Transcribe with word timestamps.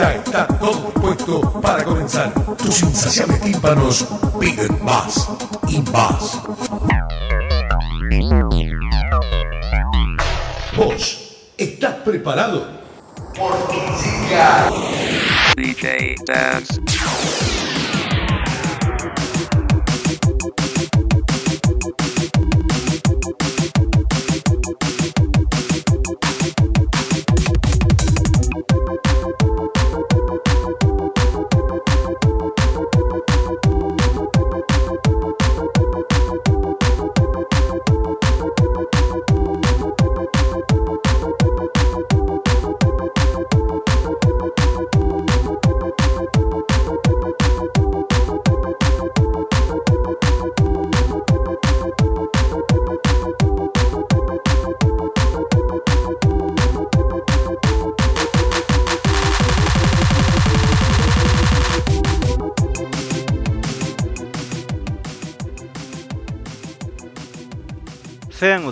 Ya 0.00 0.14
está 0.14 0.46
todo 0.46 0.90
dispuesto 0.94 1.60
para 1.60 1.84
comenzar. 1.84 2.32
Tus 2.56 2.82
insaciables 2.84 3.38
tímpanos 3.42 4.06
piden 4.40 4.82
más 4.82 5.28
y 5.68 5.78
más. 5.92 6.40
¿Vos 10.74 11.36
estás 11.58 11.96
preparado? 11.96 12.66
Porque 13.38 13.76
llega 14.02 14.70
DJ 15.54 16.14
Dance. 16.26 17.49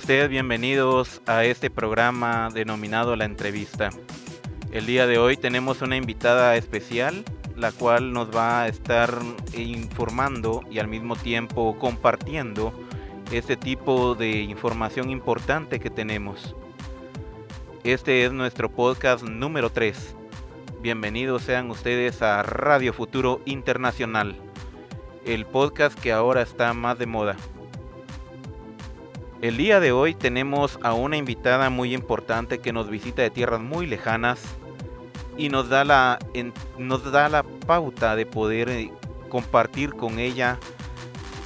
Ustedes 0.09 0.31
bienvenidos 0.31 1.21
a 1.27 1.45
este 1.45 1.69
programa 1.69 2.49
denominado 2.49 3.15
La 3.15 3.27
Entrevista. 3.27 3.91
El 4.73 4.87
día 4.87 5.07
de 5.07 5.19
hoy 5.19 5.37
tenemos 5.37 5.83
una 5.83 5.97
invitada 5.97 6.57
especial, 6.57 7.27
la 7.57 7.73
cual 7.73 8.15
nos 8.15 8.35
va 8.35 8.63
a 8.63 8.69
estar 8.69 9.13
informando 9.55 10.63
y 10.71 10.79
al 10.79 10.89
mismo 10.89 11.15
tiempo 11.15 11.79
compartiendo 11.79 12.73
este 13.33 13.59
tipo 13.59 14.15
de 14.15 14.41
información 14.41 15.11
importante 15.11 15.79
que 15.79 15.91
tenemos. 15.91 16.57
Este 17.85 18.25
es 18.25 18.33
nuestro 18.33 18.71
podcast 18.71 19.25
número 19.25 19.69
3. 19.69 20.17
Bienvenidos 20.81 21.43
sean 21.43 21.71
ustedes 21.71 22.23
a 22.23 22.43
Radio 22.43 22.95
Futuro 22.95 23.43
Internacional, 23.45 24.37
el 25.27 25.45
podcast 25.45 26.01
que 26.01 26.13
ahora 26.13 26.41
está 26.41 26.73
más 26.73 26.99
de 26.99 27.05
moda. 27.05 27.37
El 29.41 29.57
día 29.57 29.79
de 29.79 29.93
hoy 29.93 30.15
tenemos 30.15 30.81
a 30.83 30.95
una 30.95 31.17
invitada 31.17 31.71
muy 31.71 31.95
importante 31.95 32.59
que 32.59 32.73
nos 32.73 32.91
visita 32.91 33.23
de 33.23 33.31
tierras 33.31 33.61
muy 33.61 33.87
lejanas 33.87 34.41
y 35.37 35.49
nos 35.49 35.69
da 35.69 35.85
la, 35.85 36.19
nos 36.77 37.13
da 37.13 37.29
la 37.29 37.45
pauta 37.45 38.17
de 38.17 38.27
poder 38.27 38.69
eh, 38.69 38.91
compartir 39.29 39.95
con 39.95 40.19
ella 40.19 40.59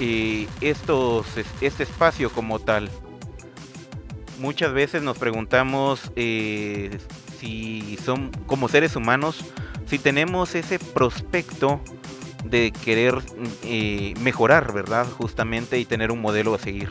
eh, 0.01 0.49
estos, 0.63 1.27
este 1.61 1.83
espacio 1.83 2.33
como 2.33 2.61
tal. 2.61 2.89
Muchas 4.39 4.73
veces 4.73 5.03
nos 5.03 5.19
preguntamos 5.19 6.13
eh, 6.17 6.99
si 7.39 7.99
son 8.03 8.31
como 8.47 8.71
seres 8.71 8.97
humanos, 8.97 9.45
si 9.85 9.99
tenemos 9.99 10.55
ese 10.55 10.79
prospecto 10.79 11.79
de 12.43 12.73
querer 12.73 13.19
mejorar, 14.19 14.73
¿verdad? 14.73 15.07
Justamente 15.07 15.79
y 15.79 15.85
tener 15.85 16.11
un 16.11 16.23
modelo 16.23 16.55
a 16.55 16.59
seguir. 16.59 16.91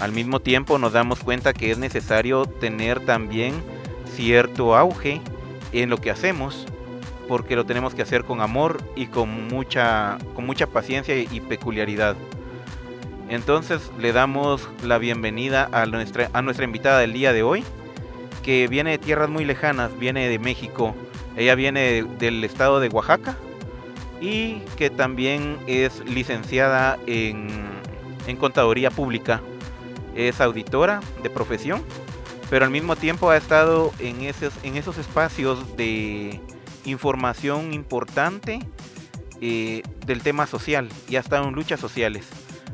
Al 0.00 0.12
mismo 0.12 0.40
tiempo 0.40 0.78
nos 0.78 0.94
damos 0.94 1.20
cuenta 1.20 1.52
que 1.52 1.70
es 1.70 1.76
necesario 1.76 2.46
tener 2.46 3.00
también 3.00 3.52
cierto 4.06 4.74
auge 4.74 5.20
en 5.72 5.90
lo 5.90 5.98
que 5.98 6.10
hacemos, 6.10 6.66
porque 7.28 7.54
lo 7.54 7.66
tenemos 7.66 7.94
que 7.94 8.00
hacer 8.00 8.24
con 8.24 8.40
amor 8.40 8.82
y 8.96 9.06
con 9.08 9.48
mucha, 9.48 10.16
con 10.34 10.46
mucha 10.46 10.66
paciencia 10.66 11.18
y 11.18 11.40
peculiaridad. 11.40 12.16
Entonces 13.28 13.92
le 13.98 14.12
damos 14.12 14.70
la 14.82 14.96
bienvenida 14.96 15.68
a 15.70 15.84
nuestra, 15.84 16.30
invitada 16.64 17.00
del 17.00 17.12
día 17.12 17.34
de 17.34 17.42
hoy, 17.42 17.62
que 18.42 18.68
viene 18.68 18.92
de 18.92 18.98
tierras 18.98 19.28
muy 19.28 19.44
lejanas, 19.44 19.96
viene 19.98 20.28
de 20.28 20.38
México. 20.38 20.96
Ella 21.36 21.54
viene 21.54 22.04
del 22.18 22.42
estado 22.42 22.80
de 22.80 22.88
Oaxaca 22.88 23.36
y 24.18 24.60
que 24.78 24.88
también 24.88 25.58
es 25.66 26.02
licenciada 26.06 26.98
en, 27.06 27.48
en 28.26 28.36
contaduría 28.38 28.90
pública 28.90 29.42
es 30.14 30.40
auditora 30.40 31.00
de 31.22 31.30
profesión, 31.30 31.82
pero 32.48 32.64
al 32.64 32.70
mismo 32.70 32.96
tiempo 32.96 33.30
ha 33.30 33.36
estado 33.36 33.92
en 33.98 34.22
esos, 34.22 34.52
en 34.62 34.76
esos 34.76 34.98
espacios 34.98 35.76
de 35.76 36.40
información 36.84 37.72
importante 37.72 38.60
eh, 39.40 39.82
del 40.06 40.22
tema 40.22 40.46
social 40.46 40.88
y 41.08 41.16
ha 41.16 41.20
estado 41.20 41.48
en 41.48 41.54
luchas 41.54 41.80
sociales. 41.80 42.26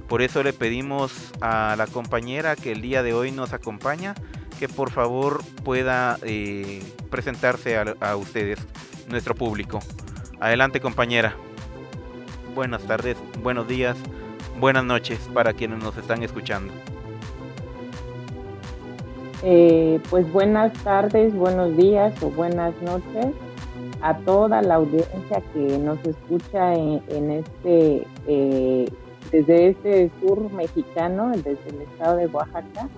Por 0.08 0.22
eso 0.22 0.42
le 0.42 0.52
pedimos 0.52 1.12
a 1.40 1.74
la 1.76 1.86
compañera 1.86 2.56
que 2.56 2.72
el 2.72 2.80
día 2.80 3.02
de 3.02 3.12
hoy 3.12 3.32
nos 3.32 3.52
acompaña 3.52 4.14
que 4.58 4.68
por 4.68 4.90
favor 4.90 5.42
pueda 5.64 6.18
eh, 6.22 6.82
presentarse 7.10 7.76
a, 7.76 7.94
a 8.00 8.16
ustedes, 8.16 8.58
nuestro 9.08 9.34
público. 9.34 9.80
Adelante 10.40 10.80
compañera. 10.80 11.36
Buenas 12.54 12.82
tardes, 12.84 13.18
buenos 13.42 13.68
días, 13.68 13.98
buenas 14.58 14.84
noches 14.84 15.18
para 15.34 15.52
quienes 15.52 15.82
nos 15.82 15.96
están 15.98 16.22
escuchando. 16.22 16.72
Eh, 19.42 20.00
pues 20.08 20.30
buenas 20.32 20.72
tardes, 20.82 21.34
buenos 21.34 21.76
días 21.76 22.14
o 22.22 22.30
buenas 22.30 22.74
noches 22.80 23.34
a 24.00 24.16
toda 24.18 24.62
la 24.62 24.76
audiencia 24.76 25.42
que 25.52 25.78
nos 25.78 25.98
escucha 26.06 26.74
en, 26.74 27.30
este, 27.30 28.06
eh, 28.26 28.90
desde 29.30 29.68
este 29.68 30.10
sur 30.20 30.50
mexicano, 30.52 31.32
desde 31.34 31.68
el 31.68 31.82
estado 31.82 32.16
de 32.16 32.26
Oaxaca. 32.28 32.88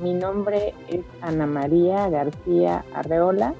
Mi 0.00 0.14
nombre 0.14 0.74
es 0.88 1.04
Ana 1.20 1.46
María 1.46 2.08
García 2.08 2.84
Arreola. 2.94 3.54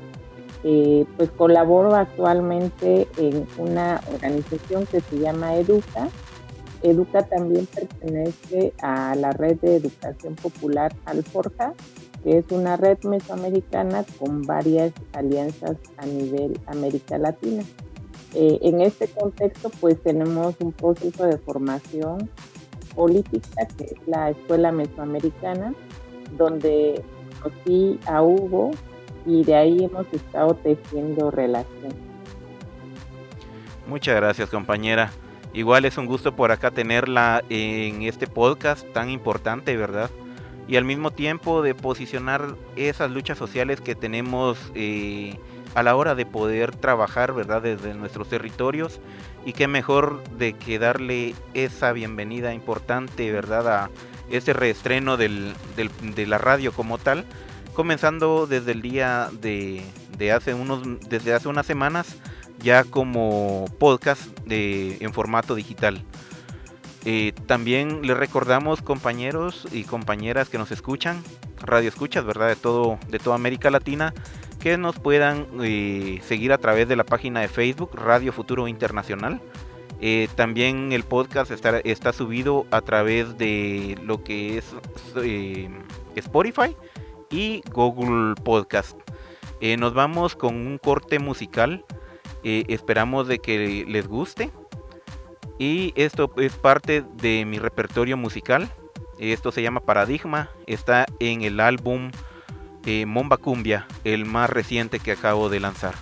Eh, 0.65 1.05
pues 1.17 1.31
colaboro 1.31 1.95
actualmente 1.95 3.07
en 3.19 3.47
una 3.59 4.01
organización 4.13 4.87
que 4.87 5.01
se 5.01 5.19
llama 5.19 5.55
Educa. 5.57 6.09
Educa 6.83 7.23
también 7.23 7.67
pertenece 7.67 8.73
a 8.83 9.15
la 9.15 9.33
red 9.33 9.57
de 9.61 9.77
educación 9.77 10.35
popular 10.35 10.95
Alforja 11.05 11.73
que 12.27 12.39
es 12.39 12.51
una 12.51 12.77
red 12.77 12.99
mesoamericana 13.05 14.05
con 14.19 14.43
varias 14.43 14.93
alianzas 15.13 15.77
a 15.97 16.07
nivel 16.07 16.59
América 16.67 17.19
Latina. 17.19 17.63
Eh, 18.35 18.59
en 18.63 18.81
este 18.81 19.07
contexto, 19.07 19.71
pues 19.81 20.03
tenemos 20.03 20.57
un 20.59 20.73
proceso 20.73 21.25
de 21.25 21.39
formación 21.39 22.29
política, 22.97 23.69
que 23.79 23.85
es 23.85 24.09
la 24.09 24.31
Escuela 24.31 24.73
Mesoamericana, 24.73 25.73
donde 26.37 27.01
conocí 27.41 28.01
a 28.07 28.21
Hugo 28.23 28.73
y 29.25 29.45
de 29.45 29.55
ahí 29.55 29.85
hemos 29.85 30.13
estado 30.13 30.55
tejiendo 30.55 31.31
relación. 31.31 31.95
Muchas 33.87 34.17
gracias, 34.17 34.51
compañera. 34.51 35.13
Igual 35.53 35.85
es 35.85 35.97
un 35.97 36.07
gusto 36.07 36.35
por 36.35 36.51
acá 36.51 36.73
tenerla 36.73 37.45
en 37.51 38.03
este 38.03 38.27
podcast 38.27 38.85
tan 38.93 39.11
importante, 39.11 39.77
¿verdad? 39.77 40.11
Y 40.69 40.77
al 40.77 40.85
mismo 40.85 41.13
tiempo 41.13 41.63
de 41.63 41.75
posicionar 41.75 42.57
esas 42.75 43.11
luchas 43.11 43.39
sociales 43.39 43.81
que 43.81 43.95
tenemos 43.95 44.59
eh, 44.75 45.39
a 45.75 45.83
la 45.83 45.95
hora 45.95 46.15
de 46.15 46.27
poder 46.27 46.75
trabajar, 46.75 47.33
¿verdad? 47.33 47.63
Desde 47.63 47.95
nuestros 47.95 48.29
territorios. 48.29 49.01
Y 49.45 49.53
qué 49.53 49.69
mejor 49.69 50.25
de 50.39 50.55
que 50.55 50.79
darle 50.79 51.35
esa 51.55 51.93
bienvenida 51.93 52.53
importante, 52.53 53.31
¿verdad? 53.31 53.69
A 53.69 53.91
ese 54.31 54.53
reestreno 54.53 55.17
de 55.17 56.27
la 56.27 56.39
radio 56.39 56.73
como 56.73 56.99
tal. 56.99 57.25
Comenzando 57.75 58.47
desde 58.47 58.73
el 58.73 58.81
día 58.81 59.29
de, 59.41 59.83
hace 60.33 60.55
unos, 60.55 60.83
desde 61.11 61.35
hace 61.35 61.49
unas 61.49 61.67
semanas 61.67 62.17
ya 62.59 62.85
como 62.85 63.67
podcast 63.79 64.23
de, 64.47 64.97
en 65.01 65.13
formato 65.13 65.55
digital. 65.55 66.03
Eh, 67.09 67.33
también 67.47 68.03
les 68.03 68.17
recordamos 68.17 68.83
compañeros 68.83 69.69
y 69.71 69.85
compañeras 69.85 70.49
que 70.49 70.59
nos 70.59 70.73
escuchan, 70.73 71.23
radio 71.61 71.89
escuchas, 71.89 72.25
¿verdad? 72.25 72.49
De 72.49 72.57
todo, 72.57 72.99
de 73.09 73.21
toda 73.21 73.37
América 73.37 73.71
Latina, 73.71 74.13
que 74.59 74.77
nos 74.77 74.99
puedan 74.99 75.47
eh, 75.63 76.21
seguir 76.27 76.53
a 76.53 76.59
través 76.59 76.89
de 76.89 76.97
la 76.97 77.05
página 77.05 77.41
de 77.41 77.49
Facebook 77.49 77.93
Radio 77.95 78.33
Futuro 78.33 78.67
Internacional. 78.67 79.41
Eh, 80.01 80.29
también 80.35 80.91
el 80.91 81.05
podcast 81.05 81.53
está, 81.53 81.79
está, 81.79 82.13
subido 82.13 82.67
a 82.73 82.81
través 82.81 83.39
de 83.39 83.97
lo 84.03 84.25
que 84.25 84.59
es 84.59 84.75
Spotify 86.17 86.77
y 87.31 87.63
Google 87.73 88.35
Podcast. 88.43 88.99
nos 89.79 89.95
vamos 89.95 90.35
con 90.35 90.57
un 90.57 90.77
corte 90.79 91.21
musical 91.21 91.85
eh, 92.49 92.65
esperamos 92.69 93.27
de 93.27 93.41
que 93.41 93.85
les 93.89 94.07
guste. 94.07 94.53
Y 95.59 95.93
esto 95.97 96.33
es 96.37 96.53
parte 96.55 97.03
de 97.21 97.45
mi 97.45 97.59
repertorio 97.59 98.17
musical. 98.17 98.71
Esto 99.19 99.53
se 99.53 99.63
llama 99.63 99.81
Paradigma. 99.81 100.51
Está 100.67 101.07
en 101.21 101.43
el 101.43 101.61
álbum 101.61 102.11
eh, 102.85 103.07
Momba 103.07 103.39
Cumbia, 103.39 103.87
el 104.05 104.25
más 104.25 104.51
reciente 104.51 105.01
que 105.01 105.13
acabo 105.13 105.49
de 105.49 105.61
lanzar. 105.61 105.95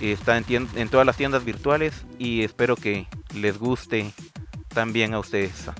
Está 0.00 0.36
en, 0.36 0.44
en 0.74 0.88
todas 0.88 1.06
las 1.06 1.16
tiendas 1.16 1.44
virtuales 1.44 2.04
y 2.18 2.42
espero 2.42 2.76
que 2.76 3.06
les 3.34 3.58
guste 3.58 4.12
también 4.68 5.14
a 5.14 5.18
ustedes. 5.18 5.70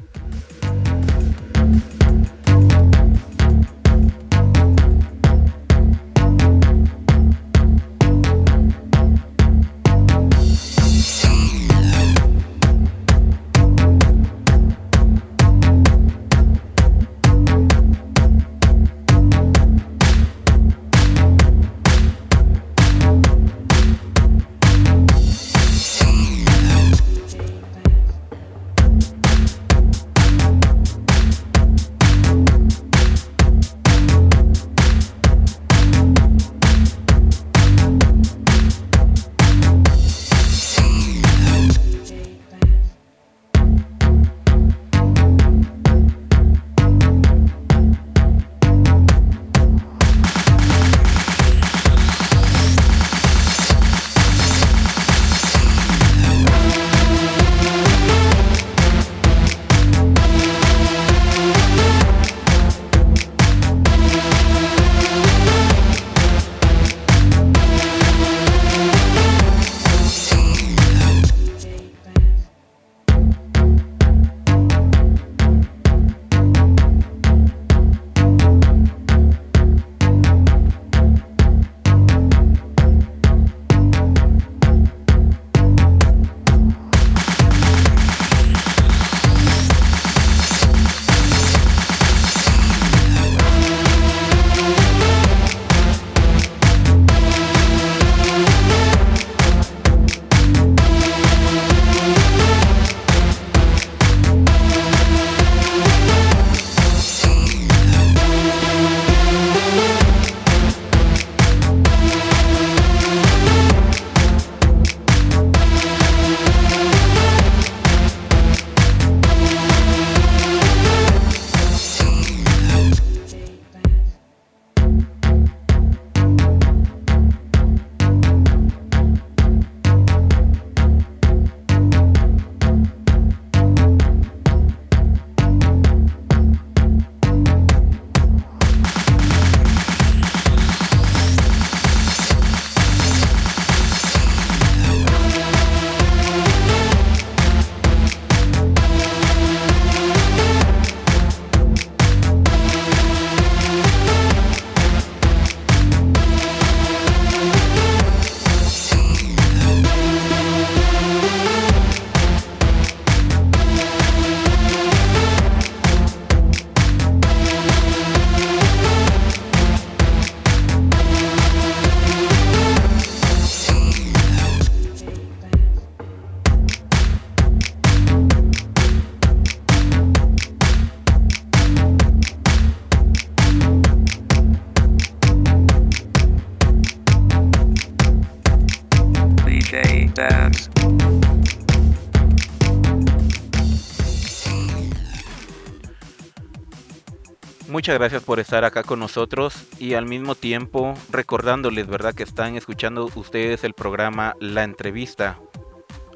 Muchas 197.86 198.00
gracias 198.00 198.24
por 198.24 198.40
estar 198.40 198.64
acá 198.64 198.82
con 198.82 198.98
nosotros 198.98 199.64
y 199.78 199.94
al 199.94 200.06
mismo 200.06 200.34
tiempo 200.34 200.94
recordándoles, 201.08 201.86
¿verdad? 201.86 202.14
Que 202.14 202.24
están 202.24 202.56
escuchando 202.56 203.08
ustedes 203.14 203.62
el 203.62 203.74
programa 203.74 204.34
La 204.40 204.64
Entrevista 204.64 205.38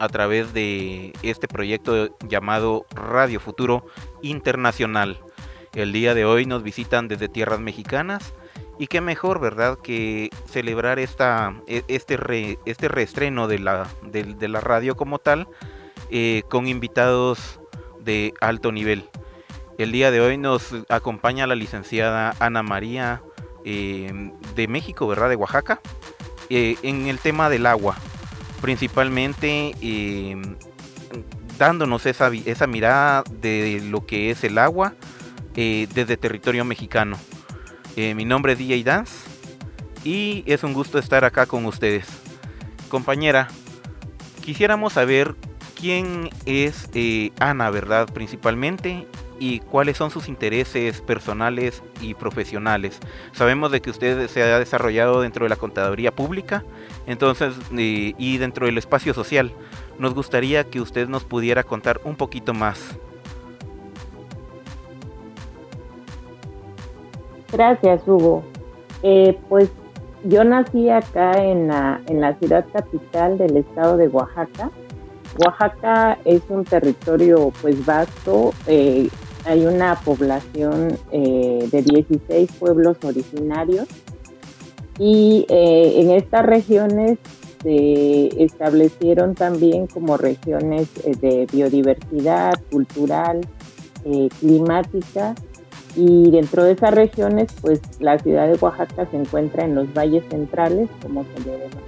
a 0.00 0.08
través 0.08 0.52
de 0.52 1.12
este 1.22 1.46
proyecto 1.46 2.18
llamado 2.28 2.86
Radio 2.92 3.38
Futuro 3.38 3.86
Internacional. 4.20 5.20
El 5.72 5.92
día 5.92 6.12
de 6.14 6.24
hoy 6.24 6.44
nos 6.44 6.64
visitan 6.64 7.06
desde 7.06 7.28
tierras 7.28 7.60
mexicanas 7.60 8.34
y 8.80 8.88
qué 8.88 9.00
mejor, 9.00 9.38
¿verdad? 9.38 9.78
Que 9.78 10.30
celebrar 10.46 10.98
esta, 10.98 11.54
e, 11.68 11.84
este, 11.86 12.58
este 12.66 12.88
reestreno 12.88 13.46
de 13.46 13.60
la, 13.60 13.86
de 14.02 14.48
la 14.48 14.60
radio 14.60 14.96
como 14.96 15.20
tal 15.20 15.46
eh, 16.10 16.42
con 16.48 16.66
invitados 16.66 17.60
de 18.00 18.34
alto 18.40 18.72
nivel. 18.72 19.08
El 19.80 19.92
día 19.92 20.10
de 20.10 20.20
hoy 20.20 20.36
nos 20.36 20.74
acompaña 20.90 21.46
la 21.46 21.54
licenciada 21.54 22.36
Ana 22.38 22.62
María 22.62 23.22
eh, 23.64 24.30
de 24.54 24.68
México, 24.68 25.06
¿verdad? 25.06 25.30
De 25.30 25.36
Oaxaca, 25.36 25.80
eh, 26.50 26.76
en 26.82 27.06
el 27.06 27.18
tema 27.18 27.48
del 27.48 27.64
agua, 27.64 27.96
principalmente 28.60 29.74
dándonos 31.56 32.04
esa, 32.04 32.30
esa 32.44 32.66
mirada 32.66 33.24
de 33.30 33.82
lo 33.88 34.04
que 34.04 34.30
es 34.30 34.44
el 34.44 34.58
agua 34.58 34.92
desde 35.54 36.18
territorio 36.18 36.66
mexicano. 36.66 37.16
mi 37.96 38.26
nombre 38.26 38.52
es 38.52 38.58
DJ 38.58 38.84
Dance 38.84 39.14
y 40.04 40.44
es 40.44 40.62
un 40.62 40.74
gusto 40.74 40.98
estar 40.98 41.24
acá 41.24 41.46
con 41.46 41.64
ustedes. 41.64 42.06
Compañera, 42.90 43.48
quisiéramos 44.42 44.92
saber 44.92 45.36
quién 45.74 46.28
es 46.44 46.90
eh, 46.92 47.32
Ana, 47.40 47.70
¿verdad? 47.70 48.06
Principalmente 48.12 49.06
y 49.40 49.58
cuáles 49.60 49.96
son 49.96 50.10
sus 50.10 50.28
intereses 50.28 51.00
personales 51.00 51.82
y 52.00 52.14
profesionales. 52.14 53.00
Sabemos 53.32 53.72
de 53.72 53.80
que 53.80 53.90
usted 53.90 54.28
se 54.28 54.42
ha 54.42 54.58
desarrollado 54.60 55.22
dentro 55.22 55.44
de 55.44 55.48
la 55.48 55.56
contaduría 55.56 56.14
pública, 56.14 56.62
entonces 57.06 57.54
y 57.72 58.38
dentro 58.38 58.66
del 58.66 58.78
espacio 58.78 59.14
social. 59.14 59.52
Nos 59.98 60.14
gustaría 60.14 60.64
que 60.64 60.80
usted 60.80 61.08
nos 61.08 61.24
pudiera 61.24 61.64
contar 61.64 62.00
un 62.04 62.14
poquito 62.16 62.54
más. 62.54 62.96
Gracias, 67.50 68.02
Hugo. 68.06 68.44
Eh, 69.02 69.38
pues 69.48 69.70
yo 70.24 70.44
nací 70.44 70.90
acá 70.90 71.32
en 71.42 71.68
la, 71.68 72.00
en 72.06 72.20
la 72.20 72.34
ciudad 72.34 72.66
capital 72.72 73.38
del 73.38 73.56
estado 73.56 73.96
de 73.96 74.08
Oaxaca. 74.08 74.70
Oaxaca 75.38 76.18
es 76.24 76.42
un 76.48 76.64
territorio 76.64 77.52
pues 77.62 77.84
vasto, 77.86 78.52
eh, 78.66 79.08
hay 79.44 79.66
una 79.66 79.94
población 80.00 80.98
eh, 81.12 81.68
de 81.70 81.82
16 81.82 82.52
pueblos 82.58 82.96
originarios 83.02 83.88
y 84.98 85.46
eh, 85.48 86.00
en 86.00 86.10
estas 86.10 86.44
regiones 86.44 87.18
se 87.62 88.42
establecieron 88.42 89.34
también 89.34 89.86
como 89.86 90.16
regiones 90.16 90.88
de 91.20 91.46
biodiversidad 91.52 92.54
cultural, 92.70 93.40
climática 94.40 95.34
y 95.96 96.30
dentro 96.30 96.64
de 96.64 96.72
esas 96.72 96.94
regiones, 96.94 97.52
pues 97.60 97.80
la 97.98 98.18
ciudad 98.18 98.48
de 98.48 98.56
Oaxaca 98.60 99.06
se 99.10 99.16
encuentra 99.16 99.64
en 99.64 99.74
los 99.74 99.92
valles 99.92 100.24
centrales, 100.30 100.88
como 101.02 101.24
se 101.24 101.40
le 101.40 101.52
denomina. 101.52 101.80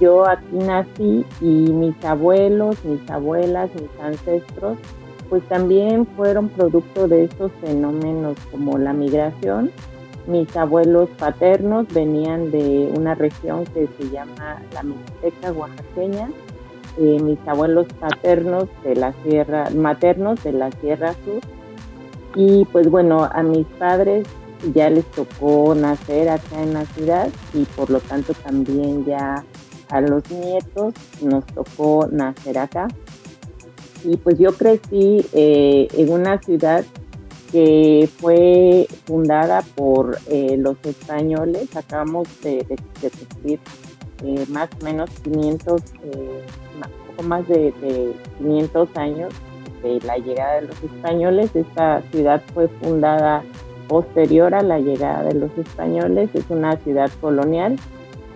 Yo 0.00 0.28
aquí 0.28 0.56
nací 0.56 1.24
y 1.40 1.44
mis 1.44 2.04
abuelos, 2.04 2.84
mis 2.84 3.08
abuelas, 3.10 3.70
mis 3.74 3.90
ancestros, 4.00 4.78
pues 5.32 5.48
también 5.48 6.06
fueron 6.08 6.50
producto 6.50 7.08
de 7.08 7.24
estos 7.24 7.50
fenómenos 7.62 8.36
como 8.50 8.76
la 8.76 8.92
migración. 8.92 9.70
Mis 10.26 10.54
abuelos 10.54 11.08
paternos 11.16 11.88
venían 11.88 12.50
de 12.50 12.92
una 12.94 13.14
región 13.14 13.64
que 13.64 13.88
se 13.98 14.10
llama 14.10 14.60
la 14.74 14.82
Mixteca 14.82 15.52
oaxaqueña. 15.52 16.28
Eh, 16.98 17.18
mis 17.22 17.38
abuelos 17.46 17.86
paternos 17.98 18.68
de 18.84 18.94
la 18.94 19.14
sierra, 19.22 19.70
maternos 19.70 20.44
de 20.44 20.52
la 20.52 20.70
Sierra 20.70 21.14
Sur 21.24 21.40
y 22.34 22.66
pues 22.66 22.90
bueno, 22.90 23.24
a 23.24 23.42
mis 23.42 23.66
padres 23.78 24.28
ya 24.74 24.90
les 24.90 25.06
tocó 25.12 25.74
nacer 25.74 26.28
acá 26.28 26.62
en 26.62 26.74
la 26.74 26.84
ciudad 26.84 27.30
y 27.54 27.64
por 27.64 27.88
lo 27.88 28.00
tanto 28.00 28.34
también 28.34 29.06
ya 29.06 29.42
a 29.88 30.00
los 30.02 30.30
nietos 30.30 30.92
nos 31.22 31.46
tocó 31.46 32.06
nacer 32.12 32.58
acá. 32.58 32.88
Y 34.04 34.16
pues 34.16 34.38
yo 34.38 34.52
crecí 34.52 35.24
eh, 35.32 35.88
en 35.96 36.10
una 36.10 36.40
ciudad 36.40 36.84
que 37.50 38.08
fue 38.18 38.86
fundada 39.04 39.62
por 39.74 40.18
eh, 40.28 40.56
los 40.58 40.76
españoles. 40.84 41.76
Acabamos 41.76 42.26
de, 42.42 42.66
de, 43.42 43.58
eh, 44.24 44.46
más 44.48 44.68
o 44.80 44.84
menos 44.84 45.10
500, 45.22 45.82
poco 47.08 47.22
más 47.24 47.46
de, 47.48 47.72
de 47.82 48.12
500 48.38 48.88
años 48.96 49.34
de 49.82 50.00
la 50.00 50.16
llegada 50.16 50.60
de 50.60 50.68
los 50.68 50.82
españoles. 50.82 51.54
Esta 51.54 52.02
ciudad 52.10 52.42
fue 52.54 52.68
fundada 52.68 53.42
posterior 53.88 54.54
a 54.54 54.62
la 54.62 54.78
llegada 54.78 55.22
de 55.24 55.34
los 55.34 55.50
españoles, 55.58 56.30
es 56.32 56.44
una 56.48 56.76
ciudad 56.78 57.10
colonial, 57.20 57.76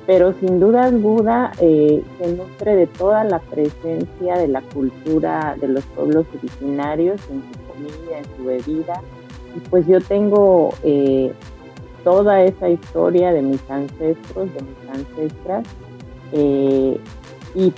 pero 0.07 0.33
sin 0.41 0.61
duda 0.61 0.85
alguna 0.85 1.53
eh, 1.61 2.03
se 2.19 2.33
nutre 2.33 2.77
de 2.77 2.87
toda 2.87 3.25
la 3.25 3.41
presencia 3.41 4.37
de 4.39 4.49
la 4.49 4.63
cultura 4.63 5.57
de 5.61 5.69
los 5.69 5.85
pueblos 5.85 6.27
originarios 6.39 7.21
en 7.31 7.43
su 7.43 7.73
comida, 7.73 8.19
en 8.19 8.37
su 8.37 8.45
bebida. 8.45 9.01
Y 9.57 9.61
pues 9.69 9.87
yo 9.87 10.01
tengo 10.01 10.75
eh, 10.85 11.33
toda 12.05 12.43
esa 12.43 12.69
historia 12.69 13.33
de 13.33 13.43
mis 13.43 13.61
ancestros, 13.69 14.49
de 14.55 14.61
mis 14.63 14.91
ancestras, 14.91 15.67
eh, 16.33 17.01
y 17.57 17.73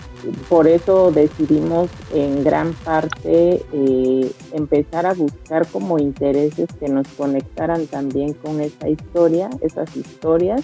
por 0.49 0.67
eso 0.67 1.13
decidimos 1.13 1.89
en 2.13 2.43
gran 2.43 2.73
parte 2.73 3.65
eh, 3.73 4.33
empezar 4.53 5.07
a 5.07 5.15
buscar 5.15 5.69
como 5.69 6.01
intereses 6.01 6.69
que 6.81 6.89
nos 6.89 7.07
conectaran 7.09 7.87
también 7.87 8.33
con 8.33 8.61
esa 8.61 8.89
historia, 8.89 9.49
esas 9.61 9.97
historias. 9.97 10.63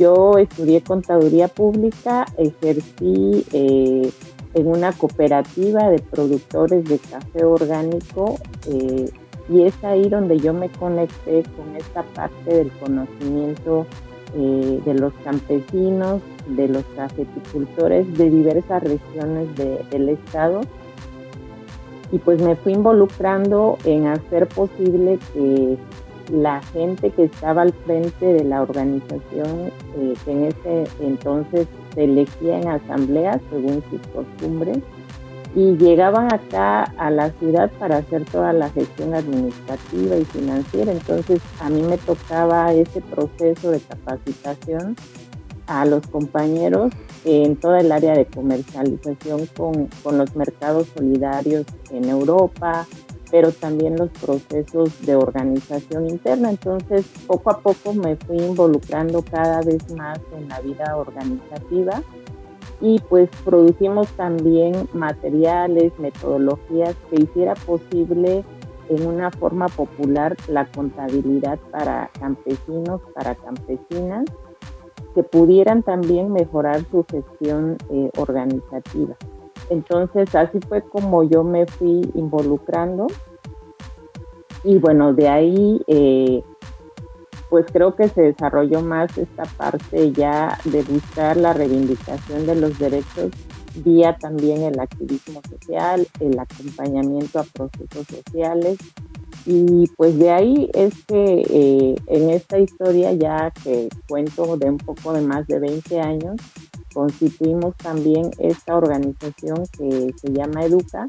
Yo 0.00 0.38
estudié 0.38 0.80
contaduría 0.80 1.48
pública, 1.48 2.24
ejercí 2.38 3.44
eh, 3.52 4.10
en 4.54 4.66
una 4.66 4.92
cooperativa 4.92 5.90
de 5.90 5.98
productores 5.98 6.86
de 6.86 6.98
café 6.98 7.44
orgánico 7.44 8.36
eh, 8.66 9.10
y 9.50 9.64
es 9.64 9.74
ahí 9.84 10.08
donde 10.08 10.38
yo 10.38 10.54
me 10.54 10.70
conecté 10.70 11.42
con 11.54 11.76
esta 11.76 12.02
parte 12.14 12.50
del 12.50 12.70
conocimiento 12.78 13.84
eh, 14.34 14.80
de 14.86 14.94
los 14.94 15.12
campesinos, 15.22 16.22
de 16.48 16.68
los 16.68 16.84
cafeticultores 16.96 18.16
de 18.16 18.30
diversas 18.30 18.82
regiones 18.82 19.54
del 19.54 20.08
estado. 20.08 20.62
Y 22.10 22.18
pues 22.20 22.40
me 22.40 22.56
fui 22.56 22.72
involucrando 22.72 23.76
en 23.84 24.06
hacer 24.06 24.48
posible 24.48 25.18
que 25.34 25.76
la 26.30 26.62
gente 26.62 27.10
que 27.10 27.24
estaba 27.24 27.62
al 27.62 27.72
frente 27.72 28.24
de 28.24 28.44
la 28.44 28.62
organización, 28.62 29.72
eh, 29.96 30.14
que 30.24 30.32
en 30.32 30.44
ese 30.44 30.84
entonces 31.00 31.66
se 31.94 32.04
elegía 32.04 32.60
en 32.60 32.68
asambleas 32.68 33.40
según 33.50 33.82
sus 33.90 34.00
costumbres, 34.08 34.78
y 35.54 35.76
llegaban 35.76 36.32
acá 36.32 36.84
a 36.96 37.10
la 37.10 37.30
ciudad 37.32 37.70
para 37.78 37.98
hacer 37.98 38.24
toda 38.24 38.52
la 38.52 38.70
gestión 38.70 39.14
administrativa 39.14 40.16
y 40.16 40.24
financiera. 40.24 40.92
Entonces 40.92 41.40
a 41.60 41.68
mí 41.68 41.82
me 41.82 41.98
tocaba 41.98 42.72
ese 42.72 43.00
proceso 43.00 43.70
de 43.70 43.80
capacitación 43.80 44.94
a 45.66 45.84
los 45.86 46.06
compañeros 46.06 46.92
en 47.24 47.56
toda 47.56 47.80
el 47.80 47.90
área 47.92 48.14
de 48.14 48.26
comercialización 48.26 49.46
con, 49.56 49.88
con 50.02 50.18
los 50.18 50.34
mercados 50.36 50.88
solidarios 50.96 51.64
en 51.90 52.08
Europa, 52.08 52.86
pero 53.30 53.52
también 53.52 53.96
los 53.96 54.10
procesos 54.10 55.00
de 55.06 55.14
organización 55.14 56.08
interna. 56.08 56.50
Entonces, 56.50 57.06
poco 57.26 57.50
a 57.50 57.58
poco 57.60 57.94
me 57.94 58.16
fui 58.16 58.38
involucrando 58.38 59.22
cada 59.22 59.60
vez 59.62 59.94
más 59.94 60.18
en 60.36 60.48
la 60.48 60.60
vida 60.60 60.96
organizativa 60.96 62.02
y 62.80 62.98
pues 63.08 63.28
producimos 63.44 64.08
también 64.12 64.88
materiales, 64.92 65.92
metodologías 65.98 66.96
que 67.10 67.22
hiciera 67.22 67.54
posible 67.54 68.44
en 68.88 69.06
una 69.06 69.30
forma 69.30 69.68
popular 69.68 70.36
la 70.48 70.66
contabilidad 70.66 71.58
para 71.70 72.10
campesinos, 72.18 73.00
para 73.14 73.34
campesinas, 73.36 74.24
que 75.14 75.22
pudieran 75.22 75.82
también 75.82 76.32
mejorar 76.32 76.84
su 76.90 77.04
gestión 77.04 77.76
eh, 77.90 78.10
organizativa. 78.16 79.16
Entonces 79.70 80.34
así 80.34 80.58
fue 80.68 80.82
como 80.82 81.22
yo 81.22 81.42
me 81.42 81.66
fui 81.66 82.02
involucrando 82.14 83.06
y 84.62 84.78
bueno, 84.78 85.14
de 85.14 85.28
ahí 85.28 85.80
eh, 85.86 86.42
pues 87.48 87.66
creo 87.72 87.96
que 87.96 88.08
se 88.08 88.22
desarrolló 88.22 88.82
más 88.82 89.16
esta 89.16 89.44
parte 89.44 90.12
ya 90.12 90.58
de 90.64 90.82
buscar 90.82 91.36
la 91.36 91.52
reivindicación 91.52 92.46
de 92.46 92.54
los 92.56 92.78
derechos 92.78 93.30
vía 93.76 94.16
también 94.16 94.62
el 94.62 94.78
activismo 94.78 95.40
social, 95.48 96.06
el 96.18 96.38
acompañamiento 96.38 97.38
a 97.38 97.44
procesos 97.44 98.06
sociales. 98.06 98.78
Y 99.46 99.86
pues 99.96 100.18
de 100.18 100.30
ahí 100.30 100.70
es 100.74 101.04
que 101.06 101.42
eh, 101.48 101.94
en 102.06 102.30
esta 102.30 102.58
historia 102.58 103.12
ya 103.12 103.50
que 103.64 103.88
cuento 104.06 104.56
de 104.56 104.68
un 104.68 104.76
poco 104.76 105.12
de 105.12 105.22
más 105.22 105.46
de 105.46 105.58
20 105.58 106.00
años, 106.00 106.36
constituimos 106.92 107.76
también 107.76 108.30
esta 108.38 108.76
organización 108.76 109.64
que 109.76 110.14
se 110.20 110.32
llama 110.32 110.64
Educa, 110.64 111.08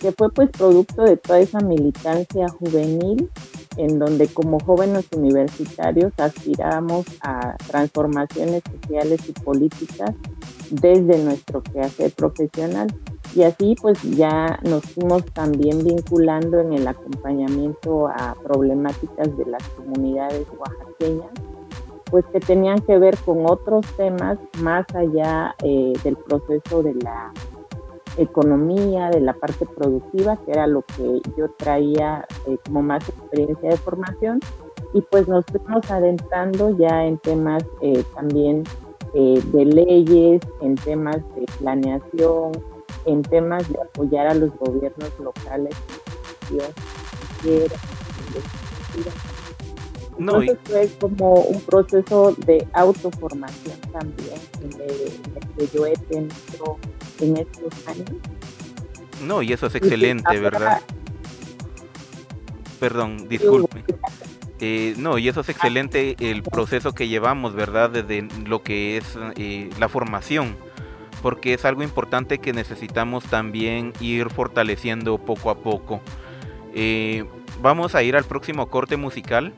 que 0.00 0.12
fue 0.12 0.30
pues 0.30 0.50
producto 0.50 1.02
de 1.02 1.16
toda 1.16 1.40
esa 1.40 1.60
militancia 1.60 2.48
juvenil 2.48 3.30
en 3.76 3.98
donde 3.98 4.28
como 4.28 4.60
jóvenes 4.60 5.06
universitarios 5.16 6.12
aspiramos 6.18 7.06
a 7.20 7.56
transformaciones 7.66 8.62
sociales 8.70 9.20
y 9.28 9.32
políticas 9.32 10.14
desde 10.70 11.18
nuestro 11.18 11.62
quehacer 11.62 12.12
profesional. 12.12 12.88
Y 13.34 13.42
así 13.42 13.74
pues 13.80 14.00
ya 14.02 14.60
nos 14.62 14.84
fuimos 14.84 15.24
también 15.32 15.84
vinculando 15.84 16.60
en 16.60 16.72
el 16.72 16.86
acompañamiento 16.86 18.08
a 18.08 18.36
problemáticas 18.42 19.36
de 19.36 19.46
las 19.46 19.62
comunidades 19.70 20.46
oaxaqueñas, 20.56 21.30
pues 22.14 22.24
que 22.26 22.38
tenían 22.38 22.78
que 22.78 22.96
ver 22.96 23.18
con 23.24 23.44
otros 23.44 23.84
temas 23.96 24.38
más 24.60 24.86
allá 24.94 25.52
eh, 25.64 25.94
del 26.04 26.16
proceso 26.16 26.80
de 26.80 26.94
la 26.94 27.32
economía, 28.16 29.10
de 29.10 29.20
la 29.20 29.32
parte 29.32 29.66
productiva, 29.66 30.36
que 30.36 30.52
era 30.52 30.68
lo 30.68 30.82
que 30.82 31.20
yo 31.36 31.50
traía 31.56 32.24
eh, 32.46 32.56
como 32.64 32.82
más 32.82 33.08
experiencia 33.08 33.70
de 33.70 33.76
formación, 33.78 34.38
y 34.92 35.00
pues 35.00 35.26
nos 35.26 35.44
fuimos 35.46 35.90
adentrando 35.90 36.78
ya 36.78 37.04
en 37.04 37.18
temas 37.18 37.64
eh, 37.80 38.04
también 38.14 38.62
de 39.12 39.64
leyes, 39.64 40.40
en 40.60 40.76
temas 40.76 41.16
de 41.34 41.46
planeación, 41.58 42.52
en 43.06 43.22
temas 43.22 43.68
de 43.68 43.82
apoyar 43.82 44.28
a 44.28 44.34
los 44.34 44.56
gobiernos 44.56 45.10
locales. 45.18 45.74
No, 50.18 50.40
Entonces 50.40 50.58
fue 50.64 50.90
como 51.00 51.34
un 51.34 51.60
proceso 51.60 52.34
de 52.46 52.66
autoformación 52.72 53.78
también, 53.92 54.38
en 54.62 54.80
el 54.80 55.56
que 55.56 55.76
yo 55.76 55.86
he 55.86 55.94
tenido 55.94 56.78
en 57.20 57.36
estos 57.36 57.88
años. 57.88 58.10
No, 59.26 59.42
y 59.42 59.52
eso 59.52 59.66
es 59.66 59.72
pues, 59.72 59.82
excelente, 59.82 60.38
¿verdad? 60.38 60.80
Perdón, 62.78 63.28
disculpe. 63.28 63.84
Eh, 64.60 64.94
no, 64.98 65.18
y 65.18 65.28
eso 65.28 65.40
es 65.40 65.48
excelente 65.48 66.16
el 66.20 66.42
proceso 66.42 66.92
que 66.92 67.08
llevamos, 67.08 67.54
¿verdad? 67.54 67.90
Desde 67.90 68.28
lo 68.46 68.62
que 68.62 68.96
es 68.96 69.18
eh, 69.36 69.70
la 69.78 69.88
formación 69.88 70.56
porque 71.24 71.54
es 71.54 71.64
algo 71.64 71.82
importante 71.82 72.36
que 72.36 72.52
necesitamos 72.52 73.24
también 73.24 73.94
ir 73.98 74.28
fortaleciendo 74.28 75.16
poco 75.16 75.48
a 75.48 75.54
poco. 75.54 76.02
Eh, 76.74 77.24
vamos 77.62 77.94
a 77.94 78.02
ir 78.02 78.14
al 78.14 78.24
próximo 78.24 78.66
corte 78.66 78.98
musical 78.98 79.54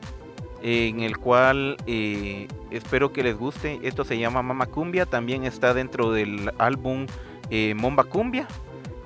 en 0.61 1.01
el 1.01 1.17
cual 1.17 1.77
eh, 1.85 2.47
espero 2.71 3.13
que 3.13 3.23
les 3.23 3.37
guste. 3.37 3.79
Esto 3.83 4.03
se 4.03 4.17
llama 4.17 4.41
Mama 4.41 4.65
Cumbia, 4.67 5.05
también 5.05 5.43
está 5.43 5.73
dentro 5.73 6.11
del 6.11 6.51
álbum 6.57 7.05
eh, 7.49 7.73
Momba 7.75 8.03
Cumbia 8.03 8.47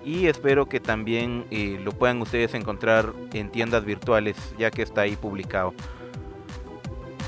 y 0.03 0.27
espero 0.27 0.67
que 0.67 0.79
también 0.79 1.45
lo 1.83 1.91
puedan 1.91 2.21
ustedes 2.21 2.55
encontrar 2.55 3.13
en 3.33 3.51
tiendas 3.51 3.85
virtuales 3.85 4.35
ya 4.57 4.71
que 4.71 4.81
está 4.81 5.01
ahí 5.01 5.15
publicado. 5.15 5.73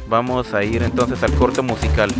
Vamos 0.10 0.54
a 0.54 0.64
ir 0.64 0.84
entonces 0.84 1.22
al 1.24 1.34
corte 1.34 1.62
musical. 1.62 2.12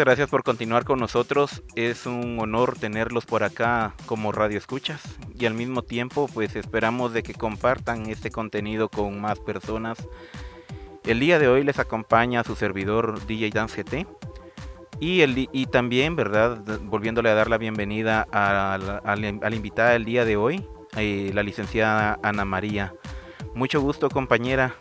Gracias 0.00 0.28
por 0.28 0.44
continuar 0.44 0.84
con 0.84 0.98
nosotros. 0.98 1.62
Es 1.74 2.06
un 2.06 2.38
honor 2.40 2.78
tenerlos 2.78 3.26
por 3.26 3.42
acá 3.42 3.94
como 4.06 4.32
radio 4.32 4.58
escuchas 4.58 5.00
y 5.38 5.46
al 5.46 5.54
mismo 5.54 5.82
tiempo 5.82 6.28
pues 6.32 6.56
esperamos 6.56 7.12
de 7.12 7.22
que 7.22 7.34
compartan 7.34 8.06
este 8.06 8.30
contenido 8.30 8.88
con 8.88 9.20
más 9.20 9.38
personas. 9.40 9.98
El 11.04 11.20
día 11.20 11.38
de 11.38 11.48
hoy 11.48 11.64
les 11.64 11.78
acompaña 11.78 12.44
su 12.44 12.54
servidor 12.54 13.26
DJ 13.26 13.50
Dance 13.50 13.82
GT 13.82 14.06
y, 15.00 15.22
el, 15.22 15.48
y 15.52 15.66
también, 15.66 16.16
¿verdad? 16.16 16.60
Volviéndole 16.82 17.30
a 17.30 17.34
dar 17.34 17.48
la 17.48 17.58
bienvenida 17.58 18.26
a 18.30 18.78
la, 18.78 19.54
invitada 19.54 19.90
del 19.90 20.04
día 20.04 20.24
de 20.24 20.36
hoy, 20.36 20.66
eh, 20.96 21.30
la 21.34 21.42
licenciada 21.42 22.18
Ana 22.22 22.44
María. 22.44 22.94
Mucho 23.54 23.80
gusto 23.80 24.08
compañera. 24.10 24.74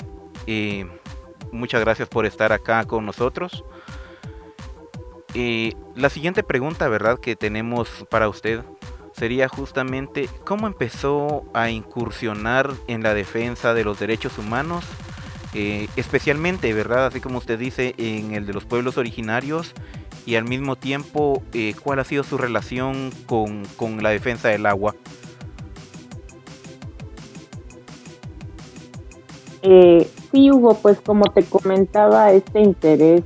Eh, 0.48 0.86
muchas 1.52 1.82
gracias 1.82 2.08
por 2.08 2.26
estar 2.26 2.52
acá 2.52 2.86
con 2.86 3.06
nosotros. 3.06 3.64
Eh, 5.40 5.74
la 5.96 6.10
siguiente 6.10 6.42
pregunta, 6.42 6.90
¿verdad?, 6.90 7.20
que 7.20 7.36
tenemos 7.36 7.88
para 8.10 8.28
usted 8.28 8.62
sería 9.14 9.48
justamente 9.48 10.28
cómo 10.44 10.66
empezó 10.66 11.44
a 11.54 11.70
incursionar 11.70 12.72
en 12.88 13.04
la 13.04 13.14
defensa 13.14 13.76
de 13.76 13.84
los 13.84 14.00
derechos 14.00 14.40
humanos, 14.40 14.84
eh, 15.54 15.90
especialmente, 15.96 16.74
¿verdad?, 16.74 17.06
así 17.06 17.20
como 17.20 17.38
usted 17.38 17.60
dice, 17.60 17.94
en 18.00 18.34
el 18.34 18.48
de 18.48 18.54
los 18.54 18.66
pueblos 18.66 18.98
originarios 18.98 19.76
y 20.26 20.38
al 20.38 20.46
mismo 20.46 20.76
tiempo, 20.76 21.44
eh, 21.54 21.76
¿cuál 21.84 22.00
ha 22.00 22.04
sido 22.04 22.24
su 22.24 22.40
relación 22.40 23.12
con, 23.28 23.64
con 23.76 24.02
la 24.02 24.10
defensa 24.10 24.48
del 24.48 24.66
agua? 24.66 24.96
sí, 30.32 30.50
Hugo, 30.50 30.80
pues 30.82 31.00
como 31.02 31.26
te 31.26 31.44
comentaba, 31.44 32.32
este 32.32 32.62
interés 32.62 33.24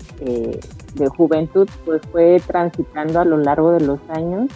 de 0.96 1.08
juventud 1.08 1.68
pues 1.86 2.02
fue 2.12 2.42
transitando 2.46 3.20
a 3.20 3.26
lo 3.26 3.38
largo 3.38 3.72
de 3.72 3.82
los 3.82 4.00
años 4.10 4.50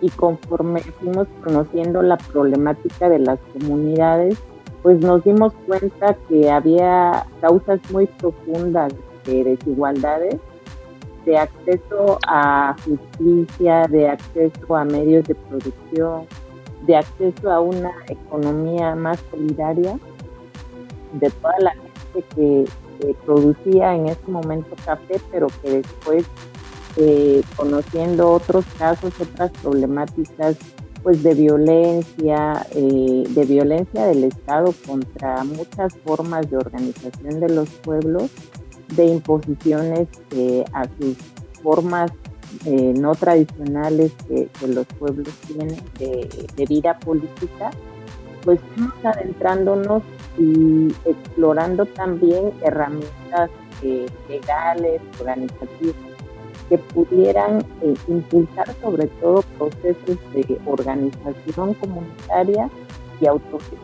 y 0.00 0.10
conforme 0.10 0.80
fuimos 0.80 1.26
conociendo 1.42 2.02
la 2.02 2.16
problemática 2.16 3.08
de 3.08 3.18
las 3.18 3.38
comunidades, 3.52 4.38
pues 4.82 5.00
nos 5.00 5.24
dimos 5.24 5.52
cuenta 5.66 6.16
que 6.28 6.50
había 6.50 7.26
causas 7.40 7.80
muy 7.90 8.06
profundas 8.06 8.92
de 9.24 9.44
desigualdades, 9.44 10.36
de 11.24 11.36
acceso 11.36 12.18
a 12.26 12.76
justicia, 12.84 13.86
de 13.88 14.08
acceso 14.08 14.76
a 14.76 14.84
medios 14.84 15.26
de 15.26 15.34
producción, 15.34 16.26
de 16.86 16.96
acceso 16.96 17.50
a 17.50 17.60
una 17.60 17.92
economía 18.08 18.94
más 18.94 19.22
solidaria, 19.30 19.98
de 21.12 21.30
toda 21.30 21.58
la 21.58 21.72
gente 21.72 22.24
que, 22.34 22.64
producía 23.24 23.94
en 23.94 24.06
ese 24.06 24.30
momento 24.30 24.74
café, 24.84 25.20
pero 25.30 25.48
que 25.62 25.70
después, 25.82 26.24
eh, 26.96 27.42
conociendo 27.56 28.30
otros 28.30 28.64
casos, 28.78 29.12
otras 29.20 29.50
problemáticas, 29.62 30.56
pues 31.02 31.22
de 31.22 31.34
violencia, 31.34 32.66
eh, 32.72 33.24
de 33.28 33.44
violencia 33.44 34.06
del 34.06 34.24
Estado 34.24 34.74
contra 34.86 35.44
muchas 35.44 35.96
formas 36.04 36.50
de 36.50 36.56
organización 36.56 37.40
de 37.40 37.48
los 37.48 37.68
pueblos, 37.70 38.30
de 38.94 39.06
imposiciones 39.06 40.08
eh, 40.32 40.64
a 40.72 40.84
sus 40.98 41.16
formas 41.62 42.10
eh, 42.64 42.94
no 42.96 43.14
tradicionales 43.14 44.12
que, 44.26 44.48
los 44.66 44.86
pueblos 44.98 45.28
tienen 45.46 45.76
de, 45.98 46.66
vida 46.66 46.98
política, 46.98 47.70
pues 48.48 48.60
estamos 48.62 49.04
adentrándonos 49.04 50.02
y 50.38 50.88
explorando 51.04 51.84
también 51.84 52.50
herramientas 52.62 53.50
legales, 54.26 55.02
organizativas, 55.20 55.94
que 56.70 56.78
pudieran 56.78 57.62
eh, 57.82 57.92
impulsar 58.08 58.74
sobre 58.80 59.08
todo 59.20 59.42
procesos 59.58 60.16
de 60.32 60.58
organización 60.64 61.74
comunitaria 61.74 62.70
y 63.20 63.26
autogestión. 63.26 63.82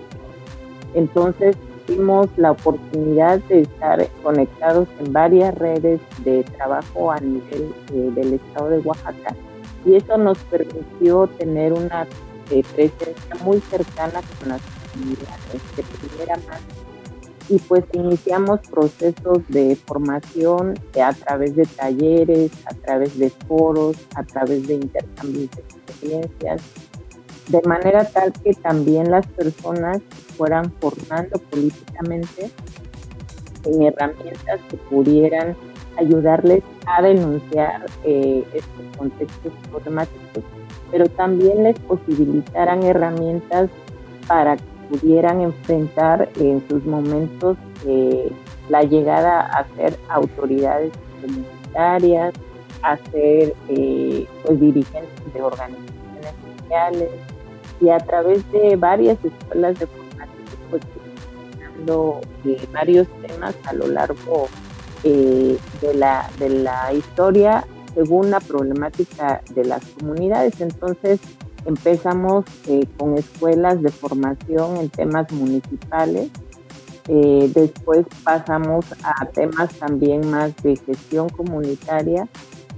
Entonces 0.95 1.59
tuvimos 1.87 2.31
la 2.39 2.53
oportunidad 2.53 3.41
de 3.41 3.61
estar 3.61 4.09
conectados 4.23 4.89
en 4.99 5.13
varias 5.13 5.55
redes 5.57 6.01
de 6.25 6.43
trabajo 6.43 7.13
a 7.13 7.21
nivel 7.21 7.75
eh, 7.93 8.11
del 8.15 8.33
estado 8.33 8.71
de 8.71 8.79
Oaxaca 8.79 9.37
y 9.85 9.97
eso 9.97 10.17
nos 10.17 10.39
permitió 10.45 11.27
tener 11.27 11.75
una 11.75 12.07
eh, 12.51 12.63
presencia 12.75 13.35
muy 13.43 13.61
cercana 13.61 14.21
con 14.39 14.49
las 14.49 14.63
comunidades 14.93 15.63
de 15.77 15.83
primera 15.83 16.37
mano 16.37 16.85
y 17.49 17.59
pues 17.59 17.85
iniciamos 17.93 18.61
procesos 18.71 19.39
de 19.49 19.77
formación 19.77 20.75
a 21.01 21.13
través 21.13 21.55
de 21.57 21.67
talleres, 21.67 22.51
a 22.67 22.75
través 22.75 23.19
de 23.19 23.31
foros, 23.31 23.97
a 24.15 24.23
través 24.23 24.67
de 24.67 24.75
intercambios 24.75 25.51
de 25.51 25.63
experiencias, 25.63 26.63
de 27.49 27.61
manera 27.63 28.05
tal 28.07 28.33
que 28.33 28.55
también 28.55 29.11
las 29.11 29.27
personas 29.27 30.01
fueran 30.37 30.73
formando 30.81 31.39
políticamente 31.51 32.51
en 33.67 33.83
herramientas 33.83 34.61
que 34.71 34.77
pudieran 34.77 35.55
ayudarles 35.99 36.63
a 36.87 37.03
denunciar 37.03 37.85
eh, 38.05 38.43
estos 38.53 38.97
contextos 38.97 39.53
problemáticos, 39.71 40.45
pero 40.95 41.09
también 41.09 41.65
les 41.65 41.77
posibilitaran 41.81 42.85
herramientas 42.85 43.69
para 44.29 44.57
pudieran 44.89 45.41
enfrentar 45.41 46.29
en 46.39 46.63
sus 46.69 46.85
momentos 46.85 47.57
eh, 47.85 48.31
la 48.69 48.83
llegada 48.83 49.41
a 49.41 49.67
ser 49.75 49.99
autoridades 50.09 50.93
comunitarias, 51.21 52.33
a 52.83 52.97
ser 53.11 53.57
eh, 53.71 54.25
pues, 54.45 54.61
dirigentes 54.61 55.35
de 55.35 55.43
organizaciones 55.43 56.35
sociales. 56.61 57.11
Y 57.81 57.89
a 57.89 57.99
través 57.99 58.49
de 58.53 58.77
varias 58.77 59.19
escuelas 59.25 59.77
de 59.81 59.89
formación 59.89 60.29
pues 60.71 60.83
eh, 62.45 62.69
varios 62.73 63.09
temas 63.27 63.57
a 63.67 63.73
lo 63.73 63.89
largo 63.89 64.47
de, 65.03 65.59
la, 65.93 66.31
de 66.39 66.51
la 66.51 66.93
historia 66.93 67.65
según 67.95 68.31
la 68.31 68.41
problemática 68.41 69.43
de 69.55 69.65
las 69.65 69.85
comunidades. 69.87 70.61
Entonces, 70.61 71.21
Empezamos 71.67 72.45
eh, 72.69 72.87
con 72.99 73.17
escuelas 73.17 73.81
de 73.81 73.89
formación 73.91 74.77
en 74.77 74.91
temas 74.91 75.33
municipales, 75.33 76.31
eh, 77.09 77.51
después 77.55 78.07
pasamos 78.23 78.85
a 79.03 79.27
temas 79.27 79.73
también 79.75 80.31
más 80.31 80.55
de 80.63 80.77
gestión 80.77 81.29
comunitaria 81.31 82.29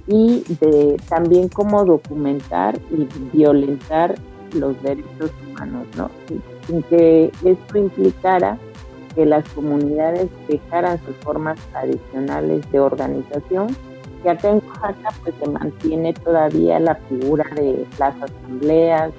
y 0.05 0.43
de 0.61 0.97
también 1.09 1.49
cómo 1.49 1.83
documentar 1.83 2.79
y 2.89 3.07
violentar 3.35 4.15
los 4.53 4.81
derechos 4.81 5.31
humanos, 5.45 5.85
¿no? 5.97 6.09
Sin 6.65 6.81
que 6.83 7.29
esto 7.43 7.77
implicara 7.77 8.57
que 9.15 9.25
las 9.25 9.47
comunidades 9.49 10.29
dejaran 10.47 10.97
sus 11.05 11.15
formas 11.17 11.59
tradicionales 11.71 12.69
de 12.71 12.79
organización 12.79 13.75
que 14.23 14.29
acá 14.29 14.49
en 14.49 14.61
Oaxaca 14.67 15.09
pues 15.23 15.35
se 15.39 15.49
mantiene 15.49 16.13
todavía 16.13 16.79
la 16.79 16.95
figura 16.95 17.45
de 17.55 17.85
las 17.99 18.15
asambleas, 18.21 19.11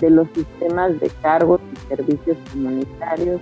de 0.00 0.10
los 0.10 0.28
sistemas 0.34 0.98
de 1.00 1.10
cargos 1.22 1.60
y 1.72 1.88
servicios 1.88 2.36
comunitarios, 2.52 3.40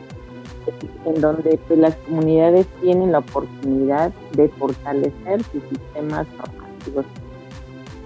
en 1.05 1.21
donde 1.21 1.59
pues, 1.69 1.79
las 1.79 1.95
comunidades 1.97 2.66
tienen 2.81 3.12
la 3.12 3.19
oportunidad 3.19 4.12
de 4.33 4.49
fortalecer 4.51 5.42
sus 5.45 5.62
sistemas 5.69 6.27
normativos. 6.38 7.07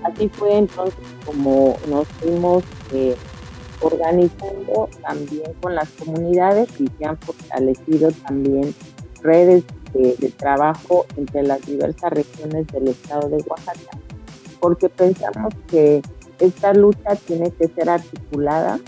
Así 0.02 0.28
fue 0.28 0.56
entonces 0.56 0.98
como 1.24 1.76
nos 1.88 2.06
fuimos 2.08 2.64
eh, 2.92 3.16
organizando 3.80 4.88
también 5.02 5.52
con 5.60 5.74
las 5.74 5.88
comunidades 5.90 6.68
y 6.80 6.86
se 6.98 7.04
han 7.04 7.18
fortalecido 7.18 8.10
también 8.26 8.74
redes 9.22 9.64
de, 9.92 10.32
trabajo 10.36 11.06
entre 11.16 11.42
las 11.42 11.60
diversas 11.66 12.10
regiones 12.12 12.66
del 12.68 12.88
estado 12.88 13.28
de 13.28 13.42
Oaxaca, 13.46 13.98
porque 14.60 14.88
pensamos 14.88 15.54
que 15.68 16.02
esta 16.38 16.72
lucha 16.72 17.16
tiene 17.26 17.50
que 17.50 17.68
ser 17.68 17.90
articulada 17.90 18.78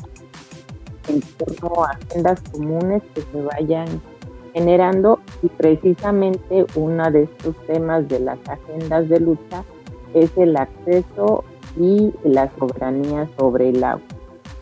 en 1.08 1.20
torno 1.20 1.84
a 1.84 1.90
agendas 1.90 2.40
comunes 2.52 3.02
que 3.14 3.22
se 3.22 3.42
vayan 3.42 3.86
generando 4.54 5.20
y 5.42 5.48
precisamente 5.48 6.66
uno 6.74 7.10
de 7.10 7.24
estos 7.24 7.56
temas 7.66 8.08
de 8.08 8.20
las 8.20 8.38
agendas 8.48 9.08
de 9.08 9.20
lucha 9.20 9.64
es 10.14 10.30
el 10.36 10.56
acceso 10.56 11.44
y 11.78 12.12
la 12.22 12.50
soberanía 12.58 13.28
sobre 13.38 13.70
el 13.70 13.82
agua. 13.82 14.02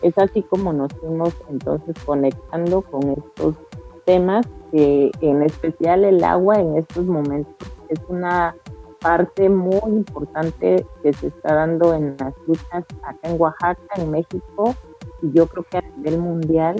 Es 0.01 0.17
así 0.17 0.41
como 0.43 0.73
nos 0.73 0.91
fuimos 0.93 1.33
entonces 1.49 1.95
conectando 2.05 2.81
con 2.81 3.09
estos 3.09 3.55
temas 4.05 4.45
que 4.71 5.11
en 5.21 5.43
especial 5.43 6.03
el 6.03 6.23
agua 6.23 6.59
en 6.59 6.77
estos 6.77 7.05
momentos 7.05 7.55
es 7.89 7.99
una 8.07 8.55
parte 9.01 9.49
muy 9.49 9.79
importante 9.87 10.85
que 11.01 11.13
se 11.13 11.27
está 11.27 11.55
dando 11.55 11.93
en 11.93 12.15
las 12.19 12.33
luchas 12.47 12.85
acá 13.03 13.19
en 13.23 13.41
Oaxaca, 13.41 13.81
en 13.97 14.11
México 14.11 14.75
y 15.21 15.31
yo 15.31 15.47
creo 15.47 15.65
que 15.69 15.77
a 15.77 15.81
nivel 15.81 16.19
mundial, 16.19 16.75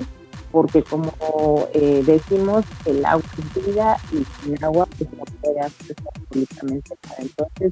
porque 0.52 0.84
como 0.84 1.12
eh, 1.74 2.04
decimos, 2.06 2.64
el 2.86 3.04
agua 3.06 3.24
es 3.38 3.66
vida 3.66 3.98
y 4.12 4.24
sin 4.44 4.64
agua 4.64 4.88
pues 4.98 5.10
no 5.14 5.24
puede 5.42 5.60
hacer 5.62 5.96
absolutamente 6.14 6.96
nada. 7.04 7.16
Entonces, 7.20 7.72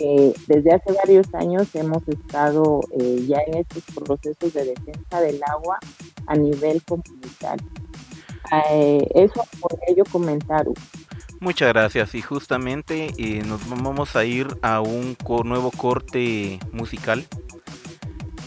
eh, 0.00 0.34
desde 0.48 0.72
hace 0.72 0.92
varios 0.92 1.32
años 1.34 1.72
hemos 1.74 2.06
estado 2.08 2.80
eh, 2.98 3.24
ya 3.28 3.38
en 3.46 3.58
estos 3.58 3.84
procesos 3.94 4.52
de 4.52 4.64
defensa 4.64 5.20
del 5.20 5.40
agua 5.46 5.78
a 6.26 6.34
nivel 6.34 6.82
comunitario. 6.82 7.68
Eh, 8.52 9.06
eso 9.14 9.46
por 9.60 9.78
ello 9.88 10.04
comentar. 10.10 10.66
Muchas 11.40 11.68
gracias 11.68 12.14
y 12.14 12.22
justamente 12.22 13.12
eh, 13.18 13.42
nos 13.44 13.68
vamos 13.68 14.16
a 14.16 14.24
ir 14.24 14.48
a 14.62 14.80
un 14.80 15.16
nuevo 15.44 15.70
corte 15.70 16.58
musical 16.72 17.26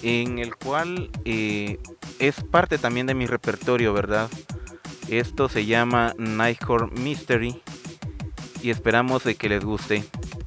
en 0.01 0.39
el 0.39 0.55
cual 0.55 1.09
eh, 1.25 1.79
es 2.19 2.43
parte 2.43 2.77
también 2.77 3.07
de 3.07 3.13
mi 3.13 3.25
repertorio, 3.25 3.93
¿verdad? 3.93 4.29
Esto 5.09 5.49
se 5.49 5.65
llama 5.65 6.13
Nightcore 6.17 6.87
Mystery 6.87 7.61
y 8.61 8.69
esperamos 8.69 9.23
de 9.23 9.35
que 9.35 9.49
les 9.49 9.63
guste. 9.63 10.03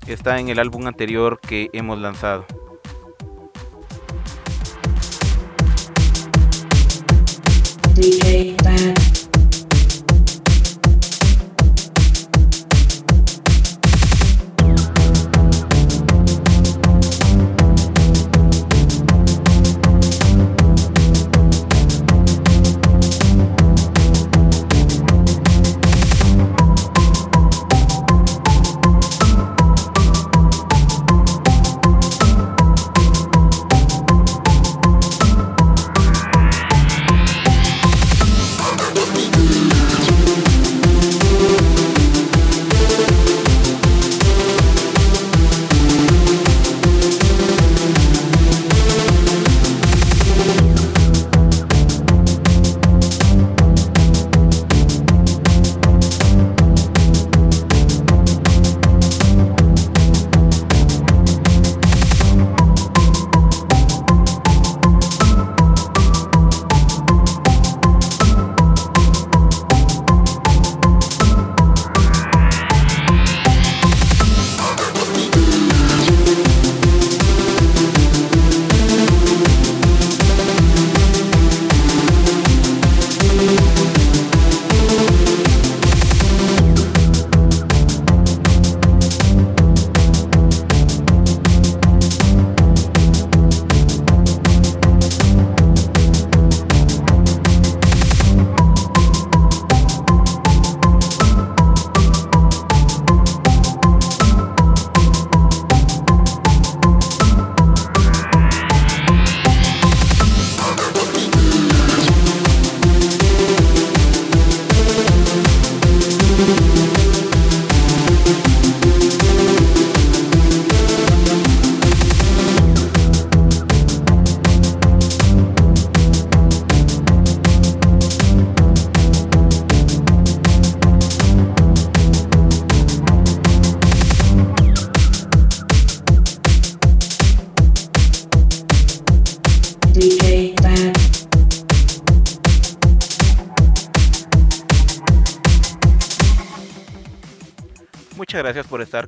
Está 0.07 0.39
en 0.39 0.49
el 0.49 0.59
álbum 0.59 0.87
anterior 0.87 1.41
que 1.41 1.71
hemos 1.73 1.99
lanzado. 1.99 2.47
DJ 7.95 8.57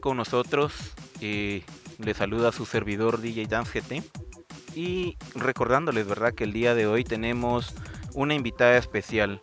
con 0.03 0.19
nosotros. 0.19 0.75
Eh, 1.23 1.63
les 1.99 2.19
saluda 2.19 2.53
su 2.53 2.67
servidor 2.67 3.23
DJ 3.23 3.47
Dance 3.47 3.81
GT. 3.81 4.03
Y 4.75 5.17
recordándoles, 5.35 6.07
¿verdad? 6.07 6.35
Que 6.35 6.45
el 6.45 6.53
día 6.53 6.75
de 6.75 6.87
hoy 6.87 7.05
tenemos 7.05 7.75
una 8.13 8.35
invitada 8.35 8.77
especial. 8.77 9.41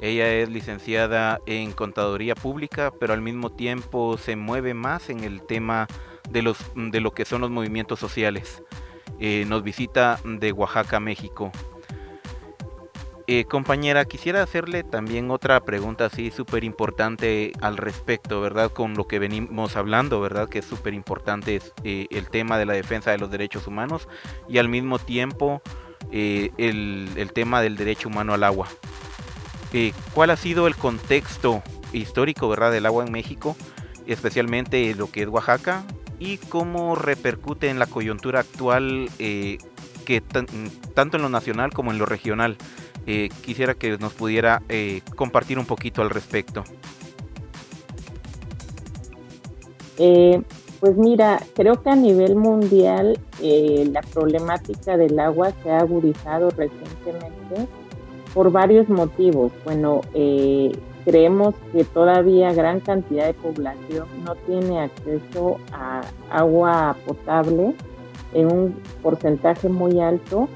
Ella 0.00 0.32
es 0.32 0.48
licenciada 0.48 1.40
en 1.46 1.72
contaduría 1.72 2.34
pública, 2.34 2.92
pero 3.00 3.12
al 3.12 3.22
mismo 3.22 3.50
tiempo 3.50 4.18
se 4.18 4.36
mueve 4.36 4.74
más 4.74 5.10
en 5.10 5.24
el 5.24 5.44
tema 5.46 5.88
de, 6.30 6.42
los, 6.42 6.58
de 6.74 7.00
lo 7.00 7.12
que 7.12 7.24
son 7.24 7.40
los 7.40 7.50
movimientos 7.50 7.98
sociales. 7.98 8.62
Eh, 9.18 9.44
nos 9.48 9.62
visita 9.62 10.20
de 10.24 10.52
Oaxaca, 10.52 11.00
México. 11.00 11.52
Eh, 13.26 13.44
compañera, 13.44 14.04
quisiera 14.04 14.42
hacerle 14.42 14.82
también 14.82 15.30
otra 15.30 15.60
pregunta 15.60 16.06
así 16.06 16.30
súper 16.30 16.64
importante 16.64 17.52
al 17.60 17.76
respecto, 17.76 18.40
¿verdad? 18.40 18.70
Con 18.72 18.94
lo 18.94 19.06
que 19.06 19.18
venimos 19.18 19.76
hablando, 19.76 20.20
¿verdad? 20.20 20.48
Que 20.48 20.58
es 20.58 20.64
súper 20.64 20.94
importante 20.94 21.60
eh, 21.84 22.06
el 22.10 22.28
tema 22.28 22.58
de 22.58 22.66
la 22.66 22.72
defensa 22.72 23.10
de 23.10 23.18
los 23.18 23.30
derechos 23.30 23.66
humanos 23.66 24.08
y 24.48 24.58
al 24.58 24.68
mismo 24.68 24.98
tiempo 24.98 25.62
el, 26.10 27.08
el, 27.16 27.32
tema 27.32 27.62
del 27.62 27.76
derecho 27.76 28.08
humano 28.08 28.34
al 28.34 28.44
agua. 28.44 28.68
¿Cuál 30.12 30.30
ha 30.30 30.36
sido 30.36 30.66
el 30.66 30.76
contexto 30.76 31.62
histórico, 31.92 32.48
¿verdad? 32.48 32.72
Del 32.72 32.86
agua 32.86 33.04
en 33.06 33.12
México, 33.12 33.56
especialmente 34.06 34.94
lo 34.94 35.10
que 35.10 35.22
es 35.22 35.28
Oaxaca, 35.28 35.84
y 36.18 36.38
cómo 36.38 36.94
repercute 36.94 37.68
en 37.68 37.78
la 37.78 37.86
coyuntura 37.86 38.40
actual 38.40 39.10
eh, 39.18 39.58
que 40.04 40.20
tanto 40.20 41.16
en 41.16 41.22
lo 41.22 41.28
nacional 41.28 41.72
como 41.72 41.90
en 41.90 41.98
lo 41.98 42.06
regional. 42.06 42.56
Eh, 43.06 43.28
quisiera 43.44 43.74
que 43.74 43.98
nos 43.98 44.12
pudiera 44.12 44.62
eh, 44.68 45.00
compartir 45.16 45.58
un 45.58 45.66
poquito 45.66 46.02
al 46.02 46.10
respecto. 46.10 46.64
pues 50.80 50.96
mira, 50.96 51.40
creo 51.54 51.80
que 51.80 51.90
a 51.90 51.94
nivel 51.94 52.34
mundial 52.34 53.16
la 53.40 54.00
problemática 54.00 54.96
del 54.96 55.16
agua 55.20 55.52
se 55.62 55.70
ha 55.70 55.78
agudizado 55.78 56.50
recientemente 56.50 57.68
por 58.34 58.50
varios 58.50 58.88
motivos. 58.88 59.52
Bueno, 59.64 60.00
creemos 61.04 61.54
que 61.72 61.84
todavía 61.84 62.52
gran 62.52 62.80
cantidad 62.80 63.26
de 63.26 63.34
población 63.34 64.08
no 64.24 64.34
tiene 64.34 64.80
acceso 64.80 65.58
a 65.72 66.00
agua 66.30 66.96
potable 67.06 67.74
en 68.34 68.52
un 68.52 68.74
porcentaje 69.02 69.68
muy 69.68 70.00
alto, 70.00 70.48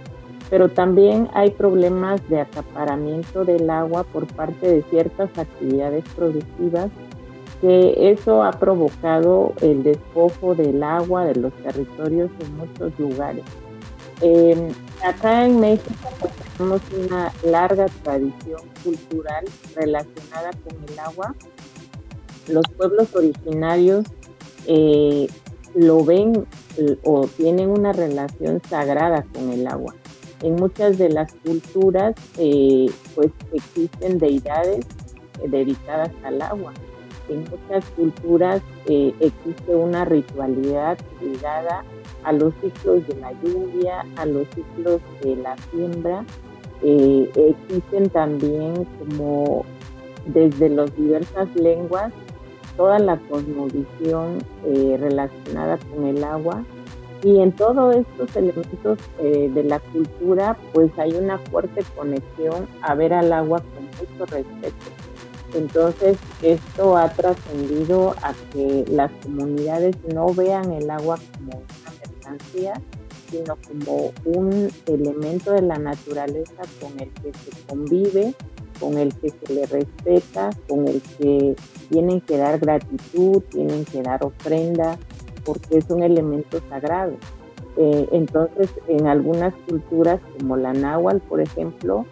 pero 0.51 0.69
también 0.69 1.29
hay 1.33 1.51
problemas 1.51 2.27
de 2.29 2.41
acaparamiento 2.41 3.45
del 3.45 3.69
agua 3.69 4.05
por 4.05 4.27
parte 4.27 4.69
de 4.69 4.83
ciertas 4.91 5.37
actividades 5.37 6.05
productivas 6.15 6.91
que 7.61 8.11
eso 8.11 8.43
ha 8.43 8.53
provocado 8.53 9.55
el 9.63 9.83
despojo 9.83 10.55
del 10.55 10.83
agua 10.83 11.25
de 11.25 11.37
los 11.37 11.53
territorios 11.55 12.31
en 12.41 12.57
muchos 12.57 12.99
lugares. 12.99 13.45
Eh, 14.21 14.69
acá 15.03 15.47
en 15.47 15.61
México 15.61 15.95
tenemos 16.57 16.81
una 17.07 17.33
larga 17.45 17.87
tradición 18.03 18.61
cultural 18.85 19.45
relacionada 19.75 20.51
con 20.51 20.85
el 20.89 20.99
agua. 20.99 21.35
Los 22.49 22.65
pueblos 22.77 23.15
originarios 23.15 24.07
eh, 24.67 25.27
lo 25.75 26.05
ven 26.05 26.47
o 27.05 27.27
tienen 27.27 27.71
una 27.71 27.93
relación 27.93 28.61
sagrada 28.69 29.25
con 29.35 29.51
el 29.51 29.67
agua. 29.67 29.95
En 30.43 30.57
muchas 30.57 30.99
de 30.99 31.09
las 31.09 31.35
culturas, 31.35 32.15
eh, 32.39 32.87
pues 33.15 33.31
existen 33.53 34.19
deidades 34.19 34.87
dedicadas 35.49 36.11
al 36.25 36.43
agua. 36.43 36.73
En 37.29 37.41
muchas 37.41 37.85
culturas 37.97 38.63
existe 38.87 39.75
una 39.75 40.05
ritualidad 40.05 40.97
ligada 41.21 41.85
a 42.27 42.33
los 42.33 42.53
ciclos 42.61 43.07
de 43.07 43.17
la 43.17 43.33
lluvia, 43.43 44.05
a 44.17 44.27
los 44.27 44.47
ciclos 44.49 45.01
de 45.23 45.37
la 45.37 45.57
siembra. 45.71 46.25
Eh, 46.83 47.31
existen 47.37 48.11
también 48.11 48.85
como 48.99 49.65
desde 50.27 50.69
las 50.69 50.95
diversas 50.97 51.55
lenguas 51.55 52.13
toda 52.77 52.99
la 52.99 53.17
cosmovisión 53.17 54.39
eh, 54.67 54.97
relacionada 55.01 55.79
con 55.79 56.05
el 56.05 56.23
agua 56.23 56.65
y 57.23 57.41
en 57.41 57.53
todos 57.53 57.97
estos 57.97 58.37
elementos 58.37 58.99
eh, 59.19 59.51
de 59.53 59.65
la 59.65 59.81
cultura 59.81 60.57
pues 60.73 60.91
hay 60.99 61.15
una 61.15 61.39
fuerte 61.39 61.83
conexión 61.97 62.69
a 62.83 62.95
ver 62.95 63.13
al 63.13 63.33
agua 63.33 63.61
con 63.61 63.85
mucho 63.85 64.27
respeto. 64.27 64.75
Entonces 65.55 66.19
esto 66.43 66.97
ha 66.97 67.09
trascendido 67.11 68.15
a 68.23 68.35
que 68.53 68.85
las 68.89 69.11
comunidades 69.23 69.97
no 70.13 70.27
vean 70.35 70.73
el 70.73 70.91
agua 70.91 71.19
como 71.39 71.63
sino 73.31 73.57
como 73.67 74.13
un 74.25 74.69
elemento 74.87 75.53
de 75.53 75.63
la 75.63 75.79
naturaleza 75.79 76.63
con 76.81 76.93
el 77.01 77.11
que 77.11 77.33
se 77.33 77.67
convive, 77.67 78.35
con 78.79 78.99
el 78.99 79.15
que 79.15 79.31
se 79.31 79.53
le 79.53 79.67
respeta, 79.67 80.51
con 80.69 80.87
el 80.87 81.01
que 81.19 81.57
tienen 81.91 82.21
que 82.21 82.37
dar 82.37 82.59
gratitud, 82.59 83.43
tienen 83.51 83.85
que 83.85 84.03
dar 84.03 84.25
ofrenda, 84.25 84.99
porque 85.47 85.79
es 85.79 85.89
un 85.89 86.03
elemento 86.03 86.59
sagrado. 86.69 87.15
Eh, 87.79 88.09
entonces, 88.11 88.71
en 88.89 89.07
algunas 89.07 89.55
culturas, 89.69 90.21
como 90.39 90.57
la 90.57 90.73
náhuatl, 90.73 91.21
por 91.29 91.41
ejemplo, 91.41 92.05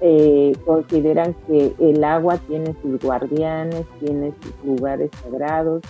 eh, 0.00 0.52
consideran 0.64 1.34
que 1.46 1.74
el 1.78 2.04
agua 2.04 2.38
tiene 2.46 2.74
sus 2.80 3.00
guardianes, 3.00 3.84
tiene 4.00 4.32
sus 4.40 4.64
lugares 4.64 5.10
sagrados, 5.22 5.82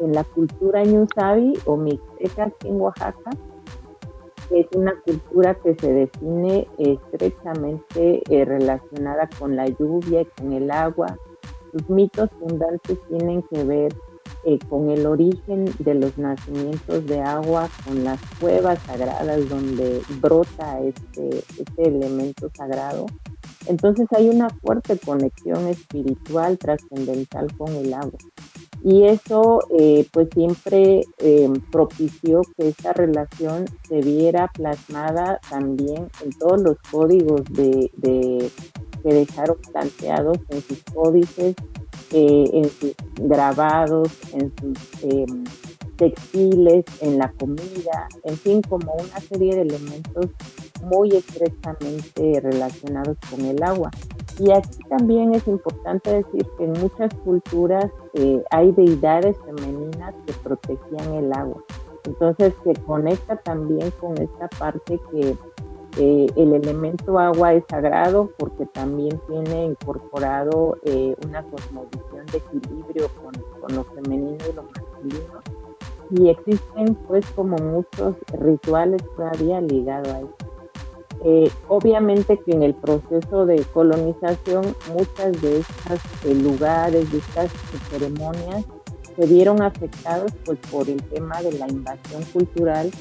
en 0.00 0.12
la 0.12 0.22
cultura 0.22 0.84
ñusabi 0.84 1.54
o 1.64 1.76
mixteca 1.76 2.52
en 2.64 2.80
Oaxaca, 2.80 3.30
es 4.50 4.66
una 4.74 4.94
cultura 5.04 5.54
que 5.56 5.74
se 5.74 5.92
define 5.92 6.66
estrechamente 6.78 8.22
eh, 8.30 8.44
relacionada 8.44 9.28
con 9.38 9.56
la 9.56 9.66
lluvia 9.66 10.22
y 10.22 10.24
con 10.24 10.52
el 10.52 10.70
agua. 10.70 11.18
Sus 11.72 11.90
mitos 11.90 12.30
fundantes 12.38 12.98
tienen 13.08 13.42
que 13.42 13.64
ver 13.64 13.92
eh, 14.44 14.58
con 14.68 14.90
el 14.90 15.06
origen 15.06 15.66
de 15.78 15.94
los 15.94 16.16
nacimientos 16.18 17.06
de 17.06 17.20
agua, 17.20 17.68
con 17.84 18.04
las 18.04 18.20
cuevas 18.40 18.78
sagradas 18.86 19.48
donde 19.48 20.00
brota 20.20 20.80
este, 20.80 21.38
este 21.58 21.88
elemento 21.88 22.50
sagrado. 22.54 23.06
Entonces 23.66 24.06
hay 24.16 24.28
una 24.28 24.48
fuerte 24.48 24.98
conexión 24.98 25.66
espiritual 25.68 26.58
trascendental 26.58 27.54
con 27.56 27.74
el 27.74 27.92
agua 27.92 28.18
y 28.82 29.04
eso 29.04 29.60
eh, 29.76 30.06
pues 30.12 30.28
siempre 30.32 31.04
eh, 31.18 31.50
propició 31.70 32.42
que 32.56 32.68
esta 32.68 32.92
relación 32.92 33.64
se 33.88 34.00
viera 34.00 34.48
plasmada 34.48 35.40
también 35.48 36.08
en 36.24 36.30
todos 36.38 36.60
los 36.62 36.78
códigos 36.90 37.42
de, 37.50 38.50
que 39.02 39.14
dejaron 39.14 39.56
planteados 39.72 40.38
en 40.50 40.62
sus 40.62 40.82
códices, 40.84 41.54
eh, 42.12 42.50
en 42.52 42.64
sus 42.70 42.94
grabados, 43.20 44.08
en 44.32 44.52
sus 44.56 45.02
em, 45.04 45.44
textiles, 45.96 46.84
en 47.00 47.18
la 47.18 47.30
comida, 47.32 48.08
en 48.24 48.36
fin, 48.36 48.62
como 48.62 48.92
una 48.94 49.20
serie 49.20 49.56
de 49.56 49.62
elementos 49.62 50.26
muy 50.82 51.10
estrechamente 51.10 52.40
relacionados 52.40 53.16
con 53.28 53.44
el 53.44 53.62
agua. 53.62 53.90
Y 54.38 54.52
aquí 54.52 54.78
también 54.88 55.34
es 55.34 55.46
importante 55.48 56.10
decir 56.10 56.46
que 56.56 56.64
en 56.64 56.72
muchas 56.72 57.12
culturas 57.24 57.90
eh, 58.14 58.42
hay 58.50 58.70
deidades 58.72 59.36
femeninas 59.44 60.14
que 60.24 60.32
protegían 60.34 61.14
el 61.14 61.32
agua. 61.32 61.62
Entonces 62.04 62.54
se 62.64 62.74
conecta 62.84 63.36
también 63.36 63.90
con 64.00 64.16
esta 64.16 64.48
parte 64.58 65.00
que 65.10 65.36
eh, 65.98 66.26
el 66.36 66.54
elemento 66.54 67.18
agua 67.18 67.54
es 67.54 67.64
sagrado 67.68 68.30
porque 68.38 68.66
también 68.66 69.20
tiene 69.28 69.64
incorporado 69.64 70.78
eh, 70.84 71.16
una 71.26 71.42
cosmovisión 71.42 72.24
de 72.32 72.38
equilibrio 72.38 73.08
con, 73.20 73.32
con 73.60 73.74
lo 73.74 73.84
femenino 73.84 74.38
y 74.48 74.54
lo 74.54 74.62
masculino. 74.62 75.40
Y 76.10 76.28
existen 76.30 76.94
pues 77.06 77.26
como 77.32 77.56
muchos 77.56 78.14
rituales 78.32 79.02
todavía 79.16 79.60
ligados 79.60 80.08
a 80.08 80.20
esto. 80.20 80.48
Eh, 81.24 81.50
obviamente 81.66 82.38
que 82.38 82.52
en 82.52 82.62
el 82.62 82.74
proceso 82.74 83.44
de 83.44 83.64
colonización 83.74 84.64
muchas 84.92 85.42
de 85.42 85.58
estas 85.58 86.00
eh, 86.24 86.32
lugares, 86.32 87.10
de 87.10 87.18
estas 87.18 87.50
ceremonias 87.90 88.64
se 89.16 89.26
vieron 89.26 89.60
afectados 89.60 90.30
pues, 90.44 90.58
por 90.70 90.88
el 90.88 91.02
tema 91.02 91.42
de 91.42 91.52
la 91.54 91.66
invasión 91.66 92.22
cultural 92.32 92.92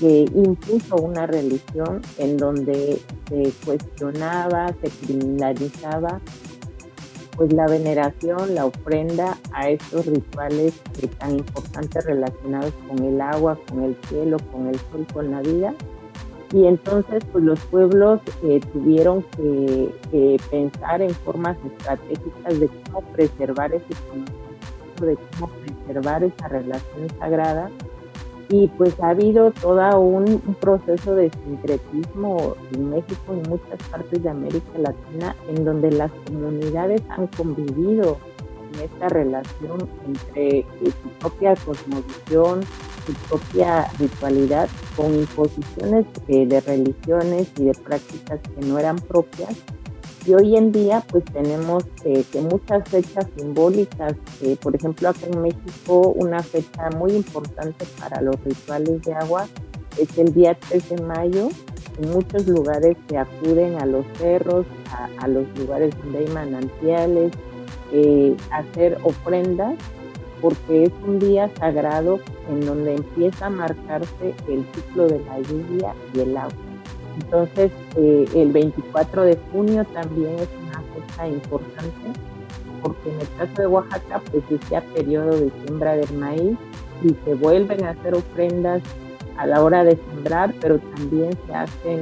que 0.00 0.26
impuso 0.34 0.96
una 0.96 1.26
religión 1.26 2.02
en 2.18 2.36
donde 2.36 3.00
se 3.28 3.52
cuestionaba, 3.64 4.74
se 4.82 4.90
criminalizaba 5.06 6.20
pues 7.36 7.52
la 7.52 7.66
veneración, 7.66 8.54
la 8.54 8.66
ofrenda 8.66 9.36
a 9.52 9.68
estos 9.68 10.06
rituales 10.06 10.74
eh, 11.02 11.08
tan 11.18 11.32
importantes 11.32 12.04
relacionados 12.04 12.72
con 12.88 13.02
el 13.04 13.20
agua, 13.20 13.58
con 13.68 13.82
el 13.82 13.96
cielo, 14.08 14.36
con 14.52 14.68
el 14.68 14.78
sol, 14.78 15.06
con 15.12 15.30
la 15.32 15.40
vida. 15.40 15.74
Y 16.52 16.66
entonces 16.66 17.24
pues 17.32 17.42
los 17.42 17.58
pueblos 17.66 18.20
eh, 18.44 18.60
tuvieron 18.72 19.24
que 19.36 20.38
pensar 20.50 21.02
en 21.02 21.10
formas 21.10 21.56
estratégicas 21.66 22.60
de 22.60 22.68
cómo 22.68 23.00
preservar 23.12 23.74
ese 23.74 23.94
conocimiento 24.08 24.44
de 25.00 25.16
cómo 25.16 25.50
preservar 25.52 26.22
esa 26.22 26.48
relación 26.48 27.08
sagrada 27.18 27.70
y 28.48 28.68
pues 28.68 28.98
ha 29.00 29.10
habido 29.10 29.50
todo 29.52 30.00
un, 30.00 30.40
proceso 30.60 31.14
de 31.14 31.30
sincretismo 31.44 32.54
en 32.72 32.90
México 32.90 33.34
y 33.34 33.48
muchas 33.48 33.82
partes 33.90 34.22
de 34.22 34.28
América 34.28 34.78
Latina 34.78 35.36
en 35.48 35.64
donde 35.64 35.90
las 35.90 36.10
comunidades 36.26 37.02
han 37.10 37.26
convivido 37.28 38.18
en 38.72 38.80
esta 38.80 39.08
relación 39.08 39.88
entre 40.06 40.58
eh, 40.58 40.66
su 40.82 41.08
propia 41.20 41.54
cosmovisión, 41.56 42.62
su 43.06 43.12
propia 43.28 43.86
ritualidad 43.98 44.68
con 44.96 45.14
imposiciones 45.14 46.06
eh, 46.28 46.46
de 46.46 46.60
religiones 46.60 47.48
y 47.58 47.64
de 47.64 47.74
prácticas 47.74 48.40
que 48.40 48.66
no 48.66 48.78
eran 48.78 48.96
propias 48.96 49.56
y 50.26 50.34
hoy 50.34 50.56
en 50.56 50.72
día 50.72 51.02
pues 51.10 51.24
tenemos 51.24 51.84
eh, 52.04 52.24
que 52.32 52.40
muchas 52.40 52.88
fechas 52.88 53.26
simbólicas, 53.36 54.14
eh, 54.42 54.56
por 54.60 54.74
ejemplo 54.74 55.08
acá 55.08 55.26
en 55.30 55.42
México 55.42 56.14
una 56.16 56.42
fecha 56.42 56.90
muy 56.96 57.12
importante 57.12 57.84
para 57.98 58.20
los 58.22 58.36
rituales 58.44 59.02
de 59.02 59.14
agua 59.14 59.46
es 59.98 60.16
el 60.18 60.32
día 60.32 60.56
3 60.68 60.88
de 60.90 61.02
mayo. 61.02 61.48
En 62.02 62.10
muchos 62.10 62.46
lugares 62.48 62.96
se 63.08 63.16
acuden 63.18 63.80
a 63.80 63.86
los 63.86 64.04
cerros, 64.18 64.66
a, 65.20 65.28
los 65.28 65.46
lugares 65.56 65.94
donde 66.02 66.18
hay 66.18 66.26
manantiales, 66.28 67.32
eh, 67.92 68.36
hacer 68.50 68.98
ofrendas 69.04 69.76
porque 70.40 70.84
es 70.84 70.92
un 71.06 71.20
día 71.20 71.48
sagrado 71.58 72.18
en 72.50 72.66
donde 72.66 72.96
empieza 72.96 73.46
a 73.46 73.50
marcarse 73.50 74.34
el 74.48 74.66
ciclo 74.74 75.06
de 75.06 75.20
la 75.20 75.40
lluvia 75.40 75.94
y 76.12 76.20
el 76.20 76.36
agua. 76.36 76.63
Entonces, 77.20 77.70
eh, 77.96 78.24
el 78.34 78.52
24 78.52 79.22
de 79.22 79.38
junio 79.52 79.84
también 79.92 80.34
es 80.38 80.48
una 80.66 80.82
fecha 80.94 81.28
importante 81.28 82.20
porque 82.84 83.10
en 83.10 83.20
el 83.20 83.28
caso 83.38 83.62
de 83.62 83.66
Oaxaca, 83.66 84.20
pues 84.30 84.44
es 84.50 84.68
ya 84.68 84.82
periodo 84.82 85.40
de 85.40 85.50
siembra 85.62 85.96
del 85.96 86.12
maíz 86.18 86.56
y 87.02 87.16
se 87.24 87.34
vuelven 87.34 87.82
a 87.84 87.90
hacer 87.90 88.14
ofrendas 88.14 88.82
a 89.38 89.46
la 89.46 89.62
hora 89.62 89.84
de 89.84 89.96
sembrar, 89.96 90.54
pero 90.60 90.78
también 90.78 91.30
se 91.46 91.54
hacen 91.54 92.00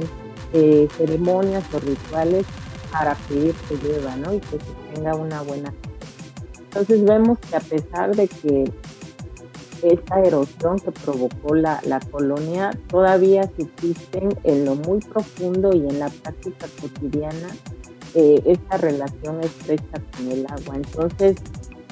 eh, 0.51 0.87
ceremonias 0.97 1.63
o 1.73 1.79
rituales 1.79 2.45
para 2.91 3.15
pedir 3.15 3.55
que 3.67 3.75
llueva, 3.77 4.15
¿no? 4.17 4.33
Y 4.33 4.39
que 4.39 4.59
se 4.59 4.93
tenga 4.93 5.15
una 5.15 5.41
buena. 5.41 5.73
Entonces 6.59 7.03
vemos 7.03 7.39
que 7.39 7.55
a 7.55 7.61
pesar 7.61 8.15
de 8.15 8.27
que 8.27 8.71
esta 9.83 10.21
erosión 10.21 10.79
que 10.79 10.91
provocó 10.91 11.55
la, 11.55 11.79
colonia 12.11 12.71
todavía 12.87 13.49
subsisten 13.57 14.29
en 14.43 14.65
lo 14.65 14.75
muy 14.75 14.99
profundo 14.99 15.71
y 15.73 15.79
en 15.79 15.99
la 15.99 16.09
práctica 16.09 16.67
cotidiana 16.81 17.49
eh, 18.15 18.41
esta 18.45 18.77
relación 18.77 19.41
estrecha 19.41 20.01
con 20.15 20.31
el 20.31 20.45
agua. 20.45 20.75
Entonces, 20.75 21.37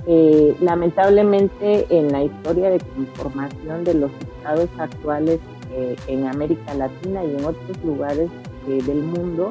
eh, 0.08 0.56
lamentablemente 0.62 1.86
en 1.90 2.12
la 2.12 2.24
historia 2.24 2.70
de 2.70 2.80
conformación 2.80 3.84
de 3.84 3.94
los 3.96 4.12
estados 4.38 4.70
actuales 4.78 5.40
eh, 5.74 5.96
en 6.08 6.28
América 6.28 6.74
Latina 6.74 7.24
y 7.24 7.36
en 7.36 7.46
otros 7.46 7.84
lugares 7.84 8.30
del 8.68 9.02
mundo, 9.02 9.50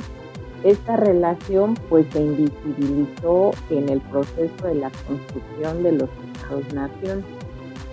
esta 0.62 0.96
relación 0.96 1.74
pues 1.88 2.07
se 2.12 2.20
invisibilizó 2.20 3.50
en 3.70 3.88
el 3.88 4.00
proceso 4.03 4.66
de 4.66 4.74
la 4.74 4.90
construcción 5.07 5.83
de 5.83 5.92
los 5.92 6.09
estados-nación 6.35 7.24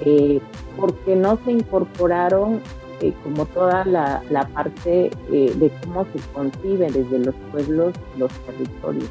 eh, 0.02 0.40
porque 0.78 1.16
no 1.16 1.40
se 1.44 1.52
incorporaron 1.52 2.62
eh, 3.02 3.14
como 3.24 3.46
toda 3.46 3.86
la, 3.86 4.50
parte 4.54 5.10
eh, 5.32 5.54
de 5.56 5.72
cómo 5.84 6.06
se 6.06 6.20
concibe 6.34 6.92
desde 6.92 7.20
los 7.20 7.36
pueblos 7.52 7.94
los 8.18 8.32
territorios. 8.46 9.10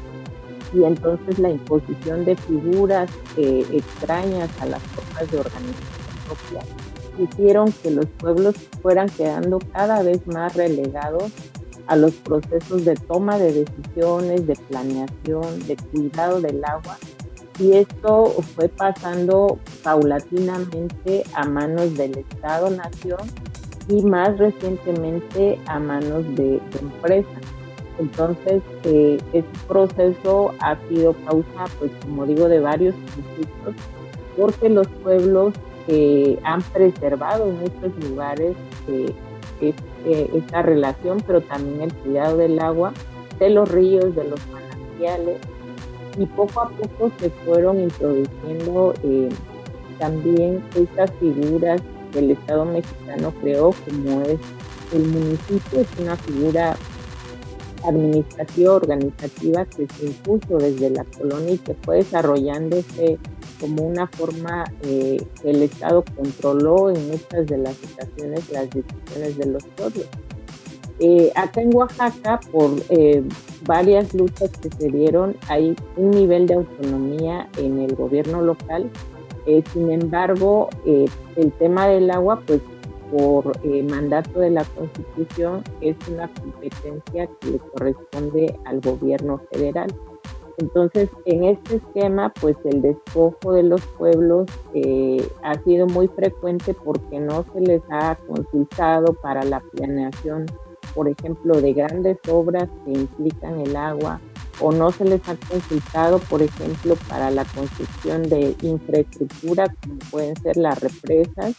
Y 0.73 0.83
entonces 0.83 1.39
la 1.39 1.49
imposición 1.49 2.25
de 2.25 2.35
figuras 2.35 3.09
extrañas 3.37 4.49
a 4.59 4.65
las 4.65 4.81
formas 4.83 5.31
de 5.31 5.39
organización 5.39 6.17
propia 6.25 6.61
hicieron 7.17 7.71
que 7.71 7.91
los 7.91 8.05
pueblos 8.05 8.55
fueran 8.81 9.07
quedando 9.07 9.59
cada 9.71 10.03
vez 10.03 10.27
más 10.27 10.55
relegados 10.55 11.31
a 11.87 11.95
los 11.95 12.11
procesos 12.15 12.83
de 12.83 12.95
toma 12.95 13.39
de 13.39 13.53
decisiones, 13.53 14.45
de 14.45 14.55
planeación, 14.55 15.65
de 15.67 15.77
cuidado 15.77 16.41
del 16.41 16.63
agua 16.65 16.97
y 17.59 17.73
esto 17.73 18.25
fue 18.55 18.69
pasando 18.69 19.57
paulatinamente 19.83 21.23
a 21.33 21.45
manos 21.45 21.95
del 21.97 22.17
Estado-Nación 22.17 23.19
y 23.89 24.03
más 24.03 24.37
recientemente 24.37 25.59
a 25.65 25.79
manos 25.79 26.23
de, 26.35 26.61
empresas. 26.79 27.41
Entonces, 27.99 28.61
eh, 28.83 29.17
este 29.33 29.59
proceso 29.67 30.53
ha 30.59 30.77
sido 30.87 31.13
causa, 31.25 31.65
pues 31.79 31.91
como 32.01 32.27
digo, 32.27 32.47
de 32.47 32.59
varios 32.59 32.93
conflictos, 33.15 33.75
porque 34.37 34.69
los 34.69 34.87
pueblos 34.87 35.53
eh, 35.87 36.37
han 36.43 36.61
preservado 36.61 37.47
en 37.47 37.59
muchos 37.59 38.09
lugares 38.09 38.55
eh, 38.87 39.11
esta 40.31 40.61
relación, 40.61 41.23
pero 41.25 41.41
también 41.41 41.81
el 41.81 41.93
cuidado 41.95 42.37
del 42.37 42.59
agua, 42.59 42.93
de 43.39 43.49
los 43.49 43.67
ríos, 43.67 44.15
de 44.15 44.25
los 44.25 44.39
manantiales, 44.47 45.39
y 46.17 46.25
poco 46.25 46.61
a 46.61 46.69
poco 46.69 47.11
se 47.19 47.29
fueron 47.29 47.79
introduciendo 47.79 48.93
eh, 49.03 49.29
también 49.99 50.63
estas 50.75 51.11
figuras 51.19 51.81
que 52.11 52.19
el 52.19 52.31
Estado 52.31 52.65
mexicano 52.65 53.33
creó, 53.41 53.73
como 53.85 54.21
es 54.21 54.39
el 54.93 55.05
municipio, 55.07 55.81
es 55.81 55.87
una 55.99 56.15
figura 56.15 56.75
administrativa, 57.85 58.73
organizativa 58.73 59.65
que 59.65 59.87
se 59.87 60.05
impuso 60.07 60.57
desde 60.57 60.89
la 60.89 61.03
colonia 61.05 61.53
y 61.53 61.57
que 61.57 61.73
fue 61.75 61.97
desarrollándose 61.97 63.17
como 63.59 63.83
una 63.83 64.07
forma 64.07 64.65
eh, 64.83 65.23
que 65.41 65.49
el 65.49 65.63
Estado 65.63 66.03
controló 66.15 66.89
en 66.89 67.07
muchas 67.07 67.47
de 67.47 67.57
las 67.57 67.75
ocasiones 67.91 68.49
las 68.51 68.69
decisiones 68.69 69.37
de 69.37 69.45
los 69.45 69.63
pueblos. 69.75 70.07
Eh, 70.99 71.31
acá 71.35 71.61
en 71.61 71.75
Oaxaca, 71.75 72.39
por 72.51 72.71
varias 73.67 74.13
luchas 74.13 74.49
que 74.57 74.69
se 74.69 74.87
dieron, 74.87 75.35
hay 75.49 75.75
un 75.97 76.11
nivel 76.11 76.47
de 76.47 76.55
autonomía 76.55 77.47
en 77.57 77.79
el 77.79 77.95
gobierno 77.95 78.41
local. 78.41 78.89
Eh, 79.45 79.63
sin 79.71 79.91
embargo, 79.91 80.69
el 80.85 81.51
tema 81.59 81.87
del 81.87 82.09
agua, 82.09 82.41
pues 82.47 82.61
por 83.11 83.53
mandato 83.89 84.39
de 84.39 84.49
la 84.49 84.65
Constitución, 84.65 85.63
es 85.79 85.95
una 86.09 86.27
competencia 86.33 87.27
que 87.39 87.51
le 87.51 87.59
corresponde 87.59 88.59
al 88.65 88.81
gobierno 88.81 89.39
federal. 89.51 89.87
Entonces, 90.57 91.09
en 91.25 91.43
este 91.43 91.75
esquema, 91.75 92.33
pues 92.41 92.57
el 92.65 92.81
despojo 92.81 93.53
de 93.53 93.63
los 93.63 93.81
pueblos 93.97 94.47
ha 95.43 95.53
sido 95.63 95.87
muy 95.87 96.07
frecuente 96.07 96.73
porque 96.73 97.19
no 97.19 97.45
se 97.53 97.61
les 97.61 97.81
ha 97.89 98.15
consultado 98.27 99.13
para 99.13 99.43
la 99.43 99.61
planeación 99.61 100.47
por 100.97 101.07
ejemplo, 101.07 101.61
de 101.61 101.73
grandes 101.73 102.17
obras 102.27 102.67
que 102.83 102.91
implican 102.91 103.59
el 103.59 103.75
agua 103.75 104.19
o 104.59 104.71
no 104.71 104.89
se 104.91 105.05
les 105.05 105.21
ha 105.29 105.35
consultado, 105.35 106.17
por 106.17 106.41
ejemplo, 106.41 106.95
para 107.07 107.29
la 107.29 107.45
construcción 107.45 108.23
de 108.23 108.55
infraestructura, 108.63 109.67
como 109.79 109.99
pueden 110.09 110.35
ser 110.37 110.57
las 110.57 110.79
represas, 110.79 111.53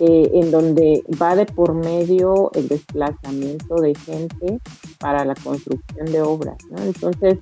eh, 0.00 0.30
en 0.32 0.50
donde 0.50 1.04
va 1.20 1.36
de 1.36 1.44
por 1.44 1.74
medio 1.74 2.50
el 2.54 2.66
desplazamiento 2.68 3.74
de 3.74 3.94
gente 3.94 4.58
para 4.98 5.26
la 5.26 5.34
construcción 5.34 6.06
de 6.06 6.22
obras. 6.22 6.56
Entonces, 6.78 7.38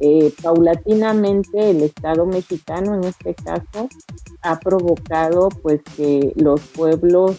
eh, 0.00 0.32
paulatinamente 0.42 1.70
el 1.70 1.84
Estado 1.84 2.26
mexicano, 2.26 2.96
en 2.96 3.04
este 3.04 3.32
caso, 3.34 3.88
ha 4.42 4.58
provocado 4.58 5.50
pues 5.62 5.80
que 5.96 6.32
los 6.34 6.60
pueblos 6.60 7.36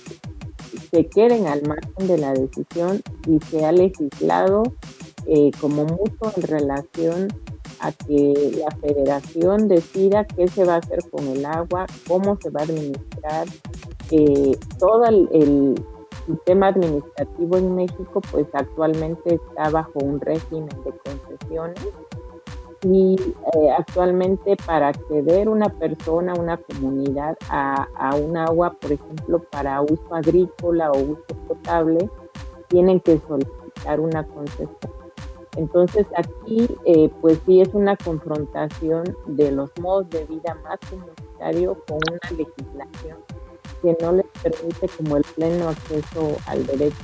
se 0.91 1.07
queden 1.07 1.47
al 1.47 1.61
margen 1.67 2.07
de 2.07 2.17
la 2.17 2.34
decisión 2.34 3.01
y 3.28 3.39
se 3.45 3.65
ha 3.65 3.72
legislado 3.72 4.63
eh, 5.26 5.51
como 5.59 5.86
mucho 5.86 6.34
en 6.36 6.43
relación 6.43 7.28
a 7.80 7.91
que 7.91 8.57
la 8.57 8.72
federación 8.78 9.67
decida 9.67 10.26
qué 10.26 10.47
se 10.47 10.65
va 10.65 10.76
a 10.76 10.78
hacer 10.78 10.99
con 11.09 11.28
el 11.28 11.45
agua, 11.45 11.86
cómo 12.07 12.38
se 12.41 12.49
va 12.49 12.61
a 12.61 12.63
administrar. 12.63 13.47
Eh, 14.11 14.57
todo 14.80 15.05
el, 15.05 15.76
sistema 16.26 16.67
administrativo 16.67 17.57
en 17.57 17.74
México 17.74 18.22
pues 18.32 18.45
actualmente 18.53 19.34
está 19.34 19.72
bajo 19.72 19.97
un 19.99 20.22
régimen 20.22 20.70
de 20.86 20.93
concesiones 21.03 21.88
y 22.82 23.15
eh, 23.53 23.71
actualmente 23.77 24.55
para 24.65 24.89
acceder 24.89 25.49
una 25.49 25.69
persona, 25.69 26.34
una 26.34 26.57
comunidad 26.57 27.38
a, 27.49 27.88
a, 27.95 28.15
un 28.15 28.38
agua, 28.38 28.73
por 28.80 28.91
ejemplo, 28.91 29.39
para 29.51 29.82
uso 29.82 30.15
agrícola 30.15 30.91
o 30.91 30.99
uso 30.99 31.36
potable, 31.47 32.09
tienen 32.67 32.99
que 32.99 33.19
solicitar 33.27 33.99
una 33.99 34.25
concesión. 34.25 34.69
Entonces 35.57 36.05
aquí 36.15 36.67
eh, 36.86 37.09
pues 37.21 37.39
sí 37.45 37.59
es 37.59 37.73
una 37.73 37.97
confrontación 37.97 39.03
de 39.25 39.51
los 39.51 39.69
modos 39.80 40.09
de 40.09 40.23
vida 40.25 40.55
más 40.63 40.80
comunitario 40.89 41.84
con 41.88 41.97
una 41.97 42.38
legislación 42.38 43.17
que 43.82 43.97
no 44.01 44.11
les 44.11 44.25
permite 44.43 44.88
como 44.89 45.17
el 45.17 45.23
pleno 45.36 45.69
acceso 45.69 46.38
al 46.47 46.65
derecho 46.65 46.95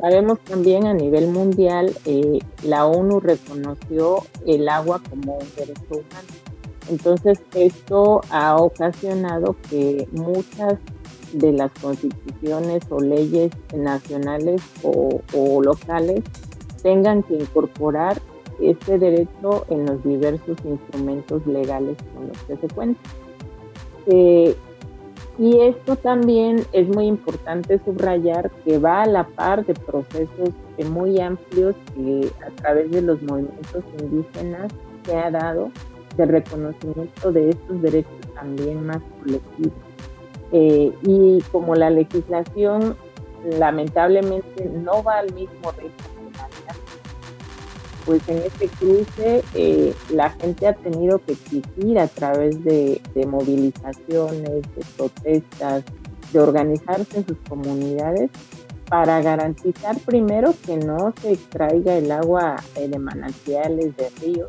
sabemos 0.00 0.38
también 0.40 0.86
a 0.86 0.94
nivel 0.94 1.28
mundial, 1.28 1.92
eh, 2.04 2.38
la 2.62 2.86
ONU 2.86 3.20
reconoció 3.20 4.24
el 4.46 4.68
agua 4.68 5.00
como 5.08 5.38
un 5.38 5.46
derecho 5.56 5.82
humano. 5.90 6.28
Entonces, 6.88 7.40
esto 7.54 8.20
ha 8.30 8.56
ocasionado 8.56 9.56
que 9.68 10.08
muchas 10.12 10.78
de 11.32 11.52
las 11.52 11.70
constituciones 11.72 12.82
o 12.90 13.00
leyes 13.00 13.50
nacionales 13.74 14.62
o, 14.82 15.20
locales 15.62 16.22
tengan 16.82 17.22
que 17.24 17.34
incorporar 17.34 18.20
este 18.60 18.98
derecho 18.98 19.66
en 19.68 19.86
los 19.86 20.02
diversos 20.02 20.56
instrumentos 20.64 21.46
legales 21.46 21.96
con 22.14 22.28
los 22.28 22.38
que 22.42 22.56
se 22.56 22.74
cuenta. 22.74 23.00
Eh, 24.06 24.56
y 25.38 25.60
esto 25.60 25.96
también 25.96 26.64
es 26.72 26.88
muy 26.88 27.06
importante 27.06 27.78
subrayar 27.84 28.50
que 28.64 28.78
va 28.78 29.02
a 29.02 29.06
la 29.06 29.24
par 29.24 29.66
de 29.66 29.74
procesos 29.74 30.50
muy 30.90 31.20
amplios 31.20 31.74
que 31.94 32.30
a 32.46 32.50
través 32.62 32.90
de 32.90 33.02
los 33.02 33.22
movimientos 33.22 33.84
indígenas 34.00 34.72
se 35.04 35.16
ha 35.16 35.30
dado 35.30 35.70
de 36.16 36.26
reconocimiento 36.26 37.32
de 37.32 37.50
estos 37.50 37.82
derechos 37.82 38.12
también 38.34 38.86
más 38.86 39.02
colectivos. 39.22 39.74
Eh, 40.52 40.92
y 41.02 41.42
como 41.52 41.74
la 41.74 41.90
legislación 41.90 42.96
lamentablemente 43.58 44.70
no 44.70 45.02
va 45.02 45.18
al 45.18 45.32
mismo 45.34 45.70
ritmo 45.72 46.15
pues 48.06 48.26
en 48.28 48.38
este 48.38 48.68
cruce 48.68 49.42
eh, 49.54 49.92
la 50.10 50.30
gente 50.30 50.68
ha 50.68 50.72
tenido 50.72 51.18
que 51.18 51.32
exigir 51.32 51.98
a 51.98 52.06
través 52.06 52.62
de, 52.62 53.00
movilizaciones, 53.26 54.62
de 54.62 54.84
protestas, 54.96 55.84
de 56.32 56.40
organizarse 56.40 57.18
en 57.18 57.26
sus 57.26 57.36
comunidades 57.48 58.30
para 58.88 59.20
garantizar 59.20 59.98
primero 59.98 60.54
que 60.64 60.76
no 60.76 61.12
se 61.20 61.32
extraiga 61.32 61.96
el 61.96 62.12
agua 62.12 62.56
eh, 62.76 62.86
de 62.88 62.98
manantiales, 63.00 63.96
de 63.96 64.08
ríos, 64.22 64.48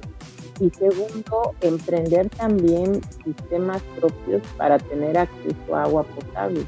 y 0.60 0.70
segundo, 0.72 1.55
emprender 1.62 2.30
también 2.30 3.01
sistemas 3.24 3.82
propios 3.99 4.41
para 4.58 4.78
tener 4.80 5.18
acceso 5.18 5.76
a 5.76 5.84
agua 5.84 6.03
potable. 6.03 6.62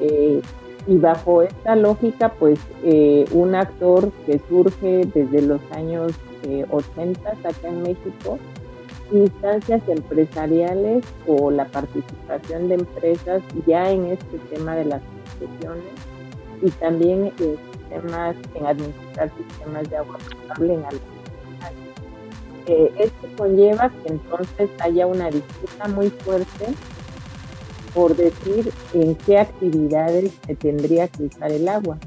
Eh, 0.00 0.40
y 0.86 0.96
bajo 0.96 1.42
esta 1.42 1.76
lógica, 1.76 2.30
pues 2.38 2.58
eh, 2.82 3.24
un 3.32 3.54
actor 3.54 4.10
que 4.26 4.40
surge 4.48 5.06
desde 5.14 5.42
los 5.42 5.60
años 5.72 6.12
80 6.70 7.30
eh, 7.30 7.36
acá 7.42 7.68
en 7.68 7.82
México, 7.82 8.38
instancias 9.12 9.82
empresariales 9.88 11.04
o 11.26 11.50
la 11.50 11.64
participación 11.66 12.68
de 12.68 12.74
empresas 12.74 13.42
ya 13.66 13.90
en 13.90 14.06
este 14.06 14.38
tema 14.50 14.76
de 14.76 14.84
las 14.86 15.02
concesiones 15.38 15.84
y 16.62 16.70
también 16.70 17.32
en 17.40 18.66
administrar 18.66 19.30
sistemas 19.36 19.88
de 19.88 19.96
agua 19.96 20.18
potable 20.18 20.74
en 20.74 20.84
algunos 20.84 21.14
eh, 22.66 22.90
esto 22.98 23.28
conlleva 23.36 23.90
que 23.90 24.12
entonces 24.12 24.70
haya 24.80 25.06
una 25.06 25.28
disputa 25.28 25.86
muy 25.88 26.08
fuerte 26.08 26.66
por 27.94 28.16
decir 28.16 28.72
en 28.92 29.14
qué 29.14 29.38
actividades 29.38 30.32
se 30.46 30.54
tendría 30.56 31.08
que 31.08 31.24
usar 31.24 31.52
el 31.52 31.68
agua. 31.68 31.98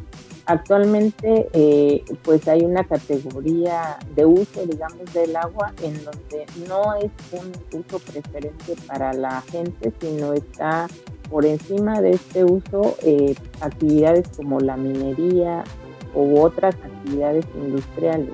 Actualmente, 0.46 1.50
eh, 1.52 2.06
pues 2.24 2.48
hay 2.48 2.64
una 2.64 2.86
categoría 2.86 3.98
de 4.16 4.26
uso, 4.26 4.66
digamos, 4.66 5.14
del 5.14 5.36
agua 5.36 5.74
en 5.84 5.94
donde 6.06 6.46
no 6.70 6.96
es 6.96 7.12
un 7.34 7.52
uso 7.80 8.00
preferente 8.00 8.76
para 8.88 9.14
la 9.14 9.42
gente, 9.42 9.92
sino 10.00 10.32
está 10.32 10.88
por 11.30 11.46
encima 11.46 12.00
de 12.00 12.12
este 12.12 12.46
uso 12.46 12.96
eh, 13.02 13.36
actividades 13.60 14.30
como 14.38 14.62
la 14.62 14.78
minería 14.78 15.66
u 16.14 16.40
otras 16.40 16.76
actividades 16.76 17.46
industriales. 17.54 18.30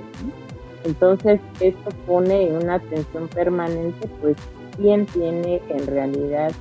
Entonces, 0.84 1.40
esto 1.60 1.90
pone 2.06 2.48
en 2.48 2.58
una 2.58 2.78
tensión 2.80 3.28
permanente, 3.30 4.08
pues, 4.22 4.38
quién 4.78 5.08
tiene 5.08 5.62
en 5.70 5.88
realidad 5.88 6.52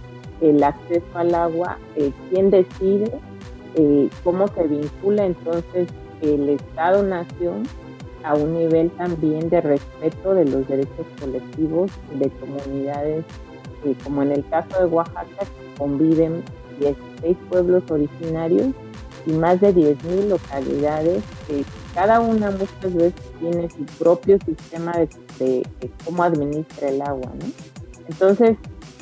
el 0.43 0.63
acceso 0.63 1.07
al 1.15 1.35
agua, 1.35 1.79
eh, 1.97 2.13
quién 2.31 2.51
decide, 2.51 3.11
eh, 3.77 4.11
cómo 4.23 4.49
se 4.49 4.65
vincula 4.65 5.25
entonces 5.25 5.89
el 6.21 6.49
Estado-Nación 6.51 7.63
a 8.25 8.35
un 8.35 8.55
nivel 8.55 8.91
también 8.91 9.49
de 9.49 9.61
respeto 9.61 10.35
de 10.35 10.45
los 10.45 10.69
derechos 10.69 11.07
colectivos 11.19 11.91
de 12.19 12.29
comunidades, 12.31 13.25
como 14.05 14.23
en 14.23 14.33
el 14.33 14.49
caso 14.49 14.79
de 14.79 14.87
Oaxaca, 14.87 15.47
conviven 15.77 16.45
16 16.79 17.37
pueblos 17.49 17.83
originarios 17.91 18.69
y 19.27 19.33
más 19.33 19.61
de 19.61 19.75
10.000 19.75 20.29
localidades 20.29 21.23
que 21.47 21.65
cada 21.95 22.21
una 22.21 22.51
muchas 22.51 22.95
veces 22.95 23.15
tiene 23.39 23.69
su 23.71 23.85
propio 23.99 24.39
sistema 24.45 24.93
de, 25.39 25.63
cómo 26.05 26.23
administra 26.23 26.89
el 26.89 27.03
agua. 27.03 27.31
Entonces, 28.09 28.57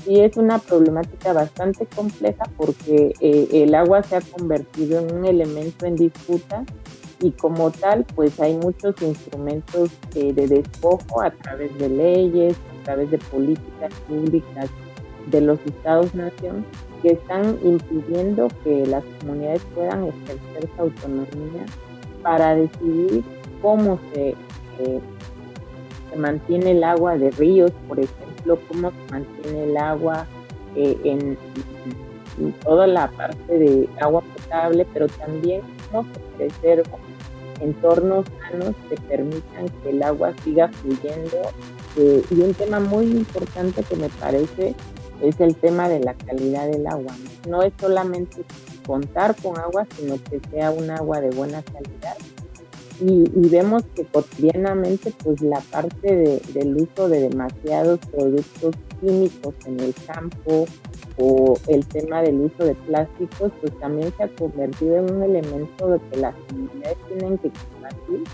sí 0.04 0.20
es 0.20 0.36
una 0.36 0.58
problemática 0.58 1.32
bastante 1.32 1.86
compleja 1.86 2.44
porque 2.56 3.12
eh, 3.20 3.48
el 3.52 3.74
agua 3.74 4.02
se 4.02 4.16
ha 4.16 4.20
convertido 4.20 5.00
en 5.00 5.14
un 5.14 5.24
elemento 5.26 5.86
en 5.86 5.96
disputa 5.96 6.64
y 7.22 7.32
como 7.32 7.70
tal, 7.70 8.06
pues 8.14 8.40
hay 8.40 8.56
muchos 8.56 9.00
instrumentos 9.02 9.90
eh, 10.14 10.32
de 10.32 10.46
despojo 10.48 11.20
a 11.20 11.30
través 11.30 11.76
de 11.78 11.88
leyes, 11.88 12.56
a 12.80 12.84
través 12.84 13.10
de 13.10 13.18
políticas 13.18 13.92
públicas 14.08 14.70
de 15.30 15.40
los 15.42 15.58
estados-nación 15.66 16.64
que 17.02 17.12
están 17.12 17.58
impidiendo 17.62 18.48
que 18.64 18.86
las 18.86 19.04
comunidades 19.20 19.62
puedan 19.74 20.04
ejercer 20.04 20.68
su 20.76 20.82
autonomía 20.82 21.66
para 22.22 22.54
decidir 22.54 23.22
cómo 23.60 23.98
se, 24.12 24.30
eh, 24.30 25.00
se 26.10 26.16
mantiene 26.16 26.72
el 26.72 26.84
agua 26.84 27.16
de 27.16 27.30
ríos, 27.32 27.72
por 27.86 28.00
ejemplo, 28.00 28.29
cómo 28.68 28.90
se 28.90 29.12
mantiene 29.12 29.64
el 29.64 29.76
agua 29.76 30.26
eh, 30.76 30.96
en, 31.04 31.38
toda 32.62 32.86
la 32.86 33.10
parte 33.10 33.58
de 33.58 33.88
agua 34.00 34.22
potable, 34.22 34.86
pero 34.94 35.08
también 35.08 35.60
cómo 35.90 36.06
se 36.14 36.20
preserva 36.36 36.98
entornos 37.60 38.24
sanos 38.40 38.74
que 38.88 38.96
permitan 39.02 39.68
que 39.82 39.90
el 39.90 40.02
agua 40.02 40.32
siga 40.42 40.68
fluyendo. 40.68 41.36
Eh, 41.96 42.22
y 42.30 42.40
un 42.40 42.54
tema 42.54 42.80
muy 42.80 43.04
importante 43.04 43.82
que 43.82 43.96
me 43.96 44.08
parece 44.08 44.74
es 45.22 45.40
el 45.40 45.54
tema 45.56 45.88
de 45.88 46.00
la 46.00 46.14
calidad 46.14 46.68
del 46.70 46.86
agua. 46.86 47.14
No, 47.48 47.62
es 47.62 47.72
solamente 47.78 48.42
contar 48.86 49.36
con 49.42 49.58
agua, 49.58 49.86
sino 49.96 50.16
que 50.30 50.40
sea 50.50 50.70
un 50.70 50.90
agua 50.90 51.20
de 51.20 51.30
buena 51.30 51.62
calidad. 51.62 52.16
Y, 53.00 53.24
vemos 53.48 53.82
que 53.94 54.04
cotidianamente 54.04 55.12
pues 55.24 55.40
la 55.40 55.60
parte 55.60 56.40
del 56.52 56.76
uso 56.76 57.08
de 57.08 57.28
demasiados 57.28 57.98
productos 58.06 58.74
químicos 59.00 59.54
en 59.66 59.80
el 59.80 59.94
campo 60.06 60.66
o 61.16 61.54
el 61.66 61.86
tema 61.86 62.22
del 62.22 62.40
uso 62.40 62.64
de 62.64 62.74
plásticos 62.74 63.52
pues 63.60 63.72
también 63.80 64.12
se 64.16 64.24
ha 64.24 64.28
convertido 64.28 64.98
en 64.98 65.14
un 65.14 65.22
elemento 65.22 65.88
de 65.88 65.98
que 66.10 66.18
las 66.18 66.34
comunidades 66.46 66.98
tienen 67.08 67.38
que 67.38 67.50
combatir 67.50 68.24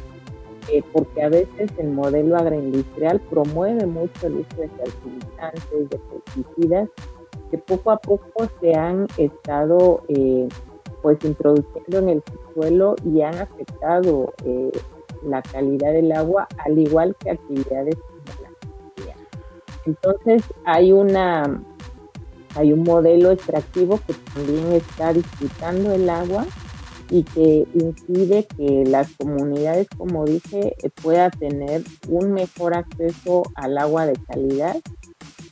eh, 0.72 0.82
porque 0.92 1.22
a 1.22 1.28
veces 1.28 1.70
el 1.78 1.90
modelo 1.90 2.36
agroindustrial 2.36 3.20
promueve 3.20 3.86
mucho 3.86 4.26
el 4.26 4.38
uso 4.38 4.60
de 4.60 4.68
fertilizantes, 4.68 5.90
de 5.90 5.98
pesticidas, 5.98 6.88
que 7.50 7.58
poco 7.58 7.92
a 7.92 7.98
poco 7.98 8.48
se 8.60 8.74
han 8.74 9.06
estado 9.16 10.02
eh, 10.08 10.48
pues 11.06 11.24
introduciendo 11.24 11.98
en 11.98 12.08
el 12.08 12.22
suelo 12.52 12.96
y 13.04 13.22
han 13.22 13.36
afectado 13.36 14.34
eh, 14.44 14.72
la 15.22 15.40
calidad 15.40 15.92
del 15.92 16.10
agua, 16.10 16.48
al 16.58 16.80
igual 16.80 17.14
que 17.20 17.30
actividades. 17.30 17.94
Entonces 19.84 20.42
hay 20.64 20.90
una 20.90 21.62
hay 22.56 22.72
un 22.72 22.82
modelo 22.82 23.30
extractivo 23.30 24.00
que 24.04 24.14
también 24.34 24.72
está 24.72 25.12
disputando 25.12 25.92
el 25.92 26.10
agua 26.10 26.44
y 27.08 27.22
que 27.22 27.68
impide 27.74 28.48
que 28.56 28.82
las 28.84 29.08
comunidades, 29.12 29.86
como 29.96 30.24
dije, 30.24 30.74
eh, 30.82 30.90
puedan 30.90 31.30
tener 31.30 31.84
un 32.08 32.32
mejor 32.32 32.74
acceso 32.76 33.44
al 33.54 33.78
agua 33.78 34.06
de 34.06 34.14
calidad. 34.26 34.74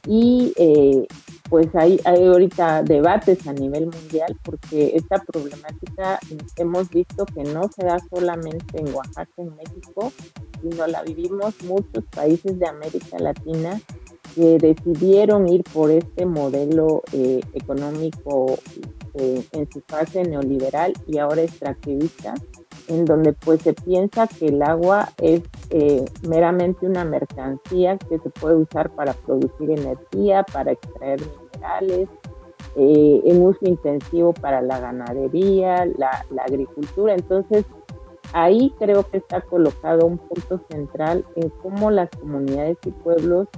Y 0.06 0.52
eh, 0.56 1.06
pues 1.48 1.68
hay, 1.74 2.00
hay 2.04 2.24
ahorita 2.24 2.82
debates 2.82 3.46
a 3.46 3.52
nivel 3.52 3.86
mundial 3.86 4.38
porque 4.42 4.96
esta 4.96 5.18
problemática 5.22 6.18
hemos 6.56 6.88
visto 6.90 7.26
que 7.26 7.44
no 7.44 7.70
se 7.74 7.84
da 7.86 7.98
solamente 8.10 8.80
en 8.80 8.94
Oaxaca, 8.94 9.32
en 9.36 9.54
México, 9.56 10.12
sino 10.62 10.86
la 10.86 11.02
vivimos 11.02 11.54
muchos 11.64 12.04
países 12.10 12.58
de 12.58 12.66
América 12.66 13.18
Latina 13.18 13.80
que 14.34 14.58
decidieron 14.58 15.48
ir 15.48 15.62
por 15.64 15.90
este 15.90 16.26
modelo 16.26 17.02
eh, 17.12 17.40
económico 17.52 18.58
eh, 19.14 19.44
en 19.52 19.70
su 19.70 19.80
fase 19.86 20.24
neoliberal 20.24 20.92
y 21.06 21.18
ahora 21.18 21.42
extractivista, 21.42 22.34
en 22.88 23.04
donde 23.04 23.32
pues 23.32 23.62
se 23.62 23.74
piensa 23.74 24.26
que 24.26 24.46
el 24.46 24.62
agua 24.62 25.08
es 25.18 25.42
eh, 25.70 26.04
meramente 26.28 26.86
una 26.86 27.04
mercancía 27.04 27.96
que 27.98 28.18
se 28.18 28.30
puede 28.30 28.56
usar 28.56 28.90
para 28.90 29.12
producir 29.12 29.70
energía, 29.70 30.42
para 30.44 30.72
extraer 30.72 31.20
minerales, 31.52 32.08
en 32.76 33.42
uso 33.42 33.60
intensivo 33.62 34.32
para 34.32 34.60
la 34.60 34.80
ganadería, 34.80 35.86
la, 35.86 36.24
la 36.30 36.42
agricultura. 36.42 37.14
Entonces, 37.14 37.64
ahí 38.32 38.74
creo 38.78 39.08
que 39.08 39.18
está 39.18 39.40
colocado 39.42 40.06
un 40.06 40.18
punto 40.18 40.60
central 40.68 41.24
en 41.36 41.50
cómo 41.50 41.90
las 41.90 42.10
comunidades 42.10 42.76
y 42.84 42.90
pueblos 42.90 43.48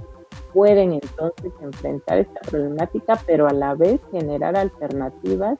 pueden 0.53 0.93
entonces 0.93 1.51
enfrentar 1.61 2.19
esta 2.19 2.39
problemática, 2.41 3.19
pero 3.25 3.47
a 3.47 3.53
la 3.53 3.73
vez 3.73 3.99
generar 4.11 4.55
alternativas 4.55 5.57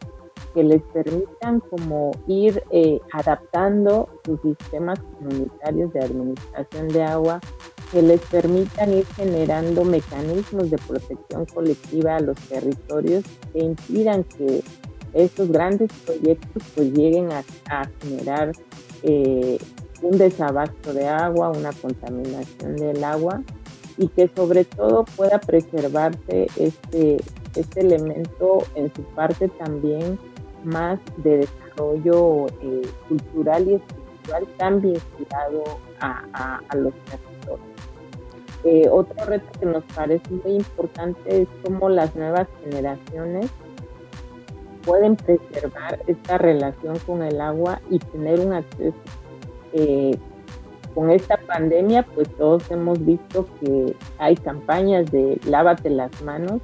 que 0.57 0.63
les 0.63 0.81
permitan 0.81 1.59
como 1.59 2.09
ir 2.25 2.63
eh, 2.71 2.99
adaptando 3.13 4.09
sus 4.25 4.41
sistemas 4.41 4.97
comunitarios 4.99 5.93
de 5.93 5.99
administración 5.99 6.87
de 6.87 7.03
agua, 7.03 7.39
que 7.91 8.01
les 8.01 8.19
permitan 8.21 8.91
ir 8.91 9.05
generando 9.15 9.83
mecanismos 9.83 10.71
de 10.71 10.77
protección 10.79 11.45
colectiva 11.45 12.15
a 12.15 12.21
los 12.21 12.35
territorios 12.49 13.23
que 13.53 13.59
impidan 13.59 14.23
que 14.23 14.63
estos 15.13 15.51
grandes 15.51 15.91
proyectos 16.03 16.63
pues 16.73 16.91
lleguen 16.91 17.29
a, 17.31 17.43
generar 18.01 18.51
eh, 19.03 19.59
un 20.01 20.17
desabasto 20.17 20.91
de 20.91 21.07
agua, 21.07 21.51
una 21.51 21.71
contaminación 21.71 22.77
del 22.77 23.03
agua 23.03 23.43
y 23.95 24.07
que 24.07 24.27
sobre 24.35 24.65
todo 24.65 25.05
pueda 25.15 25.39
preservarse 25.39 26.47
este, 26.57 27.17
este 27.55 27.79
elemento 27.79 28.63
en 28.73 28.91
su 28.95 29.03
parte 29.03 29.49
también 29.49 30.17
más 30.67 30.99
de 31.17 31.37
desarrollo 31.37 32.47
eh, 32.61 32.81
cultural 33.07 33.67
y 33.67 33.73
espiritual 33.75 34.47
tan 34.57 34.81
vinculado 34.81 35.63
a, 35.99 36.59
los 36.75 36.93
territorios. 37.05 37.59
Eh, 38.63 38.89
otro 38.91 39.25
reto 39.25 39.47
que 39.59 39.65
nos 39.65 39.83
parece 39.95 40.29
muy 40.29 40.55
importante 40.55 41.41
es 41.41 41.47
cómo 41.63 41.89
las 41.89 42.15
nuevas 42.15 42.47
generaciones 42.63 43.49
pueden 44.83 45.15
preservar 45.15 45.99
esta 46.07 46.37
relación 46.37 46.97
con 46.99 47.21
el 47.21 47.39
agua 47.41 47.81
y 47.89 47.99
tener 47.99 48.39
un 48.39 48.53
acceso. 48.53 48.95
Eh, 49.73 50.17
con 50.95 51.11
esta 51.11 51.37
pandemia, 51.37 52.03
pues 52.03 52.27
todos 52.37 52.71
hemos 52.71 53.05
visto 53.05 53.45
que 53.59 53.95
hay 54.17 54.35
campañas 54.35 55.11
de 55.11 55.39
lávate 55.45 55.91
las 55.91 56.21
manos, 56.23 56.59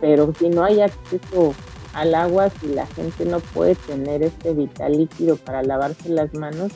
pero 0.00 0.32
si 0.32 0.48
no 0.48 0.64
hay 0.64 0.80
acceso 0.80 1.52
al 1.92 2.14
agua, 2.14 2.50
si 2.60 2.68
la 2.68 2.86
gente 2.86 3.24
no 3.24 3.40
puede 3.40 3.74
tener 3.74 4.22
este 4.22 4.54
vital 4.54 4.92
líquido 4.92 5.36
para 5.36 5.62
lavarse 5.62 6.08
las 6.08 6.32
manos, 6.34 6.72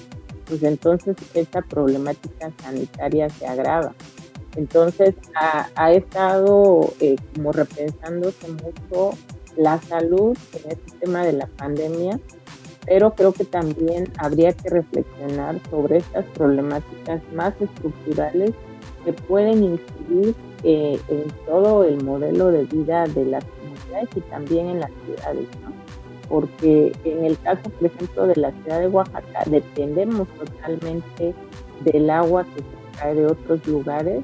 pues 0.47 0.63
entonces 0.63 1.17
esta 1.35 1.63
problemática 1.63 2.51
sanitaria 2.63 3.31
se 3.31 3.47
agrava. 3.47 3.95
Entonces 4.57 5.15
ha, 5.35 5.93
estado 5.93 6.93
eh, 7.01 7.17
como 7.35 7.53
repensándose 7.53 8.49
mucho 8.49 9.17
la 9.57 9.81
salud 9.81 10.37
en 10.53 10.73
este 10.73 10.99
tema 11.01 11.25
de 11.25 11.33
la 11.33 11.47
pandemia, 11.47 12.21
pero 12.87 13.15
creo 13.15 13.33
que 13.33 13.45
también 13.45 14.13
habría 14.19 14.53
que 14.53 14.69
reflexionar 14.69 15.59
sobre 15.71 15.99
estas 15.99 16.25
problemáticas 16.27 17.21
más 17.33 17.55
estructurales 17.61 18.53
que 19.05 19.13
pueden 19.13 19.65
incidir 19.65 20.35
eh, 20.63 21.01
en 21.09 21.25
todo 21.47 21.85
el 21.85 22.03
modelo 22.03 22.51
de 22.51 22.65
vida 22.65 23.05
de 23.07 23.25
las 23.25 23.45
y 24.15 24.21
también 24.23 24.69
en 24.69 24.81
las 24.81 24.91
ciudades, 25.05 25.47
Porque 26.29 26.93
en 27.05 27.25
el 27.25 27.39
caso, 27.41 27.63
por 27.71 27.87
ejemplo, 27.87 28.27
de 28.27 28.37
la 28.37 28.53
ciudad 28.53 28.81
de 28.81 28.89
Oaxaca, 28.89 29.43
dependemos 29.47 30.29
totalmente 30.29 31.35
del 31.81 32.11
agua 32.11 32.45
que 32.45 32.61
se 32.61 32.99
trae 32.99 33.15
de 33.15 33.27
otros 33.27 33.67
lugares 33.67 34.23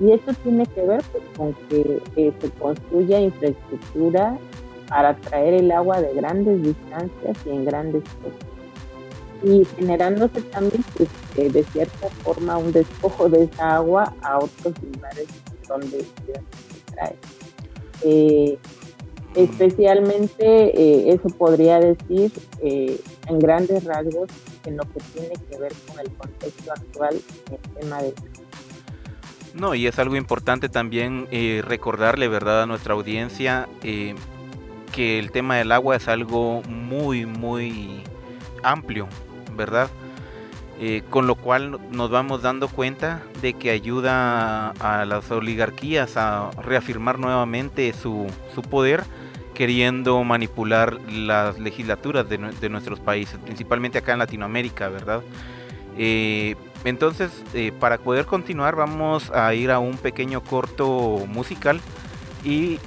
y 0.00 0.12
eso 0.12 0.32
tiene 0.42 0.66
que 0.66 0.82
ver 0.82 1.02
pues, 1.12 1.24
con 1.36 1.54
que 1.68 2.00
eh, 2.16 2.32
se 2.40 2.50
construya 2.50 3.20
infraestructura 3.20 4.38
para 4.88 5.14
traer 5.16 5.54
el 5.54 5.70
agua 5.72 6.00
de 6.00 6.14
grandes 6.14 6.62
distancias 6.62 7.36
y 7.44 7.50
en 7.50 7.64
grandes 7.64 8.02
costos 8.22 8.48
y 9.42 9.64
generándose 9.76 10.42
también 10.42 10.84
pues, 10.96 11.08
eh, 11.36 11.50
de 11.50 11.62
cierta 11.64 12.08
forma 12.22 12.58
un 12.58 12.72
despojo 12.72 13.28
de 13.28 13.44
esa 13.44 13.76
agua 13.76 14.12
a 14.22 14.38
otros 14.38 14.74
lugares 14.82 15.26
donde 15.68 16.00
se 16.00 16.92
trae. 16.92 17.14
Eh, 18.02 18.58
especialmente 19.34 20.44
eh, 20.44 21.12
eso 21.12 21.28
podría 21.36 21.78
decir 21.78 22.32
en 22.62 23.38
grandes 23.38 23.84
rasgos 23.84 24.28
en 24.64 24.76
lo 24.76 24.82
que 24.84 25.00
tiene 25.14 25.34
que 25.50 25.58
ver 25.58 25.72
con 25.86 26.00
el 26.00 26.10
contexto 26.12 26.72
actual 26.72 27.20
el 27.80 28.14
no, 29.54 29.74
y 29.74 29.86
es 29.86 29.98
algo 29.98 30.14
importante 30.14 30.68
también 30.68 31.26
recordarle, 31.62 32.28
¿verdad?, 32.28 32.62
a 32.62 32.66
nuestra 32.66 32.94
audiencia 32.94 33.68
que 33.80 35.18
el 35.18 35.30
tema 35.30 35.56
del 35.56 35.72
agua 35.72 35.96
es 35.96 36.08
algo 36.08 36.62
muy, 36.62 37.26
muy 37.26 38.02
amplio, 38.62 39.08
¿verdad? 39.56 39.88
Eh, 40.80 41.02
con 41.10 41.26
lo 41.26 41.34
cual 41.34 41.80
nos 41.90 42.08
vamos 42.08 42.42
dando 42.42 42.68
cuenta 42.68 43.24
de 43.42 43.54
que 43.54 43.70
ayuda 43.70 44.70
a, 44.70 45.04
las 45.06 45.28
oligarquías 45.32 46.16
a 46.16 46.52
reafirmar 46.62 47.18
nuevamente 47.18 47.92
su, 47.92 48.28
su 48.54 48.62
poder, 48.62 49.02
queriendo 49.54 50.22
manipular 50.22 51.00
las 51.10 51.58
legislaturas 51.58 52.28
de, 52.28 52.68
nuestros 52.68 53.00
países, 53.00 53.40
principalmente 53.44 53.98
acá 53.98 54.12
en 54.12 54.20
Latinoamérica, 54.20 54.88
¿verdad? 54.88 55.22
Eh, 55.96 56.54
entonces, 56.84 57.32
eh, 57.54 57.72
para 57.80 57.98
poder 57.98 58.26
continuar, 58.26 58.76
vamos 58.76 59.32
a 59.32 59.52
ir 59.54 59.72
a 59.72 59.80
un 59.80 59.98
pequeño 59.98 60.44
corto 60.44 61.24
musical 61.26 61.80
y 62.44 62.78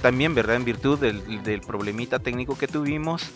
también, 0.00 0.34
¿verdad? 0.34 0.56
En 0.56 0.64
virtud 0.64 0.98
del, 0.98 1.42
del 1.42 1.60
problemita 1.60 2.18
técnico 2.18 2.56
que 2.56 2.66
tuvimos, 2.66 3.30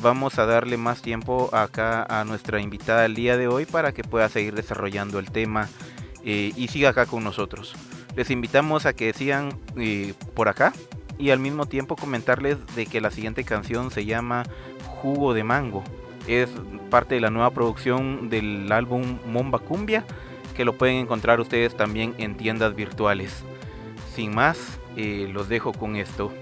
vamos 0.00 0.38
a 0.38 0.46
darle 0.46 0.76
más 0.76 1.02
tiempo 1.02 1.50
acá 1.52 2.04
a 2.04 2.24
nuestra 2.24 2.60
invitada 2.60 3.04
el 3.04 3.14
día 3.14 3.36
de 3.36 3.48
hoy 3.48 3.66
para 3.66 3.92
que 3.92 4.04
pueda 4.04 4.28
seguir 4.28 4.54
desarrollando 4.54 5.18
el 5.18 5.30
tema 5.30 5.68
eh, 6.24 6.52
y 6.56 6.68
siga 6.68 6.90
acá 6.90 7.06
con 7.06 7.24
nosotros. 7.24 7.74
Les 8.14 8.30
invitamos 8.30 8.86
a 8.86 8.92
que 8.92 9.12
sigan 9.12 9.58
eh, 9.76 10.14
por 10.34 10.48
acá 10.48 10.72
y 11.18 11.30
al 11.30 11.40
mismo 11.40 11.66
tiempo 11.66 11.96
comentarles 11.96 12.58
de 12.76 12.86
que 12.86 13.00
la 13.00 13.10
siguiente 13.10 13.44
canción 13.44 13.90
se 13.90 14.04
llama 14.04 14.44
Jugo 14.86 15.34
de 15.34 15.44
Mango. 15.44 15.82
Es 16.28 16.50
parte 16.90 17.16
de 17.16 17.20
la 17.20 17.30
nueva 17.30 17.50
producción 17.50 18.30
del 18.30 18.70
álbum 18.70 19.18
Momba 19.26 19.58
Cumbia 19.58 20.04
que 20.52 20.64
lo 20.64 20.74
pueden 20.74 20.96
encontrar 20.96 21.40
ustedes 21.40 21.76
también 21.76 22.14
en 22.18 22.36
tiendas 22.36 22.76
virtuales. 22.76 23.42
Sin 24.14 24.34
más, 24.34 24.78
eh, 24.96 25.28
los 25.32 25.48
dejo 25.48 25.72
con 25.72 25.96
esto. 25.96 26.32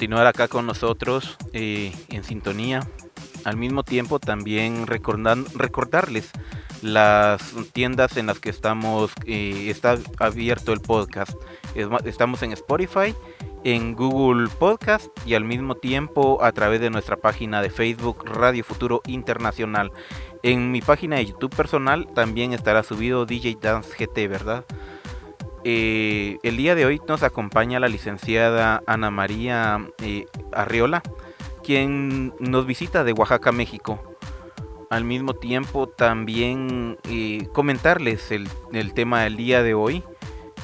Continuar 0.00 0.26
acá 0.26 0.48
con 0.48 0.64
nosotros 0.64 1.36
eh, 1.52 1.92
en 2.08 2.24
sintonía. 2.24 2.80
Al 3.44 3.58
mismo 3.58 3.82
tiempo 3.82 4.18
también 4.18 4.86
recordarles 4.86 6.30
las 6.80 7.54
tiendas 7.74 8.16
en 8.16 8.24
las 8.24 8.40
que 8.40 8.48
estamos, 8.48 9.12
eh, 9.26 9.66
está 9.68 9.98
abierto 10.18 10.72
el 10.72 10.80
podcast. 10.80 11.34
Estamos 12.06 12.42
en 12.42 12.52
Spotify, 12.52 13.14
en 13.62 13.94
Google 13.94 14.48
Podcast 14.48 15.08
y 15.26 15.34
al 15.34 15.44
mismo 15.44 15.74
tiempo 15.74 16.42
a 16.42 16.50
través 16.52 16.80
de 16.80 16.88
nuestra 16.88 17.16
página 17.16 17.60
de 17.60 17.68
Facebook 17.68 18.24
Radio 18.24 18.64
Futuro 18.64 19.02
Internacional. 19.06 19.92
En 20.42 20.72
mi 20.72 20.80
página 20.80 21.16
de 21.16 21.26
YouTube 21.26 21.54
personal 21.54 22.08
también 22.14 22.54
estará 22.54 22.82
subido 22.84 23.26
DJ 23.26 23.58
Dance 23.60 23.90
GT, 23.98 24.28
¿verdad? 24.28 24.64
Eh, 25.64 26.38
el 26.42 26.56
día 26.56 26.74
de 26.74 26.86
hoy 26.86 27.00
nos 27.06 27.22
acompaña 27.22 27.80
la 27.80 27.88
licenciada 27.88 28.82
Ana 28.86 29.10
María 29.10 29.86
eh, 30.02 30.26
Arriola, 30.52 31.02
quien 31.62 32.32
nos 32.38 32.66
visita 32.66 33.04
de 33.04 33.12
Oaxaca, 33.12 33.52
México. 33.52 34.02
Al 34.88 35.04
mismo 35.04 35.34
tiempo 35.34 35.86
también 35.86 36.98
eh, 37.08 37.46
comentarles 37.52 38.30
el, 38.32 38.48
tema 38.94 39.22
del 39.22 39.36
día 39.36 39.62
de 39.62 39.74
hoy, 39.74 40.02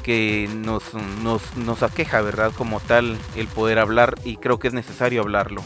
que 0.03 0.49
nos, 0.53 0.83
nos, 1.23 1.83
aqueja, 1.83 2.23
¿verdad? 2.23 2.53
Como 2.57 2.81
tal, 2.81 3.19
el 3.37 3.49
poder 3.49 3.79
hablar 3.79 4.15
y 4.25 4.37
creo 4.37 4.59
que 4.59 4.69
es 4.69 4.75
necesario 4.75 5.21
hablarlo. 5.21 5.63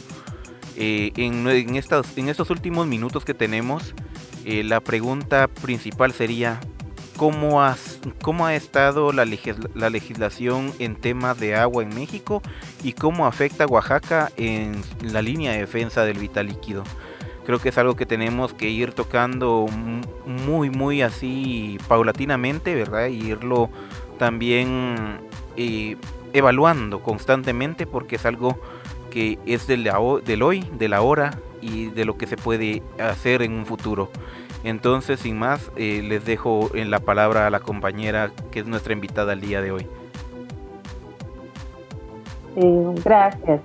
estos, 0.76 2.18
en 2.18 2.28
estos 2.28 2.50
últimos 2.50 2.86
minutos 2.86 3.24
que 3.24 3.34
tenemos, 3.34 3.94
la 4.44 4.80
pregunta 4.80 5.48
principal 5.48 6.12
sería, 6.12 6.60
cómo, 7.20 7.62
cómo 8.22 8.46
ha 8.46 8.54
estado 8.54 9.12
la, 9.12 9.26
la, 9.74 9.90
legislación 9.90 10.72
en 10.78 10.96
temas 10.96 11.38
de 11.38 11.54
agua 11.54 11.82
en 11.82 11.94
México 11.94 12.40
y 12.82 12.94
cómo 12.94 13.26
afecta 13.26 13.64
a 13.64 13.66
Oaxaca 13.66 14.32
en 14.38 14.80
la 15.02 15.20
línea 15.20 15.52
de 15.52 15.58
defensa 15.58 16.06
del 16.06 16.16
vital 16.16 16.46
líquido. 16.46 16.82
Creo 17.44 17.58
que 17.58 17.68
es 17.68 17.76
algo 17.76 17.94
que 17.94 18.06
tenemos 18.06 18.54
que 18.54 18.70
ir 18.70 18.92
tocando 18.92 19.66
muy, 20.24 20.70
muy 20.70 21.02
así 21.02 21.76
paulatinamente, 21.88 22.74
¿verdad? 22.74 23.08
Y 23.08 23.32
irlo 23.32 23.68
también 24.18 25.20
eh, 25.58 25.98
evaluando 26.32 27.02
constantemente 27.02 27.86
porque 27.86 28.16
es 28.16 28.24
algo 28.24 28.58
que 29.10 29.38
es 29.44 29.66
del, 29.66 29.90
del 30.24 30.42
hoy, 30.42 30.66
de 30.78 30.88
la 30.88 31.02
hora 31.02 31.38
y 31.60 31.88
de 31.88 32.06
lo 32.06 32.16
que 32.16 32.26
se 32.26 32.38
puede 32.38 32.82
hacer 32.98 33.42
en 33.42 33.52
un 33.52 33.66
futuro. 33.66 34.10
Entonces, 34.64 35.20
sin 35.20 35.38
más, 35.38 35.70
eh, 35.76 36.02
les 36.02 36.24
dejo 36.24 36.70
en 36.74 36.90
la 36.90 37.00
palabra 37.00 37.46
a 37.46 37.50
la 37.50 37.60
compañera 37.60 38.30
que 38.50 38.60
es 38.60 38.66
nuestra 38.66 38.92
invitada 38.92 39.32
el 39.32 39.40
día 39.40 39.62
de 39.62 39.72
hoy. 39.72 39.86
gracias. 43.04 43.60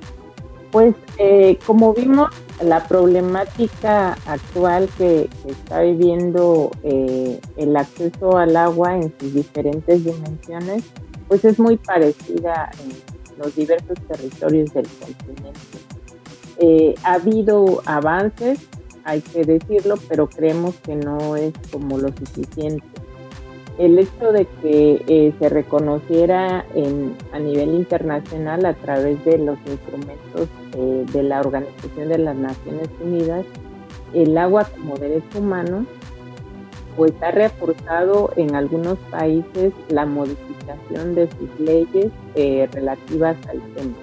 Pues 0.71 0.95
eh, 1.17 1.57
como 1.65 1.93
vimos, 1.93 2.29
la 2.61 2.85
problemática 2.85 4.13
actual 4.25 4.89
que, 4.97 5.29
está 5.47 5.81
viviendo 5.81 6.71
eh, 6.83 7.39
el 7.57 7.75
acceso 7.75 8.37
al 8.37 8.55
agua 8.55 8.95
en 8.95 9.13
sus 9.19 9.33
diferentes 9.33 10.03
dimensiones, 10.03 10.83
pues 11.27 11.43
es 11.45 11.59
muy 11.59 11.77
parecida 11.77 12.71
en 12.83 12.91
los 13.39 13.55
diversos 13.55 13.97
territorios 14.07 14.73
del 14.73 14.87
continente. 14.99 16.97
ha 17.03 17.13
habido 17.13 17.81
avances 17.85 18.59
hay 19.05 19.21
que 19.21 19.43
decirlo, 19.43 19.95
pero 20.09 20.27
creemos 20.27 20.75
que 20.77 20.95
no 20.95 21.35
es 21.35 21.53
como 21.71 21.97
lo 21.99 22.09
suficiente. 22.09 22.83
El 23.77 23.99
hecho 23.99 24.31
de 24.31 24.45
que 24.61 25.03
eh, 25.07 25.33
se 25.37 25.49
reconociera 25.49 26.65
a 27.31 27.39
nivel 27.39 27.75
internacional 27.75 28.65
a 28.65 28.73
través 28.73 29.23
de 29.25 29.37
los 29.37 29.57
instrumentos 29.67 30.49
eh, 30.73 31.05
de 31.11 31.23
la 31.23 31.41
Organización 31.41 32.09
de 32.09 32.17
las 32.17 32.35
Naciones 32.35 32.89
Unidas, 33.03 33.45
el 34.13 34.37
agua 34.37 34.67
como 34.75 34.97
derecho 34.97 35.39
humano, 35.39 35.85
pues 36.95 37.11
ha 37.21 37.31
reforzado 37.31 38.31
en 38.37 38.55
algunos 38.55 38.97
países 39.11 39.73
la 39.89 40.05
modificación 40.05 41.13
de 41.13 41.29
sus 41.31 41.59
leyes 41.59 42.11
eh, 42.35 42.67
relativas 42.71 43.35
al 43.49 43.61
tema. 43.73 43.93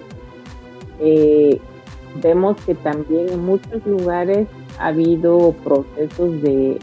vemos 2.22 2.60
que 2.66 2.74
también 2.74 3.30
en 3.30 3.40
muchos 3.40 3.84
lugares 3.86 4.46
ha 4.82 4.88
habido 4.88 5.54
procesos 5.62 6.42
de 6.42 6.78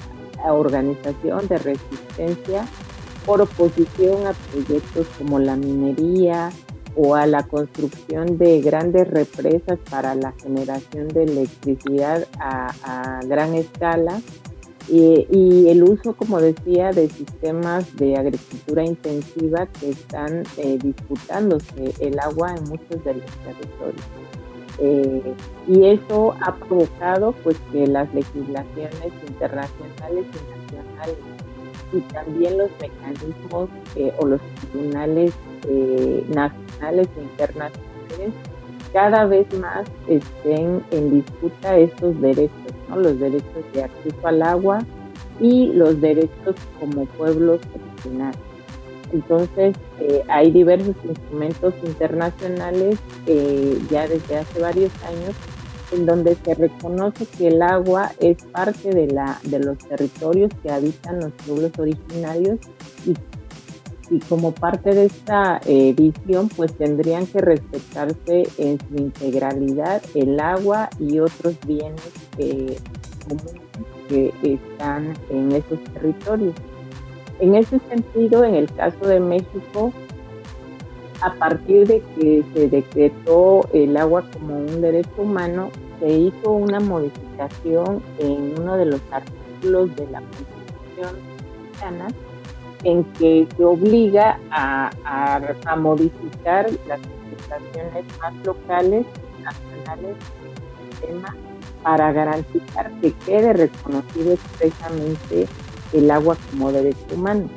organización 0.47 1.47
de 1.49 1.57
resistencia 1.57 2.65
por 3.25 3.41
oposición 3.41 4.25
a 4.25 4.33
proyectos 4.51 5.07
como 5.17 5.37
la 5.37 5.57
minería 5.57 6.49
o 6.95 7.15
a 7.15 7.25
la 7.25 7.43
construcción 7.43 8.37
de 8.37 8.61
grandes 8.61 9.07
represas 9.07 9.77
para 9.89 10.15
la 10.15 10.31
generación 10.41 11.09
de 11.09 11.23
electricidad 11.23 12.25
a, 12.39 13.19
gran 13.25 13.53
escala 13.53 14.21
y, 14.87 15.67
el 15.67 15.83
uso, 15.83 16.13
como 16.13 16.39
decía, 16.39 16.91
de 16.91 17.09
sistemas 17.09 17.95
de 17.97 18.15
agricultura 18.15 18.83
intensiva 18.83 19.67
que 19.67 19.91
están 19.91 20.43
eh, 20.57 20.79
disputándose 20.81 21.93
el 21.99 22.17
agua 22.19 22.55
en 22.55 22.63
muchos 22.63 23.03
de 23.03 23.13
los 23.13 23.25
territorios. 23.43 24.28
Eh, 24.81 25.33
y 25.67 25.85
eso 25.85 26.35
ha 26.41 26.55
provocado 26.55 27.33
pues 27.43 27.57
que 27.71 27.85
las 27.85 28.13
legislaciones 28.13 29.11
internacionales 29.27 30.25
y 30.25 30.73
nacionales 30.73 31.17
y 31.91 31.99
también 32.13 32.57
los 32.57 32.69
mecanismos 32.79 33.69
eh, 33.95 34.13
o 34.19 34.25
los 34.25 34.41
tribunales 34.71 35.33
eh, 35.67 36.23
nacionales 36.29 37.09
e 37.17 37.21
internacionales 37.21 38.33
cada 38.93 39.25
vez 39.25 39.47
más 39.59 39.85
estén 40.07 40.83
en 40.91 41.11
disputa 41.11 41.77
estos 41.77 42.19
derechos, 42.21 42.73
¿no? 42.89 42.97
los 42.97 43.19
derechos 43.19 43.63
de 43.73 43.83
acceso 43.83 44.27
al 44.27 44.41
agua 44.41 44.79
y 45.39 45.67
los 45.73 45.99
derechos 46.01 46.55
como 46.79 47.05
pueblos 47.05 47.59
originarios. 47.75 48.48
Entonces, 49.13 49.75
eh, 49.99 50.23
hay 50.27 50.51
diversos 50.51 50.95
instrumentos 51.03 51.73
internacionales 51.83 52.99
eh, 53.25 53.79
ya 53.89 54.07
desde 54.07 54.37
hace 54.37 54.59
varios 54.59 54.91
años 55.03 55.35
en 55.91 56.05
donde 56.05 56.35
se 56.35 56.53
reconoce 56.53 57.25
que 57.25 57.47
el 57.47 57.61
agua 57.63 58.11
es 58.19 58.43
parte 58.45 58.91
de, 58.91 59.07
la, 59.07 59.39
de 59.43 59.59
los 59.59 59.77
territorios 59.79 60.51
que 60.61 60.71
habitan 60.71 61.19
los 61.19 61.31
pueblos 61.45 61.71
originarios 61.79 62.59
y, 63.05 63.15
como 64.27 64.51
parte 64.51 64.89
de 64.89 65.05
esta 65.05 65.61
eh, 65.67 65.93
visión 65.93 66.49
pues 66.49 66.73
tendrían 66.73 67.27
que 67.27 67.41
respetarse 67.41 68.47
en 68.57 68.79
su 68.79 68.95
integralidad 68.95 70.01
el 70.15 70.39
agua 70.39 70.89
y 70.99 71.19
otros 71.19 71.55
bienes 71.67 72.01
comunes 73.27 73.61
que 74.07 74.33
están 74.41 75.13
en 75.29 75.51
esos 75.51 75.79
territorios. 75.93 76.55
En 77.39 77.55
ese 77.55 77.79
sentido, 77.89 78.43
en 78.43 78.55
el 78.55 78.71
caso 78.73 79.07
de 79.07 79.19
México, 79.19 79.93
a 81.21 81.33
partir 81.33 81.87
de 81.87 82.01
que 82.15 82.43
se 82.53 82.69
decretó 82.69 83.61
el 83.73 83.95
agua 83.97 84.23
como 84.31 84.59
un 84.59 84.81
derecho 84.81 85.11
humano, 85.17 85.69
se 85.99 86.09
hizo 86.09 86.51
una 86.51 86.79
modificación 86.79 88.01
en 88.19 88.59
uno 88.59 88.77
de 88.77 88.85
los 88.85 89.01
artículos 89.11 89.95
de 89.95 90.07
la 90.07 90.21
Constitución 90.21 91.15
mexicana 91.63 92.07
en 92.83 93.03
que 93.03 93.47
se 93.55 93.63
obliga 93.65 94.39
a, 94.51 94.89
modificar 95.77 96.69
las 96.87 96.99
legislaciones 96.99 98.05
más 98.19 98.33
locales 98.45 99.05
y 99.37 99.43
nacionales 99.43 100.15
del 100.99 101.09
tema 101.09 101.35
para 101.83 102.11
garantizar 102.11 102.91
que 103.01 103.13
quede 103.25 103.53
reconocido 103.53 104.33
expresamente 104.33 105.47
el 105.93 106.11
agua 106.11 106.37
como 106.51 106.71
derecho 106.71 107.15
humano. 107.15 107.49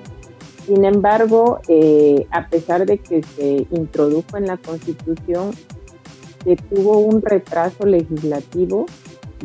Sin 0.67 0.85
embargo, 0.85 1.61
eh, 1.69 2.27
a 2.31 2.49
pesar 2.49 2.87
de 2.87 2.99
que 2.99 3.23
se 3.23 3.67
introdujo 3.71 4.37
en 4.37 4.47
la 4.47 4.57
Constitución, 4.57 5.51
se 6.45 6.57
tuvo 6.57 6.99
un 6.99 7.21
retraso 7.21 7.85
legislativo 7.85 8.87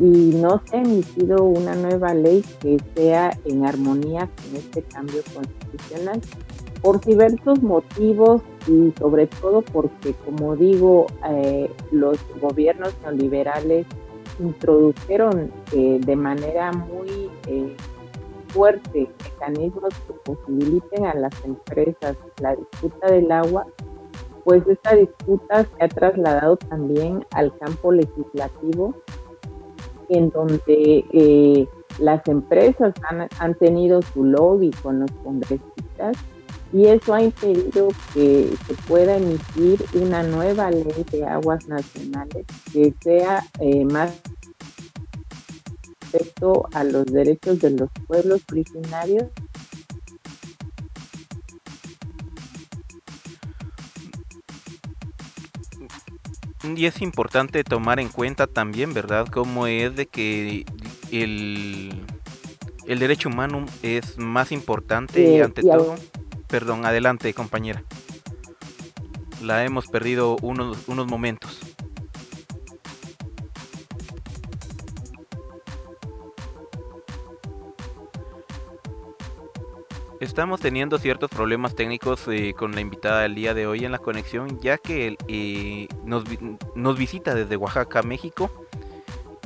y 0.00 0.32
no 0.36 0.62
se 0.64 0.76
ha 0.76 0.80
emitido 0.80 1.42
una 1.42 1.74
nueva 1.74 2.14
ley 2.14 2.44
que 2.60 2.78
sea 2.94 3.36
en 3.44 3.66
armonía 3.66 4.28
con 4.36 4.56
este 4.56 4.82
cambio 4.82 5.22
constitucional 5.34 6.20
por 6.80 7.00
diversos 7.04 7.62
motivos 7.62 8.42
y 8.68 8.92
sobre 8.98 9.26
todo 9.26 9.62
porque, 9.62 10.14
como 10.24 10.54
digo, 10.54 11.06
eh, 11.28 11.68
los 11.90 12.18
gobiernos 12.40 12.94
neoliberales 13.02 13.86
introdujeron 14.38 15.50
eh, 15.72 15.98
de 16.00 16.16
manera 16.16 16.70
muy 16.72 17.28
fuerte 18.48 19.10
mecanismos 19.24 19.94
que 20.06 20.12
posibiliten 20.24 21.06
a 21.06 21.14
las 21.14 21.32
empresas 21.44 22.16
la 22.40 22.56
disputa 22.56 23.10
del 23.10 23.30
agua, 23.30 23.66
pues 24.44 24.66
esta 24.66 24.94
disputa 24.94 25.64
se 25.64 25.84
ha 25.84 25.88
trasladado 25.88 26.56
también 26.56 27.24
al 27.32 27.56
campo 27.58 27.92
legislativo, 27.92 28.94
en 30.08 30.30
donde 30.30 31.04
eh, 31.12 31.68
las 31.98 32.26
empresas 32.28 32.94
han, 33.08 33.28
han, 33.38 33.54
tenido 33.56 34.00
su 34.02 34.24
lobby 34.24 34.70
con 34.82 35.00
los 35.00 35.10
congresistas 35.22 36.16
y 36.72 36.86
eso 36.86 37.14
ha 37.14 37.22
impedido 37.22 37.88
que 38.12 38.50
se 38.66 38.74
pueda 38.86 39.16
emitir 39.16 39.82
una 39.94 40.22
nueva 40.22 40.70
ley 40.70 41.04
de 41.10 41.26
aguas 41.26 41.66
nacionales 41.66 42.46
que 42.72 42.94
sea 43.00 43.42
eh, 43.60 43.84
más 43.84 44.20
respecto 46.18 46.68
a 46.72 46.84
los 46.84 47.06
derechos 47.06 47.60
de 47.60 47.70
los 47.70 47.90
pueblos 48.06 48.42
originarios 48.50 49.24
Y 56.76 56.86
es 56.86 57.00
importante 57.00 57.64
tomar 57.64 57.98
en 57.98 58.08
cuenta 58.08 58.46
también, 58.46 58.92
¿verdad?, 58.92 59.26
cómo 59.28 59.66
es 59.66 59.94
de 59.96 60.06
que 60.06 60.66
el, 61.10 62.04
el 62.86 62.98
derecho 62.98 63.28
humano 63.28 63.64
es 63.82 64.18
más 64.18 64.52
importante 64.52 65.42
ante 65.42 65.62
todo. 65.62 65.94
Perdón, 66.46 66.84
adelante, 66.84 67.32
compañera. 67.32 67.84
La 69.42 69.64
hemos 69.64 69.86
perdido 69.86 70.36
unos, 70.42 70.88
unos 70.88 71.06
momentos. 71.06 71.67
Estamos 80.38 80.60
teniendo 80.60 80.98
ciertos 80.98 81.30
problemas 81.30 81.74
técnicos 81.74 82.28
eh, 82.28 82.54
con 82.56 82.72
la 82.72 82.80
invitada 82.80 83.22
del 83.22 83.34
día 83.34 83.54
de 83.54 83.66
hoy 83.66 83.84
en 83.84 83.90
la 83.90 83.98
conexión, 83.98 84.60
ya 84.60 84.78
que 84.78 85.16
eh, 85.26 85.88
nos, 86.04 86.96
visita 86.96 87.34
desde 87.34 87.56
Oaxaca, 87.56 88.02
México. 88.02 88.48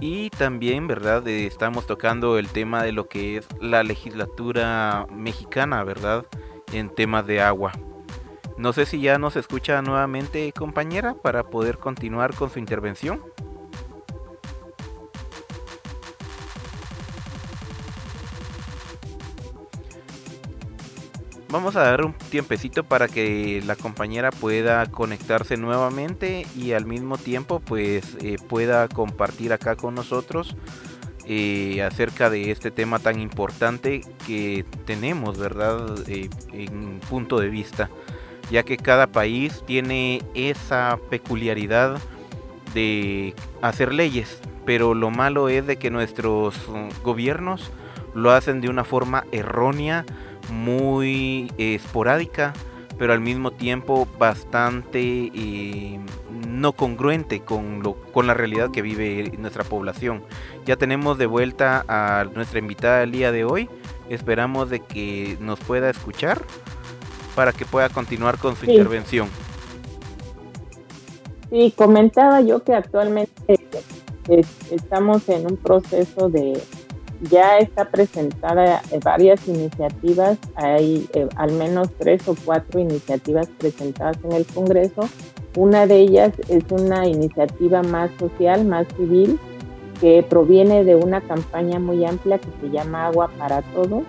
Y 0.00 0.28
también, 0.28 0.86
¿verdad? 0.86 1.26
Eh, 1.26 1.46
estamos 1.46 1.86
tocando 1.86 2.36
el 2.38 2.48
tema 2.48 2.82
de 2.82 2.92
lo 2.92 3.08
que 3.08 3.38
es 3.38 3.48
la 3.58 3.82
legislatura 3.82 5.06
mexicana, 5.10 5.82
¿verdad? 5.82 6.26
En 6.74 6.94
temas 6.94 7.26
de 7.26 7.40
agua. 7.40 7.72
No 8.58 8.74
sé 8.74 8.84
si 8.84 9.00
ya 9.00 9.16
nos 9.16 9.36
escucha 9.36 9.80
nuevamente, 9.80 10.52
compañera, 10.52 11.14
para 11.14 11.44
poder 11.44 11.78
continuar 11.78 12.34
con 12.34 12.50
su 12.50 12.58
intervención. 12.58 13.22
Vamos 21.52 21.76
a 21.76 21.82
dar 21.82 22.02
un 22.06 22.14
tiempecito 22.14 22.82
para 22.82 23.08
que 23.08 23.62
la 23.66 23.76
compañera 23.76 24.30
pueda 24.30 24.86
conectarse 24.86 25.58
nuevamente 25.58 26.46
y 26.56 26.72
al 26.72 26.86
mismo 26.86 27.18
tiempo 27.18 27.60
pues 27.60 28.16
eh, 28.22 28.38
pueda 28.48 28.88
compartir 28.88 29.52
acá 29.52 29.76
con 29.76 29.94
nosotros 29.94 30.56
eh, 31.26 31.82
acerca 31.82 32.30
de 32.30 32.52
este 32.52 32.70
tema 32.70 33.00
tan 33.00 33.20
importante 33.20 34.00
que 34.26 34.64
tenemos, 34.86 35.38
¿verdad? 35.38 35.94
Eh, 36.08 36.30
en 36.54 37.00
punto 37.00 37.38
de 37.38 37.50
vista, 37.50 37.90
ya 38.50 38.62
que 38.62 38.78
cada 38.78 39.08
país 39.08 39.62
tiene 39.66 40.22
esa 40.32 40.98
peculiaridad 41.10 41.98
de 42.72 43.34
hacer 43.60 43.92
leyes, 43.92 44.40
pero 44.64 44.94
lo 44.94 45.10
malo 45.10 45.50
es 45.50 45.66
de 45.66 45.76
que 45.76 45.90
nuestros 45.90 46.56
gobiernos 47.04 47.70
lo 48.14 48.30
hacen 48.30 48.62
de 48.62 48.70
una 48.70 48.84
forma 48.84 49.24
errónea, 49.32 50.06
muy 50.50 51.52
eh, 51.58 51.74
esporádica, 51.74 52.52
pero 52.98 53.12
al 53.12 53.20
mismo 53.20 53.50
tiempo 53.50 54.06
bastante 54.18 55.00
eh, 55.00 55.98
no 56.48 56.72
congruente 56.72 57.40
con, 57.40 57.82
lo, 57.82 57.94
con 57.94 58.26
la 58.26 58.34
realidad 58.34 58.70
que 58.70 58.82
vive 58.82 59.32
nuestra 59.38 59.64
población. 59.64 60.22
Ya 60.66 60.76
tenemos 60.76 61.18
de 61.18 61.26
vuelta 61.26 61.84
a 61.88 62.24
nuestra 62.34 62.58
invitada 62.58 63.02
el 63.02 63.12
día 63.12 63.32
de 63.32 63.44
hoy. 63.44 63.68
Esperamos 64.08 64.70
de 64.70 64.80
que 64.80 65.36
nos 65.40 65.58
pueda 65.60 65.90
escuchar 65.90 66.42
para 67.34 67.52
que 67.52 67.64
pueda 67.64 67.88
continuar 67.88 68.38
con 68.38 68.56
su 68.56 68.66
intervención. 68.66 69.28
Sí, 71.50 71.72
comentaba 71.76 72.40
yo 72.40 72.62
que 72.62 72.74
actualmente 72.74 73.32
eh, 74.28 74.44
estamos 74.70 75.28
en 75.28 75.46
un 75.46 75.56
proceso 75.56 76.28
de 76.28 76.62
ya 77.30 77.58
está 77.58 77.84
presentada 77.84 78.82
varias 79.04 79.46
iniciativas, 79.46 80.38
hay 80.54 81.08
eh, 81.12 81.28
al 81.36 81.52
menos 81.52 81.88
tres 81.98 82.26
o 82.28 82.34
cuatro 82.44 82.80
iniciativas 82.80 83.48
presentadas 83.58 84.18
en 84.24 84.32
el 84.32 84.46
Congreso. 84.46 85.08
Una 85.56 85.86
de 85.86 85.96
ellas 85.98 86.32
es 86.48 86.64
una 86.70 87.06
iniciativa 87.06 87.82
más 87.82 88.10
social, 88.18 88.64
más 88.64 88.86
civil, 88.96 89.38
que 90.00 90.24
proviene 90.28 90.84
de 90.84 90.96
una 90.96 91.20
campaña 91.20 91.78
muy 91.78 92.04
amplia 92.04 92.38
que 92.38 92.48
se 92.60 92.70
llama 92.70 93.06
Agua 93.06 93.30
para 93.38 93.62
Todos 93.62 94.02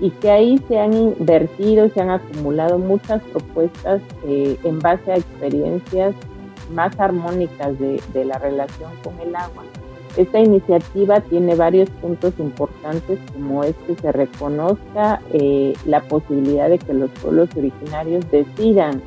y 0.00 0.10
que 0.10 0.30
ahí 0.30 0.62
se 0.68 0.78
han 0.78 0.92
invertido, 0.92 1.88
se 1.88 2.00
han 2.00 2.10
acumulado 2.10 2.78
muchas 2.78 3.20
propuestas 3.22 4.00
eh, 4.26 4.56
en 4.62 4.78
base 4.78 5.10
a 5.10 5.16
experiencias 5.16 6.14
más 6.72 6.98
armónicas 7.00 7.76
de 7.78 8.24
la 8.24 8.38
relación 8.38 8.92
con 9.02 9.18
el 9.20 9.34
agua. 9.34 9.64
Esta 10.16 10.38
iniciativa 10.38 11.20
tiene 11.20 11.56
varios 11.56 11.90
puntos 11.90 12.34
importantes, 12.38 13.18
como 13.32 13.64
es 13.64 13.74
que 13.86 13.96
se 13.96 14.12
reconozca 14.12 15.20
eh, 15.32 15.72
la 15.86 16.02
posibilidad 16.02 16.68
de 16.68 16.78
que 16.78 16.94
los 16.94 17.10
pueblos 17.10 17.48
originarios 17.56 18.24
decidan 18.30 19.02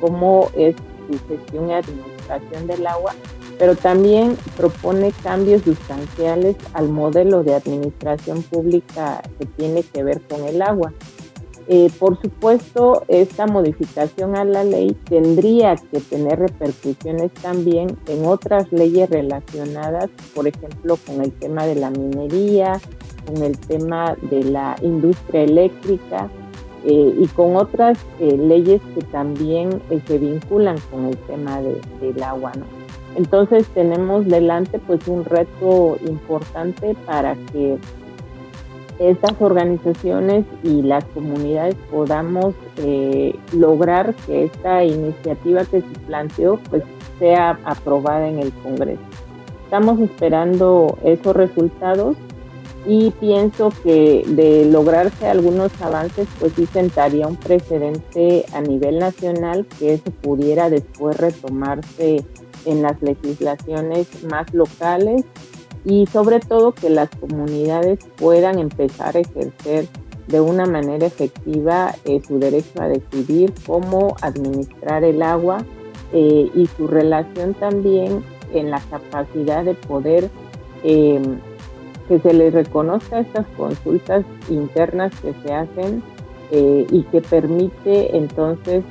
cómo 0.00 0.50
es 0.56 0.74
su 1.06 1.18
gestión 1.28 1.70
y 1.70 1.74
administración 1.74 2.66
del 2.66 2.86
agua, 2.88 3.14
pero 3.58 3.76
también 3.76 4.36
propone 4.56 5.12
cambios 5.22 5.62
sustanciales 5.62 6.56
al 6.74 6.88
modelo 6.88 7.44
de 7.44 7.54
administración 7.54 8.42
pública 8.42 9.22
que 9.38 9.46
tiene 9.46 9.84
que 9.84 10.02
ver 10.02 10.20
con 10.22 10.44
el 10.44 10.60
agua. 10.60 10.92
Eh, 11.70 11.90
por 11.98 12.18
supuesto, 12.22 13.04
esta 13.08 13.46
modificación 13.46 14.36
a 14.36 14.44
la 14.44 14.64
ley 14.64 14.96
tendría 15.06 15.76
que 15.76 16.00
tener 16.00 16.38
repercusiones 16.38 17.30
también 17.34 17.94
en 18.06 18.24
otras 18.24 18.72
leyes 18.72 19.10
relacionadas, 19.10 20.08
por 20.34 20.48
ejemplo, 20.48 20.96
con 21.06 21.20
el 21.20 21.30
tema 21.32 21.66
de 21.66 21.74
la 21.74 21.90
minería, 21.90 22.80
con 23.26 23.42
el 23.42 23.58
tema 23.58 24.16
de 24.30 24.44
la 24.44 24.76
industria 24.80 25.42
eléctrica 25.42 26.30
eh, 26.86 27.14
y 27.18 27.26
con 27.26 27.56
otras 27.56 27.98
eh, 28.18 28.38
leyes 28.38 28.80
que 28.94 29.02
también 29.02 29.82
se 30.06 30.16
vinculan 30.16 30.78
con 30.90 31.04
el 31.04 31.18
tema 31.18 31.60
del 31.60 32.22
agua. 32.22 32.52
Entonces 33.14 33.66
tenemos 33.74 34.26
delante 34.26 34.78
pues 34.78 35.06
un 35.06 35.24
reto 35.26 35.98
importante 36.06 36.96
para 37.04 37.34
que 37.52 37.76
estas 38.98 39.40
organizaciones 39.40 40.44
y 40.62 40.82
las 40.82 41.04
comunidades 41.06 41.76
podamos 41.90 42.54
eh, 42.78 43.34
lograr 43.52 44.14
que 44.26 44.44
esta 44.44 44.84
iniciativa 44.84 45.64
que 45.64 45.80
se 45.80 45.98
planteó 46.06 46.58
pues 46.68 46.82
sea 47.18 47.58
aprobada 47.64 48.28
en 48.28 48.40
el 48.40 48.52
Congreso. 48.54 49.02
Estamos 49.64 50.00
esperando 50.00 50.98
esos 51.04 51.36
resultados 51.36 52.16
y 52.86 53.10
pienso 53.10 53.70
que 53.82 54.24
de 54.26 54.64
lograrse 54.64 55.26
algunos 55.26 55.70
avances 55.82 56.26
pues 56.40 56.52
sí 56.54 56.66
sentaría 56.66 57.26
un 57.26 57.36
precedente 57.36 58.46
a 58.54 58.60
nivel 58.62 58.98
nacional 58.98 59.66
que 59.78 59.94
eso 59.94 60.10
pudiera 60.22 60.70
después 60.70 61.16
retomarse 61.18 62.24
en 62.64 62.82
las 62.82 63.00
legislaciones 63.02 64.24
más 64.24 64.52
locales 64.54 65.24
y 65.84 66.06
sobre 66.06 66.40
todo 66.40 66.72
que 66.72 66.90
las 66.90 67.08
comunidades 67.10 68.00
puedan 68.16 68.58
empezar 68.58 69.16
a 69.16 69.20
ejercer 69.20 69.88
de 70.28 70.40
una 70.40 70.66
manera 70.66 71.06
efectiva 71.06 71.94
eh, 72.04 72.20
su 72.26 72.38
derecho 72.38 72.82
a 72.82 72.88
decidir 72.88 73.52
cómo 73.66 74.16
administrar 74.20 75.02
el 75.02 75.22
agua 75.22 75.64
eh, 76.12 76.50
y 76.54 76.66
su 76.66 76.86
relación 76.86 77.54
también 77.54 78.22
en 78.52 78.70
la 78.70 78.80
capacidad 78.90 79.64
de 79.64 79.74
poder 79.74 80.30
em, 80.82 81.38
que 82.08 82.18
se 82.20 82.32
les 82.32 82.52
reconozca 82.52 83.20
estas 83.20 83.46
consultas 83.56 84.24
internas 84.48 85.12
que 85.20 85.34
se 85.42 85.52
hacen 85.52 86.02
eh, 86.50 86.86
y 86.90 87.02
que 87.04 87.20
permite 87.20 88.16
entonces 88.16 88.84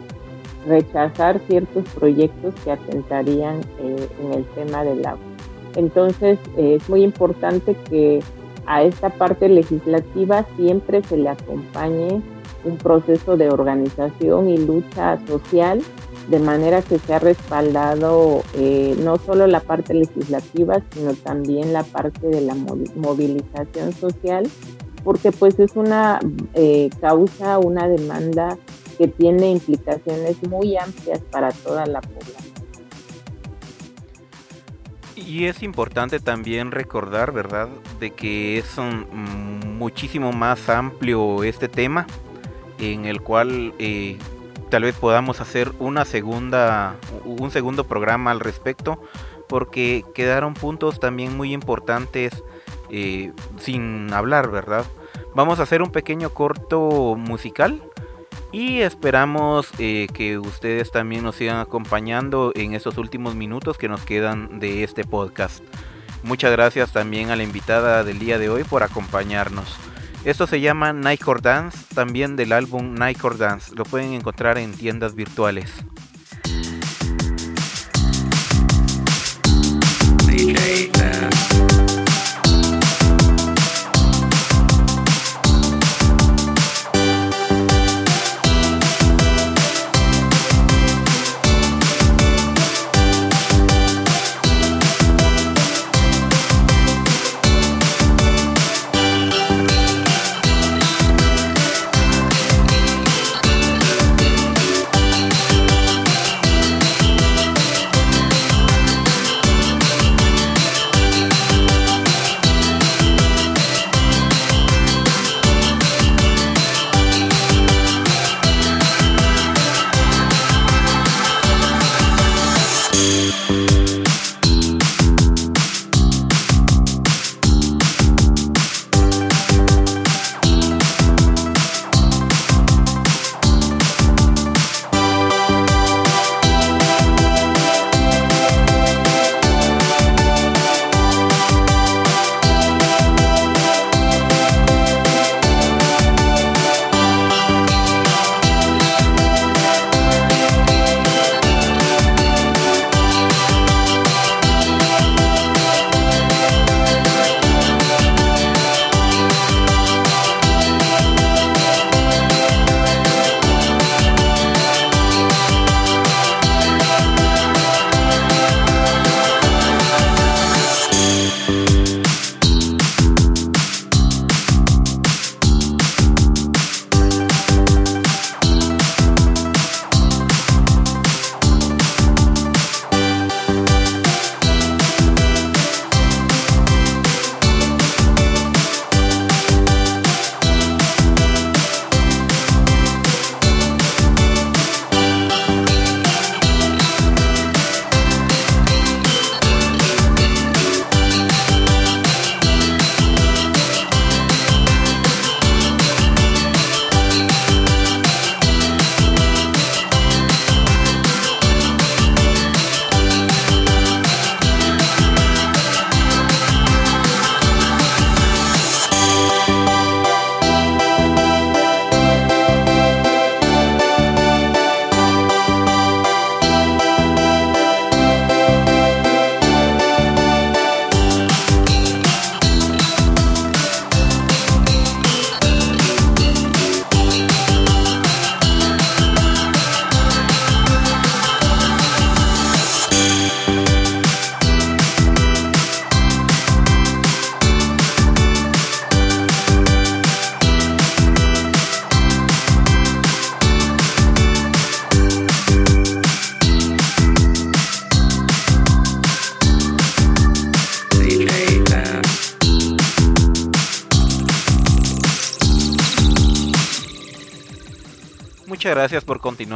rechazar 0.68 1.40
ciertos 1.48 1.86
proyectos 1.96 2.54
que 2.64 2.72
atentarían 2.72 3.62
en 3.80 4.34
el 4.34 4.46
tema 4.54 4.84
del 4.84 5.06
agua. 5.06 5.37
Entonces 5.76 6.40
eh, 6.58 6.78
es 6.80 6.90
muy 6.90 7.04
importante 7.04 7.76
que 7.90 8.20
a 8.66 8.84
esta 8.84 9.10
parte 9.10 9.48
legislativa 9.48 10.46
siempre 10.58 11.02
se 11.04 11.18
le 11.18 11.30
acompañe 11.30 12.22
un 12.64 12.78
proceso 12.78 13.38
de 13.38 13.50
organización 13.50 14.50
y 14.50 14.58
lucha 14.58 15.20
social, 15.28 15.82
de 16.30 16.40
manera 16.40 16.82
que 16.82 17.00
se 17.00 17.14
ha 17.14 17.20
respaldado 17.20 18.42
eh, 18.56 18.96
no 19.02 19.18
solo 19.18 19.48
la 19.48 19.62
parte 19.62 19.94
legislativa, 19.94 20.82
sino 20.92 21.14
también 21.14 21.72
la 21.72 21.84
parte 21.84 22.28
de 22.28 22.42
la 22.42 22.56
movilización 22.96 23.94
social, 23.94 24.50
porque 25.04 25.32
pues 25.32 25.58
es 25.60 25.76
una 25.76 26.20
eh, 26.54 26.90
causa, 27.00 27.60
una 27.60 27.88
demanda 27.88 28.58
que 28.98 29.08
tiene 29.08 29.52
implicaciones 29.52 30.36
muy 30.50 30.76
amplias 30.76 31.22
para 31.32 31.52
toda 31.52 31.86
la 31.86 32.02
población. 32.02 32.47
Y 35.26 35.46
es 35.46 35.64
importante 35.64 36.20
también 36.20 36.72
recordar, 36.72 37.32
¿verdad?, 37.32 37.70
de 38.00 38.12
que 38.12 38.60
es 38.60 38.78
un, 38.78 39.78
muchísimo 39.78 40.32
más 40.32 40.70
amplio 40.70 41.44
este 41.44 41.68
tema 41.68 42.06
en 42.78 43.06
el 43.06 43.22
cual 43.22 43.74
eh, 43.80 44.20
tal 44.70 44.84
vez 44.84 44.96
podamos 44.96 45.42
hacer 45.42 45.72
una 45.80 46.06
segunda, 46.06 46.96
un 47.26 47.50
segundo 47.50 47.86
programa 47.86 48.30
al 48.30 48.40
respecto, 48.40 49.02
porque 49.50 50.06
quedaron 50.14 50.54
puntos 50.54 51.00
también 51.00 51.36
muy 51.36 51.52
importantes 51.52 52.44
eh, 52.92 53.32
sin 53.60 54.14
hablar, 54.14 54.52
¿verdad? 54.52 54.86
Vamos 55.34 55.60
a 55.60 55.64
hacer 55.64 55.82
un 55.82 55.92
pequeño 55.92 56.30
corto 56.30 57.16
musical 57.18 57.82
y 58.52 58.80
esperamos 58.80 59.70
eh, 59.80 60.08
que 60.14 60.38
ustedes 60.38 60.92
también 60.92 61.24
nos 61.24 61.36
sigan 61.36 61.60
acompañando 61.60 62.52
en 62.56 62.74
estos 62.74 62.98
últimos 62.98 63.36
minutos 63.36 63.78
que 63.78 63.90
nos 63.90 64.02
quedan 64.02 64.60
de 64.60 64.84
este 64.84 65.04
podcast. 65.04 65.64
Muchas 66.24 66.52
gracias 66.52 66.92
también 66.92 67.30
a 67.30 67.36
la 67.36 67.44
invitada 67.44 68.04
del 68.04 68.20
día 68.20 68.38
de 68.38 68.50
hoy 68.50 68.64
por 68.64 68.84
acompañarnos. 68.84 69.78
Esto 70.26 70.48
se 70.48 70.60
llama 70.60 70.94
Nightcore 70.94 71.42
Dance, 71.42 71.78
también 71.94 72.36
del 72.36 72.52
álbum 72.52 72.96
Nightcore 72.96 73.38
Dance. 73.38 73.76
Lo 73.76 73.84
pueden 73.84 74.14
encontrar 74.14 74.58
en 74.58 74.74
tiendas 74.74 75.16
virtuales. 75.16 75.72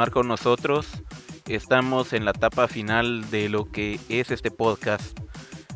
Continuar 0.02 0.12
con 0.12 0.28
nosotros. 0.28 0.88
Estamos 1.48 2.14
en 2.14 2.26
la 2.26 2.32
etapa 2.32 2.68
final 2.68 3.30
de 3.30 3.50
lo 3.50 3.66
que 3.66 4.00
es 4.10 4.32
este 4.32 4.50
podcast. 4.50 5.16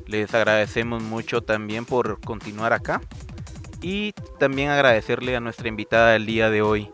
Les 0.07 0.33
agradecemos 0.33 1.03
mucho 1.03 1.41
también 1.41 1.85
por 1.85 2.19
continuar 2.21 2.73
acá. 2.73 3.01
Y 3.83 4.13
también 4.39 4.69
agradecerle 4.69 5.35
a 5.35 5.41
nuestra 5.41 5.67
invitada 5.67 6.13
del 6.13 6.25
día 6.25 6.49
de 6.49 6.63
hoy. 6.63 6.89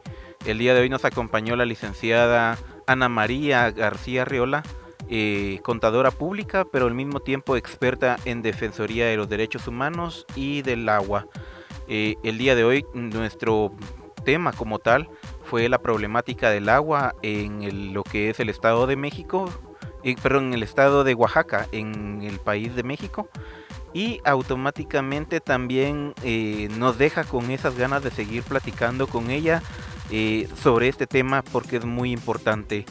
El 0.46 0.58
día 0.58 0.74
de 0.74 0.82
hoy 0.82 0.90
nos 0.90 1.06
acompañó 1.06 1.56
la 1.56 1.64
licenciada 1.64 2.58
Ana 2.86 3.08
María 3.08 3.72
García 3.72 4.26
Riola, 4.26 4.64
eh, 5.08 5.62
contadora 5.64 6.12
pública, 6.12 6.66
pero 6.70 6.88
al 6.88 6.96
mismo 6.96 7.22
tiempo 7.22 7.56
experta 7.56 8.18
en 8.26 8.42
defensoría 8.42 9.06
de 9.06 9.16
los 9.16 9.30
derechos 9.30 9.68
humanos 9.68 10.26
y 10.36 10.64
del 10.64 10.90
agua. 10.90 11.28
Eh, 11.88 12.16
el 12.24 12.38
día 12.38 12.56
de 12.56 12.66
hoy 12.66 12.86
nuestro 12.94 13.72
tema 14.26 14.52
como 14.52 14.80
tal 14.80 15.08
fue 15.52 15.68
la 15.68 15.80
problemática 15.80 16.50
del 16.50 16.70
agua 16.70 17.14
en 17.22 17.62
el- 17.64 17.92
lo 17.92 18.04
que 18.04 18.30
es 18.30 18.40
el 18.40 18.48
Estado 18.50 18.88
de 18.88 18.96
México, 18.96 19.52
eh, 20.04 20.16
perdón, 20.24 20.46
en 20.48 20.54
el 20.54 20.64
Estado 20.64 21.04
de 21.04 21.14
Oaxaca, 21.14 21.68
en 21.74 22.22
el 22.24 22.40
país 22.40 22.74
de 22.74 22.84
México. 22.84 23.28
Y 23.94 24.22
automáticamente 24.24 25.42
también 25.42 26.14
eh, 26.24 26.70
nos 26.78 26.98
deja 26.98 27.26
con 27.26 27.52
esas 27.52 27.76
ganas 27.78 28.02
de 28.02 28.12
seguir 28.12 28.44
platicando 28.44 29.08
con 29.08 29.30
ella 29.30 29.62
eh, 30.10 30.48
sobre 30.62 30.88
este 30.88 31.06
tema 31.06 31.42
porque 31.42 31.76
es 31.78 31.86
muy 31.86 32.12
importante. 32.14 32.86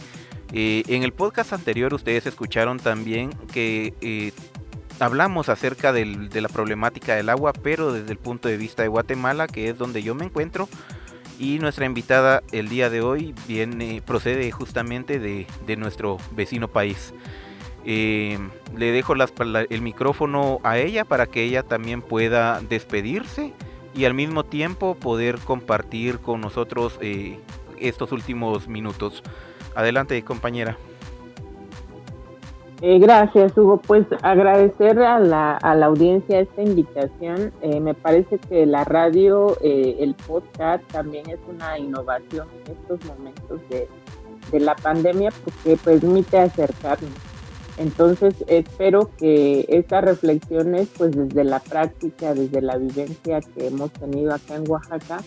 Eh, 0.53 0.83
en 0.89 1.03
el 1.03 1.13
podcast 1.13 1.55
anterior 1.55 1.95
ustedes 1.95 2.27
escucharon 2.27 2.79
también 2.79 3.31
que 3.53 3.95
eh, 4.03 4.33
hablamos 4.99 5.49
acerca 5.49 5.93
del- 5.95 6.29
de 6.29 6.41
la 6.43 6.49
problemática 6.51 7.15
del 7.15 7.31
agua, 7.31 7.55
pero 7.55 7.93
desde 7.93 8.13
el 8.13 8.19
punto 8.19 8.49
de 8.49 8.59
vista 8.59 8.83
de 8.83 8.89
Guatemala, 8.89 9.47
que 9.47 9.71
es 9.71 9.79
donde 9.79 10.03
yo 10.03 10.15
me 10.15 10.27
encuentro. 10.27 10.69
Y 11.41 11.59
nuestra 11.59 11.87
invitada 11.87 12.43
el 12.53 12.69
día 12.69 12.91
de 12.91 13.01
hoy 13.01 13.35
viene, 13.49 14.03
procede 14.05 14.53
justamente 14.53 15.19
de, 15.19 15.47
de 15.67 15.77
nuestro 15.77 16.19
vecino 16.33 16.69
país. 16.69 17.15
Eh, 17.87 18.39
le 18.77 18.93
dejo 18.93 19.15
las 19.15 19.33
el 19.71 19.81
micrófono 19.81 20.61
a 20.65 20.77
ella 20.77 21.07
para 21.07 21.25
que 21.27 21.43
ella 21.43 21.63
también 21.63 22.03
pueda 22.03 22.61
despedirse 22.61 23.55
y 23.95 24.05
al 24.05 24.13
mismo 24.13 24.45
tiempo 24.45 24.97
poder 24.97 25.39
compartir 25.39 26.19
con 26.19 26.43
nosotros 26.43 26.99
eh, 27.01 27.41
estos 27.79 28.13
últimos 28.13 28.69
minutos. 28.69 29.23
Adelante, 29.75 30.23
compañera. 30.23 30.77
Eh, 32.83 32.99
gracias, 32.99 33.57
Hugo. 33.59 33.77
Pues 33.77 34.07
agradecer 34.23 34.99
a 35.01 35.19
la, 35.19 35.57
a 35.57 35.75
la 35.75 35.87
audiencia 35.87 36.41
esta 36.41 36.63
invitación. 36.63 37.53
Eh, 37.61 37.79
me 37.79 37.93
parece 37.93 38.39
que 38.39 38.65
la 38.65 38.85
radio, 38.85 39.57
eh, 39.63 39.97
el 40.01 40.15
podcast 40.15 40.83
también 40.91 41.29
es 41.29 41.39
una 41.47 41.79
innovación 41.79 42.49
en 42.65 42.73
estos 42.73 43.05
momentos 43.05 43.61
de, 43.69 43.87
de 44.51 44.61
la 44.61 44.75
pandemia 44.77 45.31
porque 45.45 45.77
permite 45.77 46.39
acercarnos. 46.39 47.13
Entonces 47.77 48.35
espero 48.47 49.11
que 49.19 49.67
estas 49.69 50.03
reflexiones, 50.03 50.89
pues 50.97 51.13
desde 51.13 51.45
la 51.45 51.61
práctica, 51.61 52.35
desde 52.35 52.63
la 52.63 52.79
vivencia 52.79 53.41
que 53.41 53.67
hemos 53.67 53.91
tenido 53.93 54.35
acá 54.35 54.57
en 54.57 54.71
Oaxaca, 54.71 55.19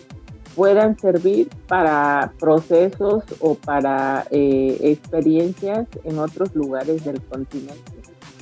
puedan 0.54 0.98
servir 0.98 1.48
para 1.66 2.32
procesos 2.38 3.24
o 3.40 3.54
para 3.54 4.26
eh, 4.30 4.78
experiencias 4.80 5.86
en 6.04 6.18
otros 6.18 6.54
lugares 6.54 7.04
del 7.04 7.20
continente. 7.22 7.92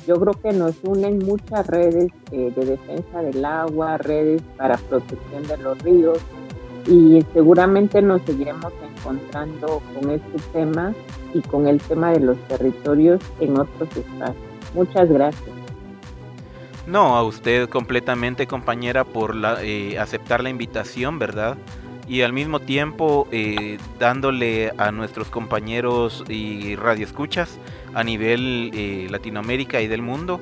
Yo 0.06 0.16
creo 0.16 0.34
que 0.34 0.52
nos 0.52 0.74
unen 0.82 1.18
muchas 1.18 1.66
redes 1.66 2.10
eh, 2.32 2.52
de 2.54 2.64
defensa 2.64 3.22
del 3.22 3.44
agua, 3.44 3.98
redes 3.98 4.42
para 4.56 4.76
protección 4.76 5.46
de 5.46 5.56
los 5.58 5.78
ríos 5.78 6.18
y 6.86 7.24
seguramente 7.32 8.02
nos 8.02 8.22
seguiremos 8.22 8.72
encontrando 8.96 9.80
con 9.94 10.10
este 10.10 10.38
tema 10.52 10.92
y 11.32 11.40
con 11.40 11.68
el 11.68 11.80
tema 11.80 12.10
de 12.10 12.20
los 12.20 12.38
territorios 12.48 13.20
en 13.40 13.58
otros 13.58 13.88
espacios. 13.96 14.36
Muchas 14.74 15.08
gracias. 15.08 15.50
No, 16.86 17.16
a 17.16 17.22
usted 17.22 17.68
completamente 17.68 18.48
compañera 18.48 19.04
por 19.04 19.36
la, 19.36 19.62
eh, 19.62 19.98
aceptar 20.00 20.42
la 20.42 20.50
invitación, 20.50 21.18
¿verdad? 21.20 21.56
Y 22.08 22.22
al 22.22 22.32
mismo 22.32 22.60
tiempo 22.60 23.28
eh, 23.30 23.76
dándole 23.98 24.72
a 24.76 24.90
nuestros 24.92 25.28
compañeros 25.28 26.24
y 26.28 26.76
radioescuchas 26.76 27.58
a 27.94 28.04
nivel 28.04 28.70
eh, 28.74 29.06
Latinoamérica 29.10 29.80
y 29.80 29.86
del 29.86 30.02
mundo 30.02 30.40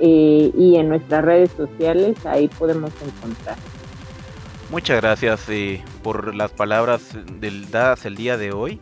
eh, 0.00 0.50
y 0.56 0.76
en 0.76 0.88
nuestras 0.88 1.24
redes 1.24 1.50
sociales, 1.56 2.16
ahí 2.26 2.48
podemos 2.48 2.92
encontrar. 3.04 3.56
Muchas 4.70 5.00
gracias 5.00 5.48
eh, 5.48 5.82
por 6.02 6.34
las 6.34 6.50
palabras 6.50 7.16
dadas 7.70 8.04
el 8.04 8.16
día 8.16 8.36
de 8.36 8.52
hoy. 8.52 8.80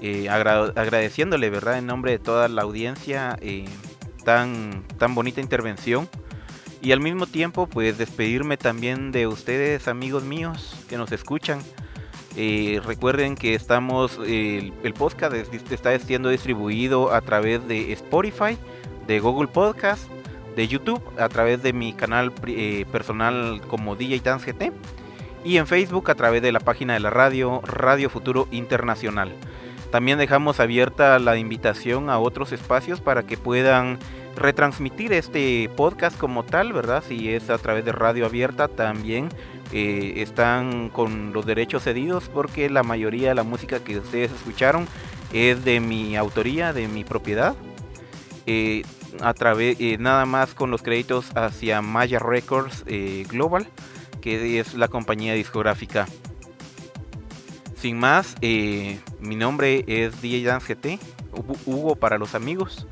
Eh, 0.00 0.28
agradeciéndole, 0.28 1.48
¿verdad? 1.48 1.78
En 1.78 1.86
nombre 1.86 2.10
de 2.10 2.18
toda 2.18 2.48
la 2.48 2.62
audiencia, 2.62 3.38
tan, 4.24 4.82
tan 4.98 5.14
bonita 5.14 5.40
intervención. 5.40 6.08
Y 6.80 6.90
al 6.90 6.98
mismo 6.98 7.26
tiempo, 7.26 7.68
pues 7.68 7.96
despedirme 7.96 8.56
también 8.56 9.12
de 9.12 9.28
ustedes, 9.28 9.86
amigos 9.86 10.24
míos, 10.24 10.74
que 10.88 10.96
nos 10.98 11.12
escuchan. 11.12 11.60
Eh, 12.36 12.80
recuerden 12.84 13.34
que 13.34 13.54
estamos, 13.54 14.18
el 14.26 14.94
podcast 14.94 15.34
está 15.70 15.98
siendo 15.98 16.30
distribuido 16.30 17.12
a 17.12 17.20
través 17.20 17.66
de 17.68 17.92
Spotify, 17.92 18.56
de 19.06 19.20
Google 19.20 19.48
Podcast, 19.48 20.08
de 20.56 20.68
YouTube, 20.68 21.02
a 21.18 21.28
través 21.28 21.62
de 21.62 21.72
mi 21.72 21.92
canal 21.92 22.32
eh, 22.46 22.84
personal 22.90 23.60
como 23.68 23.96
DJ 23.96 24.20
Dance 24.20 24.52
GT 24.52 24.72
y 25.44 25.56
en 25.56 25.66
Facebook 25.66 26.10
a 26.10 26.14
través 26.14 26.42
de 26.42 26.52
la 26.52 26.60
página 26.60 26.94
de 26.94 27.00
la 27.00 27.10
radio 27.10 27.60
Radio 27.64 28.10
Futuro 28.10 28.48
Internacional. 28.50 29.32
También 29.90 30.18
dejamos 30.18 30.60
abierta 30.60 31.18
la 31.18 31.36
invitación 31.36 32.08
a 32.08 32.18
otros 32.18 32.52
espacios 32.52 33.00
para 33.00 33.24
que 33.24 33.36
puedan 33.36 33.98
retransmitir 34.36 35.12
este 35.12 35.70
podcast 35.76 36.16
como 36.18 36.44
tal, 36.44 36.72
¿verdad? 36.72 37.04
Si 37.06 37.28
es 37.28 37.50
a 37.50 37.58
través 37.58 37.84
de 37.84 37.92
radio 37.92 38.24
abierta, 38.24 38.68
también 38.68 39.28
eh, 39.72 40.14
están 40.16 40.90
con 40.90 41.32
los 41.32 41.46
derechos 41.46 41.84
cedidos 41.84 42.28
porque 42.28 42.68
la 42.68 42.82
mayoría 42.82 43.30
de 43.30 43.34
la 43.34 43.42
música 43.42 43.82
que 43.82 43.98
ustedes 43.98 44.30
escucharon 44.30 44.86
es 45.32 45.64
de 45.64 45.80
mi 45.80 46.14
autoría, 46.16 46.72
de 46.72 46.88
mi 46.88 47.04
propiedad. 47.04 47.54
Eh, 48.46 48.82
a 49.20 49.34
través 49.34 49.76
eh, 49.80 49.96
nada 49.98 50.26
más 50.26 50.54
con 50.54 50.70
los 50.70 50.82
créditos 50.82 51.30
hacia 51.36 51.80
Maya 51.80 52.18
Records 52.18 52.84
Global, 53.28 53.66
que 54.20 54.58
es 54.58 54.74
la 54.74 54.88
compañía 54.88 55.34
discográfica. 55.34 56.06
Sin 57.76 57.98
más, 57.98 58.36
mi 58.40 59.36
nombre 59.36 59.84
es 59.86 60.20
DJ 60.22 60.58
GT, 60.58 60.98
Hugo 61.66 61.96
para 61.96 62.18
los 62.18 62.34
amigos, 62.34 62.86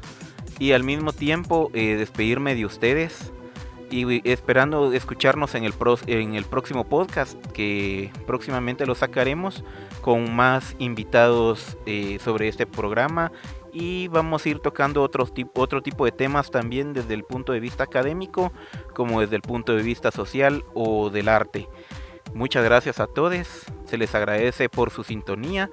y 0.59 0.72
al 0.72 0.85
mismo 0.85 1.12
tiempo 1.12 1.70
despedirme 1.72 2.55
de 2.55 2.66
ustedes 2.66 3.33
y 3.91 4.28
esperando 4.30 4.93
escucharnos 4.93 5.55
en 5.55 5.64
el, 5.64 5.74
en 6.07 6.34
el 6.34 6.45
próximo 6.45 6.84
podcast 6.84 7.34
que 7.53 8.11
próximamente 8.26 8.86
lo 8.86 8.95
sacaremos 8.95 9.64
con 10.01 10.34
más 10.34 10.76
invitados 10.78 11.76
eh, 11.86 12.18
sobre 12.22 12.49
este 12.49 12.66
programa 12.66 13.32
y 13.72 14.09
vamos 14.09 14.45
a 14.45 14.49
ir 14.49 14.59
tocando 14.61 15.03
otro 15.03 15.26
tipo, 15.26 15.61
otro 15.61 15.82
tipo 15.82 16.05
de 16.05 16.12
temas 16.12 16.51
también 16.51 16.93
desde 16.93 17.14
el 17.14 17.24
punto 17.24 17.53
de 17.53 17.61
vista 17.61 17.84
académico 17.84 18.53
como 18.95 19.20
desde 19.20 19.36
el 19.36 19.43
punto 19.43 19.74
de 19.74 19.82
vista 19.82 20.11
social 20.11 20.64
o 20.74 21.11
del 21.11 21.28
arte. 21.28 21.68
Muchas 22.34 22.64
gracias 22.64 23.01
a 23.01 23.09
todos, 23.09 23.64
se 23.86 23.99
les 23.99 24.14
agradece 24.14 24.68
por 24.68 24.91
su 24.91 25.03
sintonía 25.03 25.68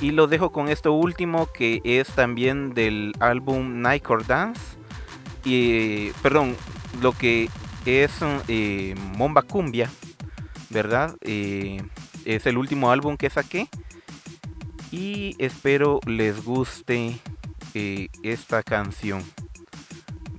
y 0.00 0.10
los 0.10 0.28
dejo 0.28 0.50
con 0.50 0.68
esto 0.68 0.92
último 0.92 1.50
que 1.52 1.80
es 1.84 2.08
también 2.08 2.74
del 2.74 3.12
álbum 3.20 3.80
Nightcore 3.80 4.24
Dance. 4.26 4.60
Y, 5.44 6.10
perdón, 6.22 6.54
lo 7.00 7.12
que 7.12 7.48
es 7.86 8.12
eh, 8.48 8.94
Momba 9.16 9.42
Cumbia, 9.42 9.90
¿verdad? 10.70 11.16
Eh, 11.22 11.82
es 12.24 12.46
el 12.46 12.58
último 12.58 12.90
álbum 12.90 13.16
que 13.16 13.30
saqué. 13.30 13.68
Y 14.90 15.34
espero 15.38 16.00
les 16.06 16.44
guste 16.44 17.18
eh, 17.74 18.08
esta 18.22 18.62
canción. 18.62 19.22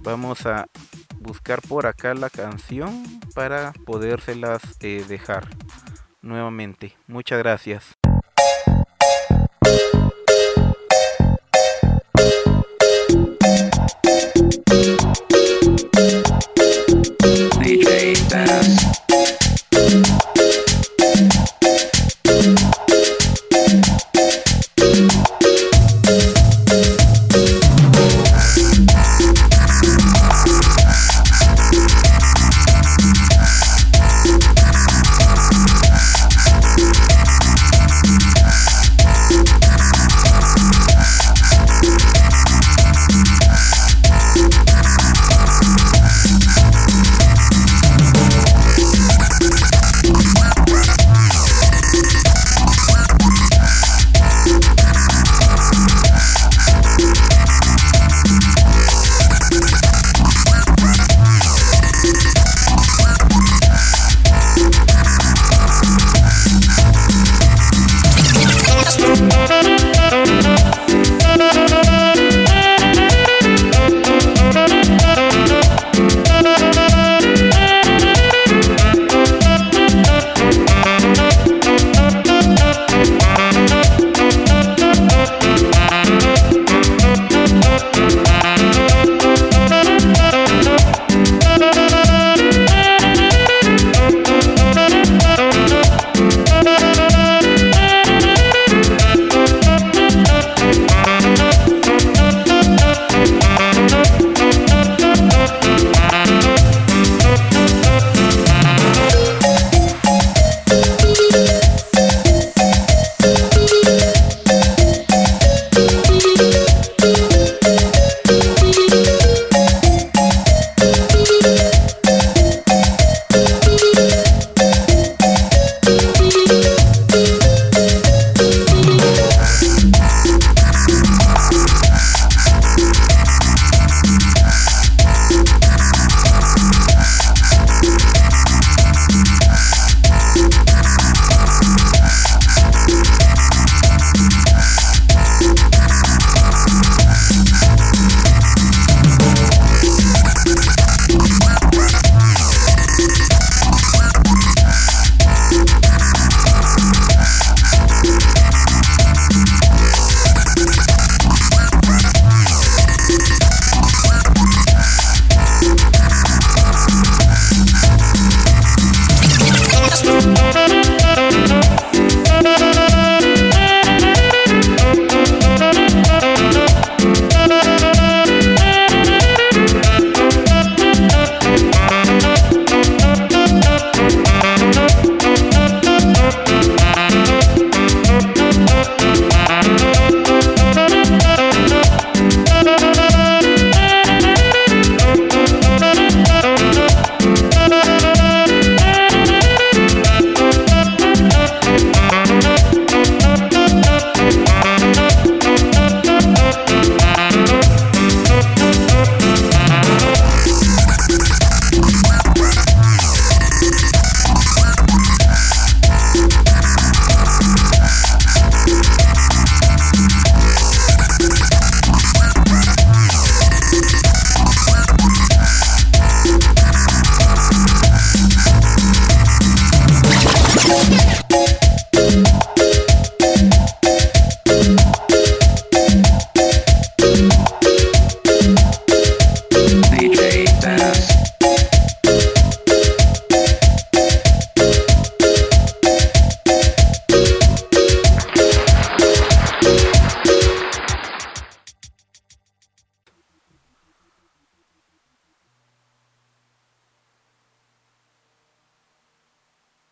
Vamos 0.02 0.46
a 0.46 0.68
buscar 1.20 1.62
por 1.62 1.88
acá 1.88 2.14
la 2.14 2.30
canción 2.30 3.04
para 3.34 3.74
podérselas 3.86 4.62
dejar 4.80 5.48
nuevamente. 6.22 6.96
Muchas 7.08 7.40
gracias. 7.40 7.93